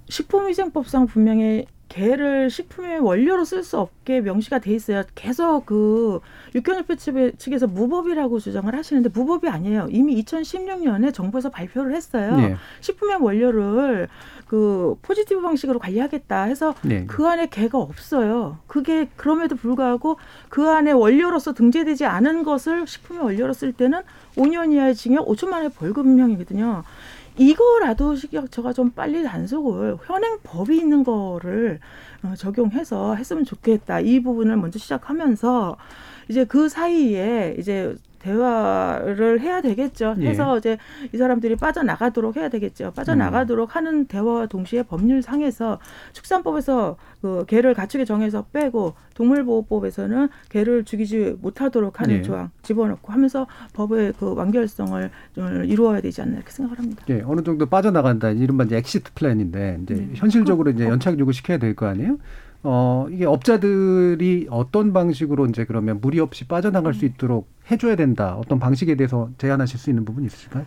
식품위생법상 0.09 1.07
분명히 1.07 1.67
개를 1.89 2.51
식품의 2.51 3.01
원료로 3.01 3.45
쓸 3.45 3.63
수 3.63 3.79
없게 3.79 4.21
명시가 4.21 4.59
돼 4.59 4.73
있어요. 4.75 5.05
계속 5.15 5.67
그 5.67 6.21
육견협회 6.55 6.97
측에서 7.39 7.67
무법이라고 7.67 8.39
주장을 8.41 8.75
하시는데 8.75 9.09
무법이 9.13 9.49
아니에요. 9.49 9.89
이미 9.91 10.23
2016년에 10.23 11.15
정부에서 11.15 11.51
발표를 11.51 11.95
했어요. 11.95 12.37
네. 12.37 12.57
식품의 12.81 13.17
원료를 13.23 14.09
그 14.47 14.97
포지티브 15.03 15.41
방식으로 15.41 15.79
관리하겠다 15.79 16.43
해서 16.45 16.75
네. 16.83 17.05
그 17.07 17.27
안에 17.27 17.47
개가 17.47 17.79
없어요. 17.79 18.59
그게 18.67 19.09
그럼에도 19.17 19.57
불구하고 19.57 20.19
그 20.49 20.69
안에 20.69 20.93
원료로서 20.93 21.53
등재되지 21.55 22.05
않은 22.05 22.43
것을 22.43 22.87
식품의 22.87 23.23
원료로 23.23 23.53
쓸 23.53 23.73
때는 23.73 24.03
5년 24.37 24.73
이하의 24.73 24.95
징역 24.95 25.27
5천만 25.27 25.55
원의 25.55 25.71
벌금형이거든요. 25.71 26.83
이거라도 27.39 28.17
저가 28.51 28.73
좀 28.73 28.91
빨리 28.91 29.23
단속을 29.23 29.99
현행 30.07 30.39
법이 30.43 30.77
있는 30.77 31.05
거를 31.05 31.81
어, 32.23 32.35
적용해서 32.35 33.15
했으면 33.15 33.45
좋겠다. 33.45 34.01
이 34.01 34.21
부분을 34.21 34.57
먼저 34.57 34.79
시작하면서 34.79 35.77
이제 36.29 36.45
그 36.45 36.69
사이에 36.69 37.57
이제 37.59 37.95
대화를 38.27 39.41
해야 39.41 39.61
되겠죠. 39.61 40.17
예. 40.21 40.29
해서 40.29 40.59
이제 40.59 40.77
이 41.13 41.17
사람들이 41.17 41.57
빠져나가도록 41.57 42.37
해야 42.37 42.49
되겠죠. 42.49 42.93
빠져나가도록 42.95 43.71
음. 43.71 43.75
하는 43.75 44.05
대화와 44.07 44.47
동시에 44.47 44.83
법률 44.83 45.23
상에서 45.23 45.79
축산법에서 46.13 46.97
그 47.23 47.45
개를 47.47 47.75
가축에 47.75 48.05
정해서 48.05 48.45
빼고 48.53 48.95
동물보호법에서는 49.15 50.29
개를 50.49 50.85
죽이지 50.85 51.37
못하도록 51.41 52.01
하는 52.01 52.17
예. 52.17 52.23
조항 52.23 52.51
집어넣고 52.63 53.13
하면서 53.13 53.47
법의 53.73 54.15
그 54.19 54.35
완결성을 54.35 55.11
이루어야 55.65 56.01
되지 56.01 56.23
않나 56.23 56.37
이렇게 56.37 56.51
생각을 56.51 56.79
합니다. 56.79 57.05
예, 57.09 57.23
어느 57.25 57.43
정도 57.43 57.67
빠져나간다. 57.67 58.31
이른바 58.31 58.65
이제 58.65 58.77
exit 58.77 59.13
plan인데 59.15 59.81
이제 59.83 59.95
네. 59.95 60.11
현실적으로 60.15 60.71
이제 60.71 60.85
연착륙 60.85 61.33
시켜야 61.33 61.59
될 61.59 61.77
거 61.77 61.87
아니에요? 61.87 62.17
어, 62.63 63.07
이게 63.11 63.27
업자들이 63.27 64.47
어떤 64.51 64.93
방식으로 64.95 65.47
이제 65.47 65.65
그러면 65.67 66.01
무리 66.01 66.19
없이 66.21 66.47
빠져나갈 66.49 66.95
수 66.95 67.05
있도록 67.05 67.49
해줘야 67.71 67.97
된다. 67.97 68.37
어떤 68.37 68.59
방식에 68.59 68.95
대해서 68.95 69.31
제안하실 69.39 69.79
수 69.79 69.91
있는 69.91 70.05
부분이 70.05 70.27
있으실까요? 70.27 70.65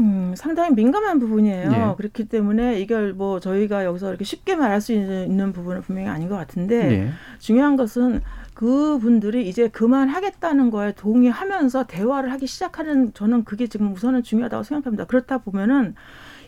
음, 0.00 0.32
상당히 0.36 0.74
민감한 0.74 1.18
부분이에요. 1.18 1.70
예. 1.70 1.94
그렇기 1.96 2.26
때문에 2.28 2.80
이걸 2.80 3.12
뭐 3.12 3.38
저희가 3.38 3.84
여기서 3.84 4.08
이렇게 4.08 4.24
쉽게 4.24 4.56
말할 4.56 4.80
수 4.80 4.92
있는 4.92 5.52
부분은 5.52 5.82
분명히 5.82 6.08
아닌 6.08 6.28
것 6.28 6.36
같은데 6.36 6.90
예. 6.92 7.10
중요한 7.38 7.76
것은 7.76 8.22
그 8.54 8.98
분들이 8.98 9.48
이제 9.48 9.68
그만하겠다는 9.68 10.70
거에 10.70 10.92
동의하면서 10.92 11.84
대화를 11.86 12.32
하기 12.32 12.46
시작하는 12.46 13.12
저는 13.14 13.44
그게 13.44 13.66
지금 13.66 13.92
우선은 13.92 14.22
중요하다고 14.22 14.62
생각합니다. 14.64 15.04
그렇다 15.04 15.38
보면은 15.38 15.94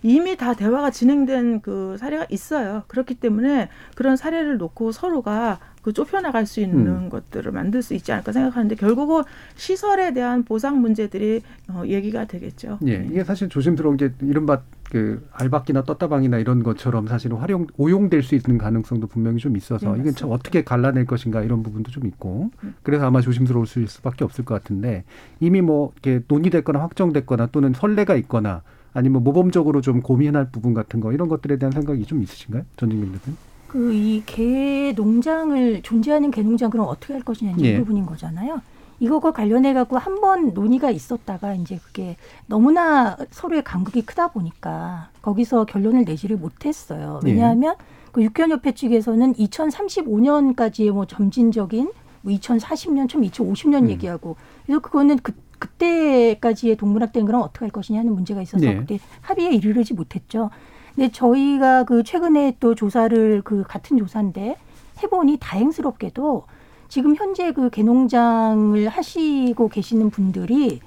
이미 0.03 0.36
다 0.36 0.55
대화가 0.55 0.90
진행된 0.90 1.61
그 1.61 1.96
사례가 1.98 2.26
있어요. 2.30 2.82
그렇기 2.88 3.14
때문에 3.14 3.68
그런 3.94 4.16
사례를 4.16 4.59
놓고 4.59 4.92
서로가 4.92 5.59
그 5.82 5.92
좁혀나갈 5.92 6.46
수 6.46 6.61
있는 6.61 6.86
음. 6.86 7.09
것들을 7.09 7.50
만들 7.50 7.82
수 7.82 7.94
있지 7.94 8.12
않을까 8.12 8.32
생각하는데 8.32 8.76
결국은 8.76 9.24
시설에 9.57 10.12
대한 10.12 10.44
보상 10.44 10.80
문제들이 10.80 11.42
어, 11.68 11.82
얘기가 11.86 12.26
되겠죠. 12.26 12.78
예, 12.86 13.05
이게 13.11 13.24
사실 13.24 13.48
조심스러운 13.48 13.96
게 13.96 14.12
이른바 14.20 14.62
그 14.92 15.26
알박기나 15.32 15.82
떴다방이나 15.82 16.38
이런 16.38 16.62
것처럼 16.62 17.09
사실은 17.09 17.38
활용 17.38 17.66
오용될 17.76 18.22
수 18.22 18.34
있는 18.36 18.59
가능성도 18.59 19.09
분명히 19.09 19.38
좀 19.38 19.57
있어서 19.57 19.94
네, 19.94 20.00
이게 20.00 20.12
참 20.12 20.30
어떻게 20.30 20.62
갈라낼 20.62 21.07
것인가 21.07 21.42
이런 21.42 21.62
부분도 21.62 21.90
좀 21.90 22.07
있고 22.07 22.50
음. 22.62 22.74
그래서 22.82 23.07
아마 23.07 23.20
조심스러울 23.20 23.66
수밖에 23.66 24.22
없을 24.24 24.44
것 24.44 24.55
같은데 24.55 25.05
이미 25.40 25.62
뭐 25.62 25.92
이렇게 25.94 26.22
논의됐거나 26.28 26.80
확정됐거나 26.80 27.46
또는 27.46 27.72
선례가 27.72 28.14
있거나 28.16 28.62
아니면 28.95 29.24
모범적으로 29.24 29.80
좀 29.80 30.01
고민할 30.03 30.51
부분 30.51 30.74
같은 30.74 31.01
거 31.01 31.12
이런 31.12 31.28
것들에 31.28 31.57
대한 31.59 31.72
생각이 31.72 32.05
좀 32.07 32.22
있으신가요, 32.22 32.64
전진민 32.76 33.12
대표님? 33.12 33.36
그 33.68 33.93
이 33.95 34.22
개 34.26 34.93
농장을 34.95 35.80
존재하는 35.82 36.30
개 36.30 36.43
농장 36.43 36.68
그럼 36.70 36.86
어떻게 36.88 37.14
할 37.14 37.22
것이냐 37.22 37.55
이 37.57 37.64
예. 37.64 37.78
부분인 37.78 38.05
거잖아요. 38.07 38.61
이거과 39.01 39.32
관련해 39.32 39.72
갖고 39.74 39.97
한 39.99 40.20
번 40.20 40.53
논의가 40.55 40.90
있었다가 40.90 41.55
이제 41.55 41.78
그게 41.82 42.16
너무나 42.47 43.16
서로의 43.30 43.64
간극이 43.64 44.03
크다 44.03 44.28
보니까 44.28 45.09
거기서 45.22 45.64
결론을 45.64 46.05
내지를 46.05 46.36
못했어요. 46.36 47.20
예. 47.24 47.30
왜냐하면 47.30 47.74
예. 47.80 47.84
그 48.12 48.22
육견협회 48.22 48.72
측에서는 48.72 49.32
2035년까지의 49.34 50.90
뭐 50.93 51.07
점진적인 51.07 51.90
뭐 52.20 52.32
2040년, 52.32 53.09
좀 53.09 53.22
2050년 53.22 53.84
음. 53.84 53.90
얘기하고 53.90 54.36
그래서 54.66 54.80
그거는 54.80 55.18
그 55.22 55.32
그때까지의 55.62 56.76
동물학 56.76 57.12
대응은 57.12 57.34
어떻게 57.34 57.64
할 57.64 57.70
것이냐는 57.70 58.12
문제가 58.14 58.42
있어서 58.42 58.64
네. 58.64 58.76
그때 58.76 58.98
합의에 59.20 59.50
이르르지 59.50 59.94
못했죠. 59.94 60.50
근데 60.94 61.10
저희가 61.10 61.84
그 61.84 62.02
최근에 62.02 62.56
또 62.60 62.74
조사를 62.74 63.42
그 63.44 63.62
같은 63.62 63.96
조사인데 63.96 64.56
해보니 65.02 65.38
다행스럽게도 65.40 66.44
지금 66.88 67.14
현재 67.16 67.52
그 67.52 67.70
개농장을 67.70 68.88
하시고 68.88 69.68
계시는 69.68 70.10
분들이 70.10 70.80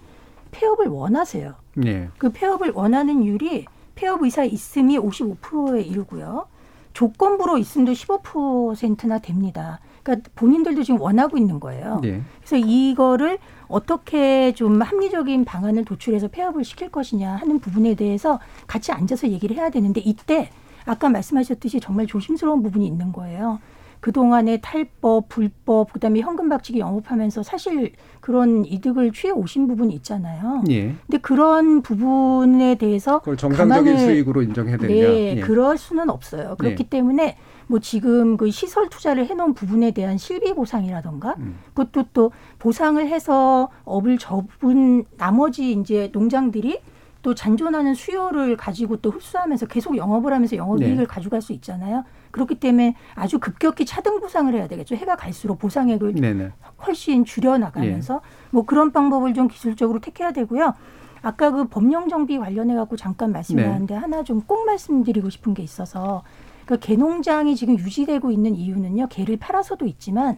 폐업을 0.52 0.88
원하세요. 0.88 1.54
네. 1.76 2.10
그 2.18 2.32
폐업을 2.32 2.72
원하는 2.72 3.26
율이 3.26 3.66
폐업 3.96 4.22
의사 4.24 4.44
있음이 4.44 5.00
55%에 5.00 5.82
이르고요. 5.82 6.48
조건부로 6.94 7.58
있음도 7.58 7.94
15%나 7.94 9.20
됩니다. 9.20 9.80
그러니까 10.06 10.30
본인들도 10.36 10.84
지금 10.84 11.02
원하고 11.02 11.36
있는 11.36 11.60
거예요. 11.60 12.00
네. 12.04 12.22
그래서 12.38 12.58
이거를 12.58 13.40
어떻게 13.68 14.54
좀 14.54 14.80
합리적인 14.82 15.46
방안을 15.46 15.84
도출해서 15.84 16.28
폐업을 16.28 16.64
시킬 16.64 16.92
것이냐 16.92 17.36
하는 17.36 17.60
부분에 17.60 17.96
대해서 17.96 18.40
같이 18.68 18.92
앉아서 18.92 19.30
얘기를 19.30 19.58
해야 19.58 19.72
되는데 19.72 20.00
이때 20.02 20.52
아까 20.86 21.10
말씀하셨듯이 21.10 21.80
정말 21.80 22.06
조심스러운 22.06 22.62
부분이 22.62 22.86
있는 22.86 23.12
거예요. 23.12 23.60
그동안의 24.02 24.60
탈법, 24.62 25.30
불법, 25.30 25.92
그다음에 25.92 26.20
현금 26.20 26.48
박치기 26.50 26.78
영업하면서 26.78 27.42
사실 27.42 27.94
그런 28.20 28.64
이득을 28.64 29.12
취해 29.12 29.34
오신 29.34 29.68
부분이 29.68 29.96
있잖아요. 29.96 30.64
예. 30.70 30.94
근데 31.08 31.18
그런 31.18 31.82
부분에 31.82 32.76
대해서 32.76 33.18
그걸 33.20 33.38
정상적인 33.38 33.98
수익으로 33.98 34.44
인정해야 34.44 34.78
되냐? 34.78 34.94
네, 34.94 35.38
예. 35.38 35.42
그럴 35.42 35.80
수는 35.80 36.12
없어요. 36.12 36.56
그렇기 36.60 36.84
예. 36.84 36.90
때문에 36.90 37.38
뭐 37.68 37.80
지금 37.80 38.38
그 38.38 38.52
시설 38.52 38.90
투자를 38.90 39.26
해놓은 39.28 39.54
부분에 39.54 39.92
대한 39.92 40.18
실비 40.18 40.54
보상이라던가 40.54 41.36
음. 41.40 41.58
그것도 41.74 42.06
또 42.14 42.32
보상을 42.60 43.06
해서 43.08 43.70
업을 43.84 44.18
접은 44.18 45.06
나머지 45.18 45.72
이제 45.72 46.10
농장들이 46.14 46.80
또 47.22 47.34
잔존하는 47.34 47.96
수요를 47.96 48.56
가지고 48.56 48.98
또 48.98 49.10
흡수하면서 49.10 49.66
계속 49.66 49.98
영업을 49.98 50.32
하면서 50.32 50.56
영업이익을 50.56 50.98
네. 50.98 51.06
가져갈 51.06 51.42
수 51.42 51.54
있잖아요. 51.54 52.04
그렇기 52.30 52.56
때문에 52.56 52.96
아주 53.16 53.40
급격히 53.40 53.84
차등 53.86 54.20
보상을 54.20 54.54
해야 54.54 54.68
되겠죠. 54.68 54.96
해가 54.96 55.16
갈수록 55.16 55.58
보상액을 55.58 56.14
네네. 56.14 56.52
훨씬 56.86 57.26
줄여나가면서 57.26 58.14
네. 58.14 58.20
뭐 58.52 58.64
그런 58.66 58.92
방법을 58.92 59.34
좀 59.34 59.48
기술적으로 59.48 60.00
택해야 60.00 60.34
되고요. 60.34 60.76
아까 61.24 61.50
그 61.50 61.66
법령 61.68 62.10
정비 62.10 62.38
관련해 62.38 62.76
갖고 62.76 62.96
잠깐 62.96 63.32
말씀드렸는데 63.32 63.96
네. 63.96 64.00
하나 64.00 64.22
좀 64.22 64.42
꼭 64.46 64.66
말씀드리고 64.68 65.32
싶은 65.32 65.56
게 65.56 65.64
있어서 65.64 66.22
그 66.66 66.80
개농장이 66.80 67.56
지금 67.56 67.78
유지되고 67.78 68.32
있는 68.32 68.56
이유는요. 68.56 69.08
개를 69.08 69.38
팔아서도 69.38 69.86
있지만 69.86 70.38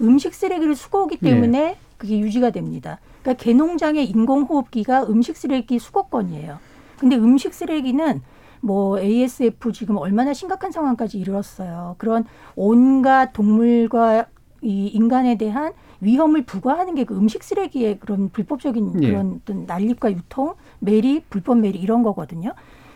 음식 0.00 0.34
쓰레기를 0.34 0.74
수거하기 0.74 1.18
때문에 1.18 1.60
네. 1.60 1.76
그게 1.98 2.18
유지가 2.18 2.50
됩니다. 2.50 3.00
그러니까 3.22 3.42
개 3.42 3.52
농장의 3.52 4.08
인공호흡기가 4.10 5.04
음식 5.04 5.36
쓰레기 5.36 5.78
수거권이에요. 5.78 6.58
근데 6.98 7.16
음식 7.16 7.54
쓰레기는 7.54 8.22
뭐 8.60 8.98
ASF 8.98 9.72
지금 9.72 9.96
얼마나 9.98 10.32
심각한 10.32 10.72
상황까지 10.72 11.18
이르렀어요. 11.18 11.96
그런 11.98 12.24
온갖 12.56 13.32
동물과 13.32 14.26
이 14.62 14.86
인간에 14.86 15.36
대한 15.36 15.72
위험을 16.00 16.44
부과하는 16.44 16.94
게 16.94 17.04
그 17.04 17.14
음식 17.16 17.42
쓰레기의 17.42 17.98
그런 17.98 18.30
불법적인 18.30 19.02
예. 19.02 19.08
그런 19.08 19.40
어떤 19.42 19.66
난립과 19.66 20.12
유통, 20.12 20.54
매립, 20.78 21.28
불법 21.30 21.58
매립 21.58 21.82
이런 21.82 22.02
거거든요. 22.02 22.52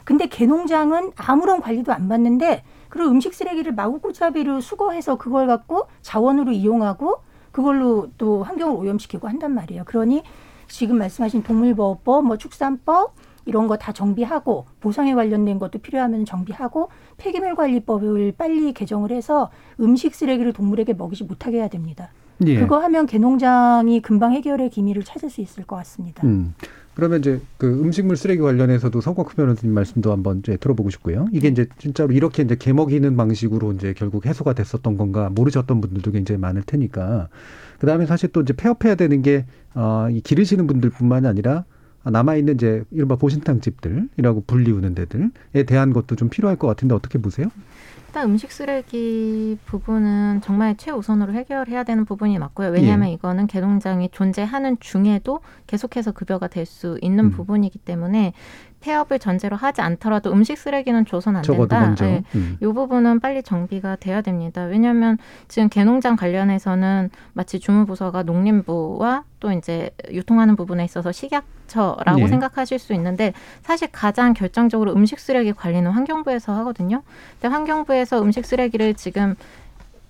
근데 0.08 0.26
개농장은 0.26 1.12
아무런 1.16 1.60
관리도 1.60 1.92
안 1.92 2.08
받는데 2.08 2.64
그런 2.88 3.10
음식 3.10 3.34
쓰레기를 3.34 3.72
마구구잡이로 3.72 4.62
수거해서 4.62 5.18
그걸 5.18 5.46
갖고 5.46 5.86
자원으로 6.00 6.50
이용하고 6.52 7.16
그걸로 7.52 8.08
또 8.16 8.42
환경을 8.42 8.74
오염시키고 8.74 9.28
한단 9.28 9.52
말이에요. 9.52 9.84
그러니 9.84 10.22
지금 10.66 10.96
말씀하신 10.96 11.42
동물보호법, 11.42 12.24
뭐 12.24 12.38
축산법 12.38 13.12
이런 13.44 13.66
거 13.66 13.76
다 13.76 13.92
정비하고 13.92 14.64
보상에 14.80 15.12
관련된 15.14 15.58
것도 15.58 15.78
필요하면 15.80 16.24
정비하고 16.24 16.88
폐기물 17.18 17.54
관리법을 17.54 18.32
빨리 18.38 18.72
개정을 18.72 19.10
해서 19.12 19.50
음식 19.78 20.14
쓰레기를 20.14 20.54
동물에게 20.54 20.94
먹이지 20.94 21.24
못하게 21.24 21.58
해야 21.58 21.68
됩니다. 21.68 22.08
예. 22.46 22.58
그거 22.58 22.78
하면 22.78 23.04
개농장이 23.04 24.00
금방 24.00 24.32
해결의 24.32 24.70
기미를 24.70 25.02
찾을 25.02 25.28
수 25.28 25.42
있을 25.42 25.64
것 25.64 25.76
같습니다. 25.76 26.26
음. 26.26 26.54
그러면 26.98 27.20
이제 27.20 27.40
그 27.58 27.80
음식물 27.80 28.16
쓰레기 28.16 28.40
관련해서도 28.42 29.00
성광 29.00 29.26
변호사님 29.26 29.72
말씀도 29.72 30.10
한번 30.10 30.40
이제 30.40 30.56
들어보고 30.56 30.90
싶고요. 30.90 31.28
이게 31.30 31.46
이제 31.46 31.66
진짜로 31.78 32.12
이렇게 32.12 32.42
이제 32.42 32.56
개먹이는 32.56 33.16
방식으로 33.16 33.70
이제 33.74 33.94
결국 33.96 34.26
해소가 34.26 34.52
됐었던 34.52 34.96
건가 34.96 35.30
모르셨던 35.32 35.80
분들도 35.80 36.10
굉장히 36.10 36.40
많을 36.40 36.64
테니까. 36.64 37.28
그 37.78 37.86
다음에 37.86 38.04
사실 38.04 38.32
또 38.32 38.40
이제 38.40 38.52
폐업해야 38.52 38.96
되는 38.96 39.22
게, 39.22 39.46
어, 39.76 40.08
이 40.10 40.20
기르시는 40.20 40.66
분들 40.66 40.90
뿐만이 40.90 41.28
아니라 41.28 41.66
남아있는 42.10 42.54
이제 42.54 42.82
이른바 42.90 43.16
보신탕 43.16 43.60
집들이라고 43.60 44.44
불리우는 44.46 44.94
데들에 44.94 45.64
대한 45.66 45.92
것도 45.92 46.16
좀 46.16 46.28
필요할 46.28 46.56
것 46.56 46.66
같은데 46.66 46.94
어떻게 46.94 47.18
보세요? 47.18 47.48
일단 48.08 48.30
음식 48.30 48.50
쓰레기 48.50 49.58
부분은 49.66 50.40
정말 50.42 50.76
최우선으로 50.78 51.34
해결해야 51.34 51.84
되는 51.84 52.06
부분이 52.06 52.38
맞고요. 52.38 52.70
왜냐하면 52.70 53.08
예. 53.08 53.12
이거는 53.12 53.46
개농장이 53.46 54.08
존재하는 54.12 54.78
중에도 54.80 55.40
계속해서 55.66 56.12
급여가 56.12 56.48
될 56.48 56.64
수 56.64 56.98
있는 57.02 57.26
음. 57.26 57.30
부분이기 57.30 57.78
때문에 57.78 58.32
폐업을 58.80 59.18
전제로 59.18 59.56
하지 59.56 59.80
않더라도 59.80 60.32
음식 60.32 60.56
쓰레기는 60.56 61.04
줘선 61.06 61.36
안 61.36 61.42
된다. 61.42 61.80
먼저. 61.80 62.06
예. 62.06 62.22
음. 62.34 62.56
이 62.60 62.64
부분은 62.64 63.20
빨리 63.20 63.42
정비가 63.42 63.96
돼야 63.96 64.20
됩니다. 64.20 64.64
왜냐하면 64.64 65.18
지금 65.48 65.68
개농장 65.68 66.16
관련해서는 66.16 67.10
마치 67.32 67.58
주무부서가 67.58 68.22
농림부와 68.22 69.24
또 69.40 69.52
이제 69.52 69.90
유통하는 70.10 70.56
부분에 70.56 70.84
있어서 70.84 71.12
식약처라고 71.12 72.20
예. 72.20 72.28
생각하실 72.28 72.78
수 72.78 72.92
있는데 72.94 73.32
사실 73.62 73.88
가장 73.90 74.32
결정적으로 74.32 74.92
음식 74.94 75.18
쓰레기 75.18 75.52
관리는 75.52 75.90
환경부에서 75.90 76.54
하거든요. 76.58 77.02
근데 77.40 77.52
환경부에서 77.52 78.22
음식 78.22 78.44
쓰레기를 78.46 78.94
지금 78.94 79.34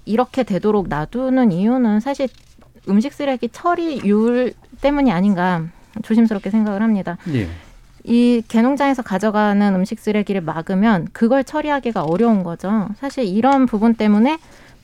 이렇게 0.04 0.42
되도록 0.42 0.88
놔두는 0.88 1.52
이유는 1.52 2.00
사실 2.00 2.28
음식 2.88 3.12
쓰레기 3.12 3.48
처리율 3.50 4.54
때문이 4.80 5.12
아닌가 5.12 5.64
조심스럽게 6.02 6.50
생각을 6.50 6.82
합니다. 6.82 7.18
예. 7.34 7.48
이 8.04 8.42
개농장에서 8.48 9.02
가져가는 9.02 9.74
음식 9.74 9.98
쓰레기를 9.98 10.40
막으면 10.40 11.08
그걸 11.12 11.44
처리하기가 11.44 12.02
어려운 12.02 12.42
거죠. 12.42 12.88
사실 12.96 13.24
이런 13.24 13.66
부분 13.66 13.94
때문에 13.94 14.38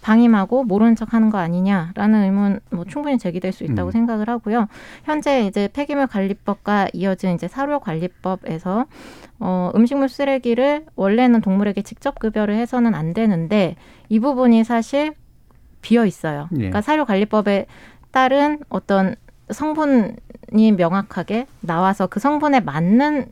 방임하고 0.05 0.65
모르는 0.65 0.97
척 0.97 1.15
하는 1.15 1.31
거 1.31 1.39
아니냐라는 1.39 2.25
의문 2.25 2.61
뭐 2.71 2.85
충분히 2.85 3.17
제기될 3.17 3.53
수 3.53 3.65
있다고 3.65 3.89
음. 3.89 3.93
생각을 3.93 4.29
하고요. 4.29 4.69
현재 5.05 5.47
이제 5.47 5.69
폐기물 5.73 6.07
관리법과 6.07 6.89
이어진 6.93 7.35
이제 7.35 7.49
사료 7.49 7.81
관리법에서 7.81 8.85
어 9.41 9.73
음식물 9.75 10.11
쓰레기를 10.11 10.85
원래는 10.95 11.41
동물에게 11.41 11.81
직접 11.83 12.19
급여를 12.19 12.55
해서는 12.55 12.95
안 12.95 13.15
되는데 13.15 13.77
이 14.11 14.21
부분이 14.21 14.65
사실 14.65 15.15
비어 15.81 16.05
있어요. 16.05 16.49
예. 16.53 16.57
그러니까 16.57 16.83
사료 16.83 17.07
관리법에 17.07 17.65
따른 18.11 18.59
어떤 18.69 19.17
성분 19.51 20.17
이 20.53 20.73
명확하게 20.73 21.47
나와서 21.61 22.07
그 22.07 22.21
성분에 22.21 22.61
맞는 22.61 23.27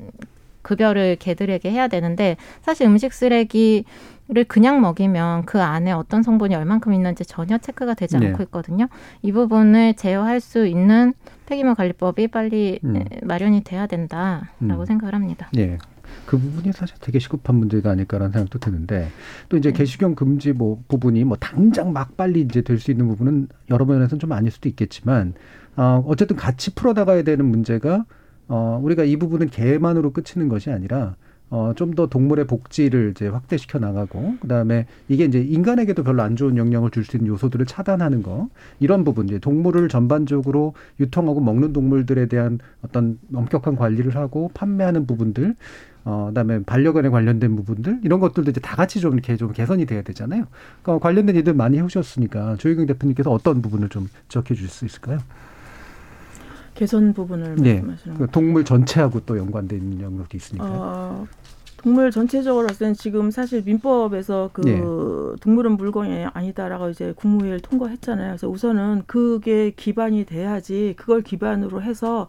급여를 0.63 1.17
개들에게 1.17 1.71
해야 1.71 1.89
되는데 1.89 2.37
사실 2.63 2.87
음식 2.87 3.13
쓰레기 3.13 3.85
를 4.29 4.45
그냥 4.45 4.81
먹이면 4.81 5.45
그 5.47 5.61
안에 5.61 5.91
어떤 5.91 6.23
성분이 6.23 6.55
얼만큼 6.55 6.95
있는지 6.95 7.25
전혀 7.25 7.59
체크가 7.59 7.95
되지 7.95 8.19
네. 8.19 8.29
않고 8.29 8.45
있거든요. 8.45 8.87
이 9.21 9.33
부분을 9.33 9.95
제어할 9.95 10.41
수 10.41 10.65
있는 10.65 11.13
폐기물 11.45 11.75
관리법이 11.75 12.29
빨리 12.29 12.79
음. 12.85 12.97
에, 12.97 13.05
마련이 13.23 13.63
돼야 13.65 13.87
된다라고 13.89 14.47
음. 14.63 14.85
생각을 14.87 15.15
합니다. 15.15 15.51
예. 15.59 15.77
그 16.25 16.39
부분이 16.39 16.73
사실 16.73 16.97
되게 17.01 17.19
시급한 17.19 17.57
문제가 17.57 17.91
아닐까라는 17.91 18.33
생각도 18.33 18.59
드는데 18.61 19.09
또 19.49 19.57
이제 19.57 19.71
네. 19.73 19.79
개식용 19.79 20.15
금지 20.15 20.53
뭐 20.53 20.83
부분이 20.87 21.25
뭐 21.25 21.37
당장 21.39 21.93
막 21.93 22.17
빨리 22.17 22.43
이제 22.43 22.63
될 22.63 22.79
수 22.79 22.91
있는 22.93 23.09
부분은 23.09 23.49
여러 23.71 23.85
면에서는 23.85 24.21
좀 24.21 24.33
아닐 24.33 24.53
수도 24.53 24.69
있겠지만 24.69 25.35
어 25.77 26.05
어쨌든 26.07 26.37
같이 26.37 26.75
풀어나가야 26.75 27.23
되는 27.23 27.45
문제가 27.47 28.05
어 28.49 28.81
우리가 28.83 29.05
이 29.05 29.17
부분은 29.17 29.49
개만으로 29.51 30.13
끝이는 30.13 30.49
것이 30.49 30.71
아니라 30.71 31.17
어, 31.51 31.75
좀 31.77 31.95
더 31.95 32.07
동물의 32.07 32.47
복지를 32.47 33.11
이제 33.11 33.29
확대시켜 33.29 33.79
나가고, 33.79 34.37
그 34.41 34.49
다음에 34.49 34.87
이게 35.09 35.27
이제 35.27 35.39
인간에게도 35.39 36.03
별로 36.03 36.23
안 36.23 36.35
좋은 36.35 36.57
영향을 36.57 36.91
줄 36.91 37.05
수 37.05 37.19
있는 37.19 37.29
요소들을 37.31 37.67
차단하는 37.67 38.23
거, 38.23 38.49
이런 38.81 39.05
부분, 39.05 39.27
이제 39.29 39.39
동물을 39.39 39.87
전반적으로 39.91 40.73
유통하고 40.99 41.41
먹는 41.43 41.75
동물들에 41.75 42.25
대한 42.29 42.59
어떤 42.83 43.19
엄격한 43.35 43.77
관리를 43.77 44.17
하고 44.17 44.51
판매하는 44.55 45.07
부분들, 45.07 45.55
어, 46.07 46.27
그다음에 46.29 46.63
반려견에 46.63 47.11
관련된 47.11 47.55
부분들 47.55 48.01
이런 48.03 48.19
것들도 48.19 48.51
이제 48.51 48.61
다 48.61 48.75
같이 48.75 49.01
좀 49.01 49.13
이렇게 49.13 49.37
좀 49.37 49.53
개선이 49.53 49.85
돼야 49.85 50.01
되잖아요. 50.01 50.47
그러니까 50.83 51.03
관련된 51.07 51.37
일들 51.37 51.53
많이 51.53 51.77
해오셨으니까 51.77 52.57
조희경 52.57 52.87
대표님께서 52.87 53.31
어떤 53.31 53.61
부분을 53.61 53.91
좀 53.91 54.09
지적해 54.29 54.55
주실 54.55 54.69
수 54.71 54.87
있을까요? 54.87 55.19
개선 56.75 57.13
부분을 57.13 57.57
네, 57.57 57.75
말씀하시는 57.75 58.17
그 58.19 58.27
동물 58.31 58.65
전체하고 58.65 59.21
또 59.27 59.39
연관돼 59.39 59.77
있는 59.77 60.01
영역도 60.01 60.37
있으니까. 60.37 60.67
요 60.67 60.71
어, 60.73 61.27
동물 61.83 62.11
전체적으로 62.11 62.69
봤을 62.69 62.79
때는 62.79 62.95
지금 62.95 63.31
사실 63.31 63.63
민법에서 63.65 64.51
그 64.53 64.61
네. 64.63 64.81
동물은 65.41 65.77
물건이 65.77 66.27
아니다라고 66.33 66.91
이제 66.91 67.13
국무회의를 67.17 67.61
통과했잖아요. 67.61 68.29
그래서 68.29 68.49
우선은 68.49 69.03
그게 69.07 69.73
기반이 69.75 70.25
돼야지 70.25 70.95
그걸 70.97 71.23
기반으로 71.23 71.83
해서 71.83 72.29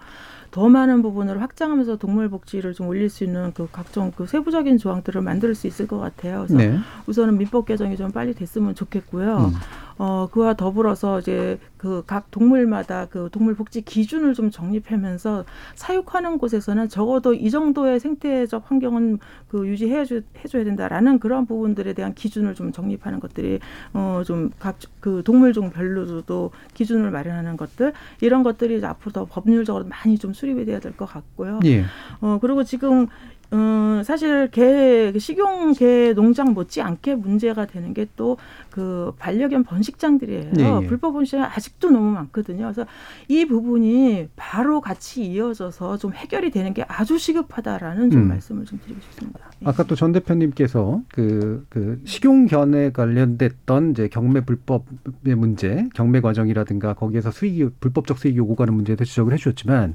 더 0.50 0.70
많은 0.70 1.02
부분을 1.02 1.41
확장하면서 1.41 1.98
동물 1.98 2.30
복지를 2.30 2.74
좀 2.74 2.88
올릴 2.88 3.10
수 3.10 3.24
있는 3.24 3.54
그 3.54 3.68
각종 3.72 4.12
그 4.16 4.28
세부적인 4.28 4.78
조항들을 4.78 5.22
만들 5.22 5.56
수 5.56 5.66
있을 5.66 5.88
것 5.88 5.98
같아요. 6.00 6.46
그래서 6.48 6.58
네. 6.58 6.78
우선은 7.08 7.38
민법 7.38 7.66
개정이 7.66 7.98
좀 7.98 8.12
빨리 8.12 8.34
됐으면 8.36 8.76
좋겠고요. 8.76 9.52
음. 9.52 9.54
어, 9.98 10.28
그와 10.32 10.54
더불어서 10.56 11.20
이제 11.20 11.60
그 11.78 12.04
각 12.08 12.32
동물마다 12.32 13.08
그 13.08 13.28
동물 13.32 13.56
복지 13.56 13.82
기준을 13.82 14.34
좀 14.36 14.50
정립하면서 14.52 15.44
사육하는 15.76 16.38
곳에서는 16.38 16.88
적어도 16.89 17.34
이 17.34 17.50
정도의 17.52 18.00
생태적 18.00 18.72
환경은 18.72 19.20
그 19.50 19.68
유지해 19.68 20.06
줘, 20.06 20.22
해줘야 20.44 20.64
된다라는 20.64 21.20
그런 21.20 21.46
부분들에 21.46 21.91
대한 21.94 22.14
기준을 22.14 22.56
좀 22.56 22.72
정립하는 22.72 23.20
것들이 23.20 23.60
어, 23.94 24.22
좀 24.26 24.50
각 24.60 24.76
그 25.00 25.22
동물종별로도 25.26 26.52
기준을 26.74 27.12
마련하는 27.12 27.58
것들 27.58 27.91
이런 28.22 28.44
것들이 28.44 28.84
앞으로 28.86 29.12
더 29.12 29.26
법률적으로 29.26 29.86
많이 29.86 30.18
좀 30.18 30.34
수립이 30.34 30.64
돼야 30.66 30.80
될 30.80 30.94
것 30.94 31.06
같고요. 31.06 31.60
예. 31.66 31.84
어, 32.22 32.38
그리고 32.39 32.64
지금 32.64 33.08
음, 33.52 34.02
사실 34.04 34.50
개, 34.50 35.12
그 35.12 35.20
식용 35.20 35.74
개 35.74 36.14
농장 36.14 36.54
못지않게 36.54 37.16
문제가 37.16 37.66
되는 37.66 37.94
게 37.94 38.08
또 38.16 38.38
그 38.74 39.14
반려견 39.20 39.66
번식장들이에요. 39.66 40.52
예, 40.58 40.80
예. 40.82 40.88
불법 40.88 41.14
번식은 41.14 41.44
아직도 41.44 41.91
너무 41.91 42.10
많거든요. 42.10 42.64
그래서 42.64 42.88
이 43.28 43.46
부분이 43.46 44.30
바로 44.36 44.82
같이 44.82 45.24
이어져서 45.26 45.98
좀 45.98 46.12
해결이 46.14 46.50
되는 46.50 46.74
게 46.74 46.84
아주 46.88 47.20
시급하다라는 47.20 48.10
좀 48.10 48.24
음. 48.24 48.28
말씀을 48.30 48.66
좀 48.66 48.80
드리고 48.84 49.00
싶습니다. 49.00 49.39
예. 49.62 49.68
아까 49.68 49.84
또 49.84 49.94
전 49.94 50.12
대표님께서 50.12 51.04
그, 51.14 51.68
그 51.70 52.02
식용견에 52.04 52.94
관련됐던 52.94 53.91
이제 53.91 54.08
경매 54.08 54.41
불법의 54.41 55.36
문제, 55.38 55.88
경매 55.94 56.20
과정이라든가 56.20 56.96
거기에서 56.96 57.30
수익이 57.30 57.70
불법적 57.80 58.18
수익이 58.18 58.39
오고 58.39 58.56
가는 58.56 58.74
문제에 58.74 58.96
대해서 58.96 59.10
지적을 59.12 59.34
해주셨지만 59.34 59.94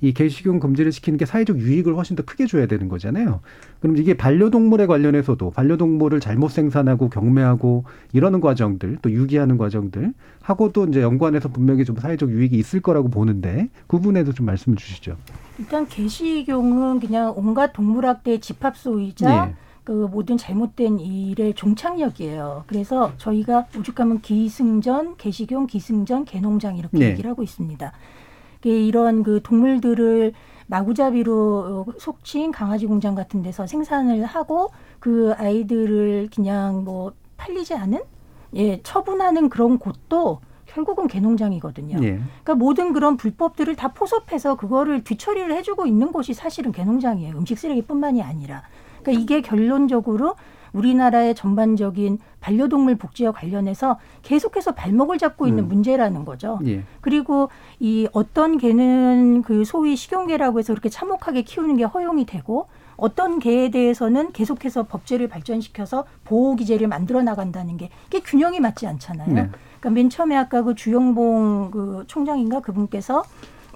이 0.00 0.12
개식용 0.12 0.60
금지를 0.60 0.92
시키는 0.92 1.18
게 1.18 1.26
사회적 1.26 1.58
유익을 1.58 1.94
훨씬 1.96 2.16
더 2.16 2.22
크게 2.24 2.46
줘야 2.46 2.66
되는 2.66 2.88
거잖아요. 2.88 3.40
그럼 3.80 3.96
이게 3.96 4.16
반려동물에 4.16 4.86
관련해서도 4.86 5.50
반려동물을 5.50 6.20
잘못 6.20 6.50
생산하고 6.50 7.10
경매하고 7.10 7.84
이러는 8.12 8.40
과정들 8.40 8.98
또 9.02 9.10
유기하는 9.10 9.58
과정들 9.58 10.12
하고도 10.42 10.86
이제 10.86 11.02
연관해서 11.02 11.48
분명히 11.48 11.84
좀 11.84 11.96
사회적 11.96 12.30
유익이 12.30 12.56
있을 12.56 12.80
거라고 12.80 13.08
보는데 13.08 13.68
그 13.86 13.98
부분에도 13.98 14.32
좀 14.32 14.46
말씀 14.46 14.74
주시죠. 14.74 15.16
일단 15.58 15.86
개식용은 15.86 17.00
그냥 17.00 17.34
온갖 17.36 17.72
동물학대의 17.72 18.40
집합소이자 18.40 19.48
예. 19.48 19.54
그 19.84 20.08
모든 20.10 20.36
잘못된 20.36 21.00
일의 21.00 21.54
종착역이에요. 21.54 22.64
그래서 22.66 23.12
저희가 23.16 23.66
오죽하면 23.76 24.20
기승전, 24.20 25.16
개식용, 25.16 25.66
기승전, 25.66 26.24
개농장 26.26 26.76
이렇게 26.76 26.98
네. 26.98 27.10
얘기를 27.10 27.30
하고 27.30 27.42
있습니다. 27.42 27.92
이게 28.60 28.78
이런 28.84 29.22
그 29.22 29.40
동물들을 29.42 30.32
마구잡이로 30.66 31.84
어, 31.88 31.92
속칭 31.98 32.52
강아지 32.52 32.86
공장 32.86 33.14
같은 33.14 33.42
데서 33.42 33.66
생산을 33.66 34.24
하고 34.24 34.70
그 35.00 35.34
아이들을 35.36 36.28
그냥 36.34 36.84
뭐 36.84 37.12
팔리지 37.36 37.74
않은 37.74 38.00
예 38.54 38.80
처분하는 38.82 39.48
그런 39.48 39.78
곳도 39.78 40.40
결국은 40.66 41.08
개농장이거든요. 41.08 41.96
예. 42.02 42.10
그러니까 42.20 42.54
모든 42.54 42.92
그런 42.92 43.16
불법들을 43.16 43.74
다 43.74 43.88
포섭해서 43.88 44.56
그거를 44.56 45.02
뒤처리를 45.02 45.52
해주고 45.56 45.86
있는 45.86 46.12
곳이 46.12 46.32
사실은 46.32 46.70
개농장이에요. 46.70 47.36
음식 47.36 47.58
쓰레기뿐만이 47.58 48.22
아니라. 48.22 48.62
그러니까 49.02 49.20
이게 49.20 49.40
결론적으로 49.40 50.36
우리나라의 50.72 51.34
전반적인 51.34 52.18
반려동물 52.40 52.96
복지와 52.96 53.32
관련해서 53.32 53.98
계속해서 54.22 54.72
발목을 54.72 55.18
잡고 55.18 55.46
있는 55.46 55.64
음. 55.64 55.68
문제라는 55.68 56.24
거죠. 56.24 56.58
예. 56.66 56.84
그리고 57.00 57.50
이 57.78 58.08
어떤 58.12 58.58
개는 58.58 59.42
그 59.42 59.64
소위 59.64 59.96
식용개라고 59.96 60.58
해서 60.58 60.72
그렇게 60.72 60.88
참혹하게 60.88 61.42
키우는 61.42 61.76
게 61.76 61.84
허용이 61.84 62.26
되고 62.26 62.66
어떤 62.96 63.38
개에 63.38 63.70
대해서는 63.70 64.32
계속해서 64.32 64.84
법제를 64.84 65.28
발전시켜서 65.28 66.04
보호 66.24 66.54
기제를 66.54 66.86
만들어 66.86 67.22
나간다는 67.22 67.78
게 67.78 67.88
이게 68.08 68.20
균형이 68.20 68.60
맞지 68.60 68.86
않잖아요. 68.86 69.32
네. 69.32 69.48
그러니까 69.80 69.90
맨 69.90 70.10
처음에 70.10 70.36
아까 70.36 70.62
그 70.62 70.74
주영봉 70.74 71.70
그 71.70 72.04
총장인가 72.06 72.60
그분께서 72.60 73.24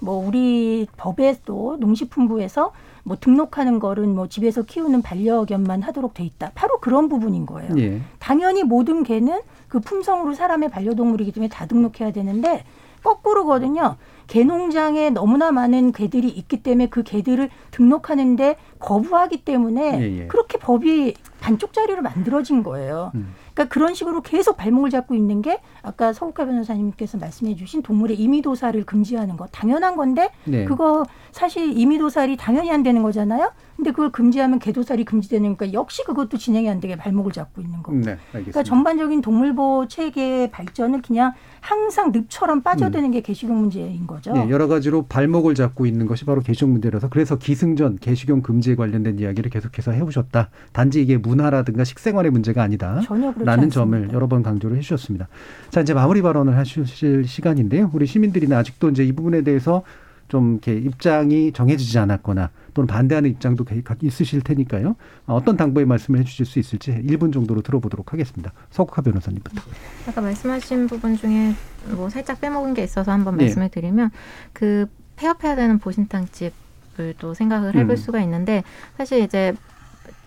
뭐 0.01 0.15
우리 0.15 0.87
법에도 0.97 1.77
농식품부에서 1.79 2.71
뭐 3.05 3.15
등록하는 3.19 3.79
거는 3.79 4.15
뭐 4.15 4.27
집에서 4.27 4.63
키우는 4.63 5.03
반려견만 5.03 5.83
하도록 5.83 6.13
돼 6.13 6.23
있다. 6.25 6.51
바로 6.55 6.79
그런 6.79 7.07
부분인 7.07 7.45
거예요. 7.45 7.69
예. 7.77 8.01
당연히 8.17 8.63
모든 8.63 9.03
개는 9.03 9.41
그 9.67 9.79
품성으로 9.79 10.33
사람의 10.33 10.69
반려동물이기 10.71 11.31
때문에 11.31 11.49
다 11.49 11.67
등록해야 11.67 12.11
되는데 12.11 12.65
거꾸로거든요. 13.03 13.97
개농장에 14.25 15.11
너무나 15.11 15.51
많은 15.51 15.91
개들이 15.91 16.27
있기 16.29 16.63
때문에 16.63 16.87
그 16.87 17.03
개들을 17.03 17.47
등록하는데 17.69 18.55
거부하기 18.79 19.45
때문에 19.45 20.01
예, 20.01 20.21
예. 20.21 20.27
그렇게 20.27 20.57
법이 20.57 21.13
반쪽짜리로 21.39 22.01
만들어진 22.01 22.63
거예요. 22.63 23.11
음. 23.13 23.35
그러니까 23.53 23.73
그런 23.73 23.93
식으로 23.93 24.21
계속 24.21 24.57
발목을 24.57 24.89
잡고 24.89 25.13
있는 25.13 25.41
게 25.41 25.61
아까 25.83 26.11
서국화 26.11 26.45
변호사님께서 26.45 27.19
말씀해 27.19 27.55
주신 27.55 27.83
동물의 27.83 28.19
임의도살을 28.19 28.85
금지하는 28.85 29.37
거 29.37 29.45
당연한 29.47 29.95
건데 29.95 30.31
네. 30.43 30.65
그거 30.65 31.05
사실 31.35 31.77
임의도살이 31.77 32.37
당연히 32.37 32.71
안 32.71 32.81
되는 32.81 33.03
거잖아요. 33.03 33.51
근데 33.75 33.91
그걸 33.91 34.09
금지하면 34.09 34.57
개도살이 34.57 35.03
금지되니까 35.03 35.73
역시 35.73 36.01
그것도 36.05 36.37
진행이 36.37 36.69
안 36.69 36.79
되게 36.79 36.95
발목을 36.95 37.33
잡고 37.33 37.61
있는 37.61 37.83
거고. 37.83 37.97
네. 37.97 38.17
그러니까 38.31 38.63
전반적인 38.63 39.19
동물보호 39.19 39.89
체계의 39.89 40.51
발전은 40.51 41.01
그냥 41.01 41.33
항상 41.59 42.13
늪처럼 42.13 42.61
빠져드는 42.61 43.11
게 43.11 43.19
개식용 43.19 43.59
문제인 43.59 44.07
거죠. 44.07 44.31
네, 44.31 44.49
여러 44.49 44.69
가지로 44.69 45.07
발목을 45.07 45.55
잡고 45.55 45.85
있는 45.85 46.05
것이 46.05 46.23
바로 46.23 46.39
개식용 46.39 46.71
문제라서 46.71 47.09
그래서 47.09 47.37
기승전 47.37 47.97
개식용 47.99 48.41
금지에 48.41 48.75
관련된 48.75 49.19
이야기를 49.19 49.51
계속해서 49.51 49.91
해오셨다. 49.91 50.51
단지 50.71 51.01
이게 51.01 51.17
문화라든가 51.17 51.83
식생활의 51.83 52.31
문제가 52.31 52.63
아니다. 52.63 53.01
전혀 53.01 53.33
그렇지 53.33 53.45
라는 53.45 53.65
않습니다. 53.65 53.73
점을 53.73 54.13
여러 54.13 54.27
번 54.27 54.41
강조를 54.41 54.77
해주셨습니다. 54.77 55.27
자 55.69 55.81
이제 55.81 55.93
마무리 55.93 56.21
발언을 56.21 56.55
하실 56.55 57.25
시간인데요. 57.25 57.91
우리 57.93 58.05
시민들이나 58.05 58.57
아직도 58.59 58.87
이제 58.91 59.03
이 59.03 59.11
부분에 59.11 59.41
대해서 59.41 59.83
좀 60.27 60.53
이렇게 60.53 60.75
입장이 60.77 61.51
정해지지 61.51 61.99
않았거나 61.99 62.49
또는 62.73 62.87
반대하는 62.87 63.29
입장도 63.31 63.65
있으실 64.01 64.41
테니까요. 64.41 64.95
어떤 65.27 65.55
당부의 65.55 65.85
말씀을 65.85 66.19
해주실 66.19 66.45
수 66.45 66.59
있을지 66.59 66.91
1분 66.91 67.31
정도로 67.31 67.61
들어보도록 67.61 68.11
하겠습니다. 68.11 68.51
서국하 68.69 69.01
변호사님부터. 69.01 69.61
아까 70.07 70.21
말씀하신 70.21 70.87
부분 70.87 71.15
중에 71.15 71.53
뭐 71.95 72.09
살짝 72.09 72.41
빼먹은 72.41 72.73
게 72.73 72.83
있어서 72.83 73.11
한번 73.11 73.37
네. 73.37 73.45
말씀을 73.45 73.69
드리면 73.69 74.09
그 74.51 74.87
폐업해야 75.15 75.55
되는 75.55 75.79
보신탕집을 75.79 77.15
또 77.19 77.33
생각을 77.33 77.75
해볼 77.75 77.91
음. 77.91 77.95
수가 77.95 78.21
있는데 78.21 78.63
사실 78.97 79.21
이제 79.21 79.53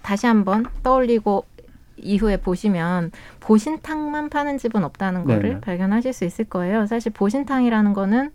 다시 0.02 0.26
한번 0.26 0.64
떠올리고 0.82 1.44
이후에 1.96 2.38
보시면 2.38 3.10
보신탕만 3.40 4.30
파는 4.30 4.56
집은 4.58 4.84
없다는 4.84 5.24
거를 5.24 5.42
네네. 5.42 5.60
발견하실 5.60 6.12
수 6.12 6.24
있을 6.24 6.44
거예요. 6.44 6.86
사실 6.86 7.12
보신탕이라는 7.12 7.92
거는 7.92 8.30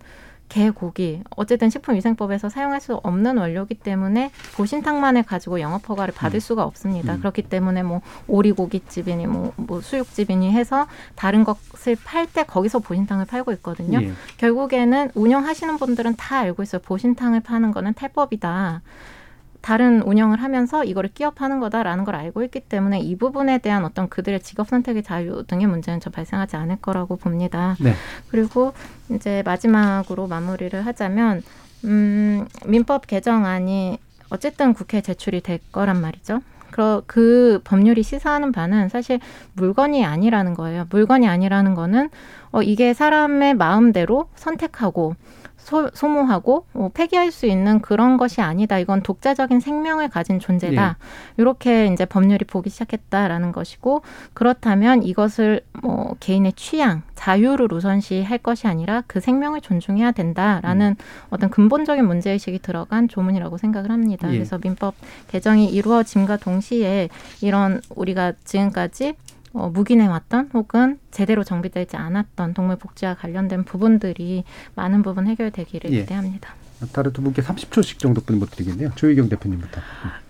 개, 0.49 0.69
고기 0.69 1.21
어쨌든 1.35 1.69
식품위생법에서 1.69 2.49
사용할 2.49 2.79
수 2.79 2.95
없는 2.95 3.37
원료기 3.37 3.75
때문에 3.75 4.31
보신탕만을 4.55 5.23
가지고 5.23 5.59
영업 5.59 5.89
허가를 5.89 6.13
받을 6.13 6.39
수가 6.39 6.63
없습니다. 6.63 7.15
음. 7.15 7.19
그렇기 7.19 7.43
때문에 7.43 7.83
뭐 7.83 8.01
오리고기집이니 8.27 9.27
뭐, 9.27 9.53
뭐 9.55 9.81
수육집이니 9.81 10.51
해서 10.51 10.87
다른 11.15 11.43
것을 11.43 11.97
팔 12.03 12.27
때 12.27 12.43
거기서 12.43 12.79
보신탕을 12.79 13.25
팔고 13.25 13.51
있거든요. 13.53 14.01
예. 14.01 14.11
결국에는 14.37 15.11
운영하시는 15.13 15.77
분들은 15.77 16.15
다 16.15 16.39
알고 16.39 16.63
있어요. 16.63 16.81
보신탕을 16.81 17.41
파는 17.41 17.71
거는 17.71 17.93
탈법이다. 17.93 18.81
다른 19.64 20.01
운영을 20.01 20.43
하면서 20.43 20.84
이거를 20.84 21.09
끼어 21.14 21.32
파는 21.32 21.61
거다라는 21.61 22.03
걸 22.03 22.16
알고 22.16 22.43
있기 22.43 22.59
때문에 22.59 22.99
이 22.99 23.16
부분에 23.16 23.59
대한 23.59 23.86
어떤 23.86 24.09
그들의 24.09 24.41
직업 24.41 24.68
선택의 24.68 25.03
자유 25.03 25.45
등의 25.47 25.68
문제는 25.68 26.01
저 26.01 26.09
발생하지 26.09 26.57
않을 26.57 26.82
거라고 26.82 27.16
봅니다. 27.16 27.78
네. 27.80 27.93
그리고 28.28 28.74
이제 29.09 29.41
마지막으로 29.45 30.28
마무리를 30.28 30.86
하자면 30.86 31.43
음, 31.86 32.45
민법 32.66 33.07
개정안이 33.07 33.99
어쨌든 34.30 34.74
국회에 34.74 34.99
제출이 34.99 35.39
될 35.39 35.59
거란 35.72 36.01
말이죠. 36.01 36.41
그, 36.70 37.01
그 37.07 37.61
법률이 37.64 38.03
시사하는 38.03 38.51
바는 38.51 38.89
사실 38.89 39.22
물건이 39.53 40.03
아니라는 40.03 40.55
거예요. 40.55 40.88
물건이 40.89 41.26
아니라는 41.30 41.74
거는 41.74 42.09
어, 42.51 42.61
이게 42.61 42.93
사람의 42.93 43.53
마음대로 43.53 44.28
선택하고 44.36 45.16
소, 45.64 45.89
소모하고 45.93 46.66
어, 46.74 46.89
폐기할 46.93 47.32
수 47.32 47.45
있는 47.45 47.80
그런 47.80 48.18
것이 48.18 48.41
아니다. 48.41 48.78
이건 48.80 49.01
독자적인 49.01 49.61
생명을 49.61 50.09
가진 50.09 50.39
존재다. 50.39 50.97
이렇게 51.38 51.88
이제 51.88 52.05
법률이 52.05 52.43
보기 52.45 52.70
시작했다라는 52.70 53.53
것이고 53.53 54.01
그렇다면 54.34 55.03
이것을 55.03 55.61
뭐 55.82 56.16
개인의 56.20 56.53
취향, 56.53 57.03
자유를 57.16 57.72
우선시할 57.72 58.39
것이 58.39 58.68
아니라 58.68 59.03
그 59.07 59.22
생명을 59.22 59.61
존중해야 59.61 60.11
된다라는 60.11 60.97
어떤 61.30 61.49
근본적인 61.49 62.05
문제 62.05 62.32
의식이 62.32 62.59
들어간 62.59 63.07
조문이라고 63.07 63.57
생각을 63.57 63.89
합니다. 63.89 64.28
예. 64.30 64.34
그래서 64.34 64.59
민법 64.61 64.95
개정이 65.30 65.70
이루어짐과 65.70 66.38
동시에 66.38 67.07
이런 67.41 67.82
우리가 67.95 68.34
지금까지 68.43 69.16
어, 69.53 69.69
묵인해왔던 69.69 70.49
혹은 70.53 70.99
제대로 71.11 71.43
정비되지 71.43 71.95
않았던 71.95 72.53
동물 72.53 72.75
복지와 72.77 73.15
관련된 73.15 73.63
부분들이 73.63 74.43
많은 74.75 75.03
부분 75.03 75.27
해결되기를 75.27 75.91
예. 75.91 76.01
기대합니다. 76.01 76.55
다른 76.91 77.13
두 77.13 77.21
분께 77.21 77.41
30초씩 77.41 77.99
정도뿐 77.99 78.39
못 78.39 78.51
드리겠네요. 78.51 78.91
조희경 78.95 79.29
대표님부터. 79.29 79.79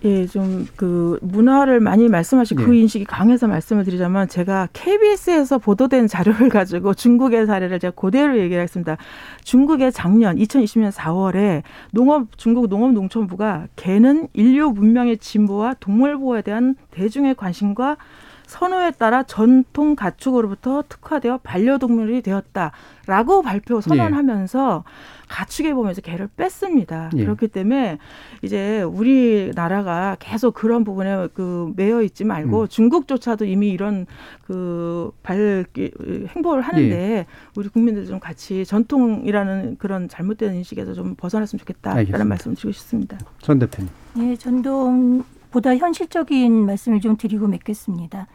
예, 0.04 0.28
좀 0.28 0.68
그 0.76 1.18
문화를 1.22 1.80
많이 1.80 2.10
말씀하신 2.10 2.58
그 2.58 2.70
네. 2.70 2.80
인식이 2.80 3.06
강해서 3.06 3.48
말씀을 3.48 3.84
드리자면 3.84 4.28
제가 4.28 4.68
KBS에서 4.74 5.58
보도된 5.58 6.08
자료를 6.08 6.50
가지고 6.50 6.94
중국의 6.94 7.46
사례를 7.46 7.80
제가 7.80 7.96
그대로 7.96 8.38
얘기를 8.38 8.62
했습니다. 8.62 8.98
중국의 9.44 9.92
작년 9.92 10.36
2020년 10.36 10.92
4월에 10.92 11.64
농업 11.92 12.38
중국 12.38 12.68
농업농촌부가 12.68 13.68
개는 13.76 14.28
인류 14.34 14.72
문명의 14.72 15.18
진보와 15.18 15.76
동물 15.80 16.18
보호에 16.18 16.42
대한 16.42 16.76
대중의 16.92 17.36
관심과 17.36 17.98
선호에 18.48 18.92
따라 18.92 19.24
전통 19.24 19.96
가축으로부터 19.96 20.84
특화되어 20.88 21.40
반려동물이 21.40 22.22
되었다라고 22.22 23.42
발표 23.42 23.82
선언하면서 23.82 24.84
가축의 25.28 25.74
범위에서 25.74 26.02
개를 26.02 26.30
뺐습니다. 26.36 27.10
예. 27.16 27.24
그렇기 27.24 27.48
때문에 27.48 27.98
이제 28.44 28.84
우리나라가 28.84 30.16
계속 30.20 30.54
그런 30.54 30.84
부분에 30.84 31.30
그 31.34 31.74
매여 31.76 32.04
있지 32.04 32.24
말고 32.24 32.62
음. 32.64 32.68
중국조차도 32.68 33.46
이미 33.46 33.70
이런 33.70 34.06
그 34.46 35.12
발 35.24 35.66
행보를 36.36 36.62
하는데 36.62 36.96
예. 36.96 37.26
우리 37.56 37.70
국민들 37.70 38.06
좀 38.06 38.20
같이 38.20 38.66
전통이라는 38.66 39.78
그런 39.78 40.08
잘못된 40.10 40.54
인식에서 40.56 40.94
좀 40.94 41.16
벗어났으면 41.16 41.60
좋겠다라는 41.60 42.00
알겠습니다. 42.00 42.26
말씀 42.26 42.54
드리고 42.56 42.72
싶습니다. 42.72 43.18
전 43.40 43.60
대표님. 43.60 43.90
네, 44.16 44.36
전동 44.36 45.24
보다 45.54 45.78
현실적인 45.78 46.66
말씀을 46.66 47.00
좀 47.00 47.16
드리고 47.16 47.48
맺겠습니다. 47.48 48.26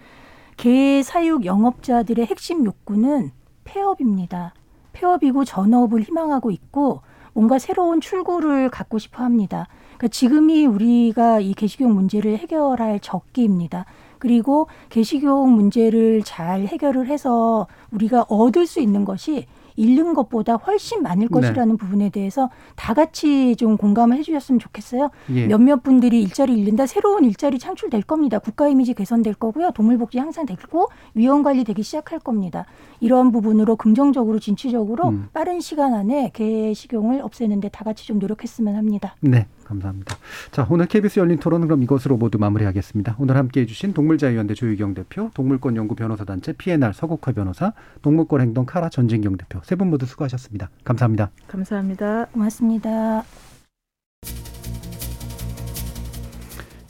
개 0.57 1.03
사육 1.03 1.47
영업자들의 1.47 2.25
핵심 2.25 2.65
욕구는 2.65 3.33
폐업입니다. 3.65 4.55
폐업이고 4.93 5.45
전업을 5.45 6.03
희망하고 6.03 6.53
있고 6.53 7.01
뭔가 7.33 7.59
새로운 7.59 8.01
출구를 8.01 8.71
갖고 8.71 9.01
싶어 9.01 9.25
합니다. 9.25 9.67
그러니까 9.97 10.09
지금이 10.09 10.67
우리가 10.67 11.41
이 11.41 11.55
개식용 11.55 11.93
문제를 11.93 12.39
해결할 12.39 13.01
적기입니다. 13.01 13.85
그리고 14.21 14.69
개식용 14.89 15.53
문제를 15.57 16.23
잘 16.23 16.67
해결을 16.67 17.09
해서 17.09 17.67
우리가 17.91 18.27
얻을 18.29 18.69
수 18.69 18.79
있는 18.79 19.05
것이 19.05 19.47
잃는 19.79 20.13
것보다 20.13 20.55
훨씬 20.57 21.03
많을 21.03 21.29
네. 21.31 21.41
것이라는 21.41 21.77
부분에 21.77 22.11
대해서 22.11 22.51
다 22.75 22.95
같이 22.95 23.55
좀 23.57 23.77
공감을 23.77 24.17
해주셨으면 24.19 24.59
좋겠어요. 24.59 25.11
예. 25.35 25.47
몇몇 25.47 25.83
분들이 25.83 26.21
일자리 26.21 26.59
잃는다. 26.59 26.87
새로운 26.87 27.25
일자리 27.25 27.59
창출될 27.59 28.03
겁니다. 28.03 28.39
국가 28.41 28.69
이미지 28.69 28.93
개선될 28.93 29.35
거고요. 29.35 29.71
동물복지 29.71 30.19
향상 30.19 30.47
되고 30.47 30.89
위험 31.15 31.43
관리 31.43 31.65
되기 31.65 31.83
시작할 31.83 32.19
겁니다. 32.19 32.65
이런 33.01 33.31
부분으로 33.31 33.77
긍정적으로 33.77 34.41
진취적으로 34.41 35.11
음. 35.11 35.29
빠른 35.33 35.61
시간 35.61 35.95
안에 35.95 36.31
개 36.35 36.75
식용을 36.75 37.23
없애는데 37.23 37.69
다 37.69 37.85
같이 37.85 38.07
좀 38.07 38.19
노력했으면 38.19 38.75
합니다. 38.75 39.15
네, 39.21 39.47
감사합니다. 39.69 40.17
자, 40.51 40.67
오늘 40.71 40.87
KBS 40.87 41.21
열린 41.21 41.39
토론은 41.39 41.69
그럼 41.69 41.83
이것으로 41.83 42.17
모두 42.17 42.39
마무리하겠습니다. 42.39 43.17
오늘 43.19 43.37
함께 43.37 43.61
해 43.61 43.67
주신 43.67 43.93
동물자유연대 43.93 44.55
조유경 44.55 44.95
대표, 44.95 45.31
동물권연구 45.35 45.95
변호사단체 45.95 46.55
PNR 46.55 46.93
서국화 46.95 47.33
변호사, 47.33 47.73
동물권 48.03 48.41
행동 48.41 48.65
카라 48.67 48.89
전진경 48.89 49.37
대표 49.37 49.61
세 49.63 49.77
분 49.77 49.91
모두 49.91 50.07
수고하셨습니다. 50.07 50.71
감사합니다. 50.85 51.31
감사합니다. 51.47 52.25
고맙습니다. 52.33 53.23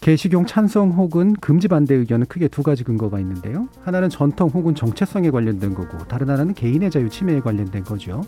개식용 0.00 0.46
찬성 0.46 0.92
혹은 0.92 1.34
금지 1.34 1.68
반대 1.68 1.94
의견은 1.94 2.26
크게 2.26 2.48
두 2.48 2.62
가지 2.62 2.82
근거가 2.84 3.18
있는데요. 3.20 3.68
하나는 3.82 4.08
전통 4.08 4.48
혹은 4.48 4.74
정체성에 4.74 5.30
관련된 5.30 5.74
거고 5.74 5.98
다른 6.06 6.30
하나는 6.30 6.54
개인의 6.54 6.90
자유 6.90 7.10
침해에 7.10 7.40
관련된 7.40 7.84
거죠. 7.84 8.22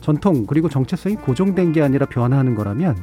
전통 0.00 0.46
그리고 0.46 0.68
정체성이 0.68 1.16
고정된 1.16 1.72
게 1.72 1.82
아니라 1.82 2.06
변화하는 2.06 2.54
거라면 2.56 2.96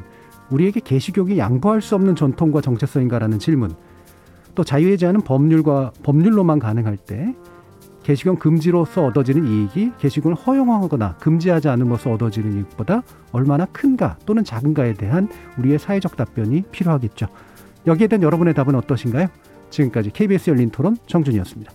우리에게 0.50 0.80
개식용이 0.80 1.38
양보할 1.38 1.80
수 1.80 1.94
없는 1.94 2.16
전통과 2.16 2.60
정체성인가라는 2.60 3.38
질문. 3.38 3.74
또 4.54 4.62
자유의 4.62 4.98
제한은 4.98 5.22
법률과 5.22 5.92
법률로만 6.02 6.58
가능할 6.58 6.96
때 6.96 7.34
개식용 8.04 8.36
금지로서 8.36 9.06
얻어지는 9.06 9.46
이익이 9.46 9.92
개식용을 9.98 10.36
허용하거나 10.36 11.16
금지하지 11.16 11.68
않음으로써 11.68 12.12
얻어지는 12.12 12.58
이익보다 12.58 13.02
얼마나 13.32 13.64
큰가 13.64 14.18
또는 14.26 14.44
작은가에 14.44 14.92
대한 14.94 15.28
우리의 15.58 15.78
사회적 15.78 16.16
답변이 16.16 16.62
필요하겠죠. 16.70 17.26
여기에 17.86 18.06
대한 18.08 18.22
여러분의 18.22 18.54
답은 18.54 18.74
어떠신가요? 18.74 19.28
지금까지 19.70 20.10
KBS 20.10 20.50
열린 20.50 20.70
토론 20.70 20.96
정준이었습니다. 21.06 21.72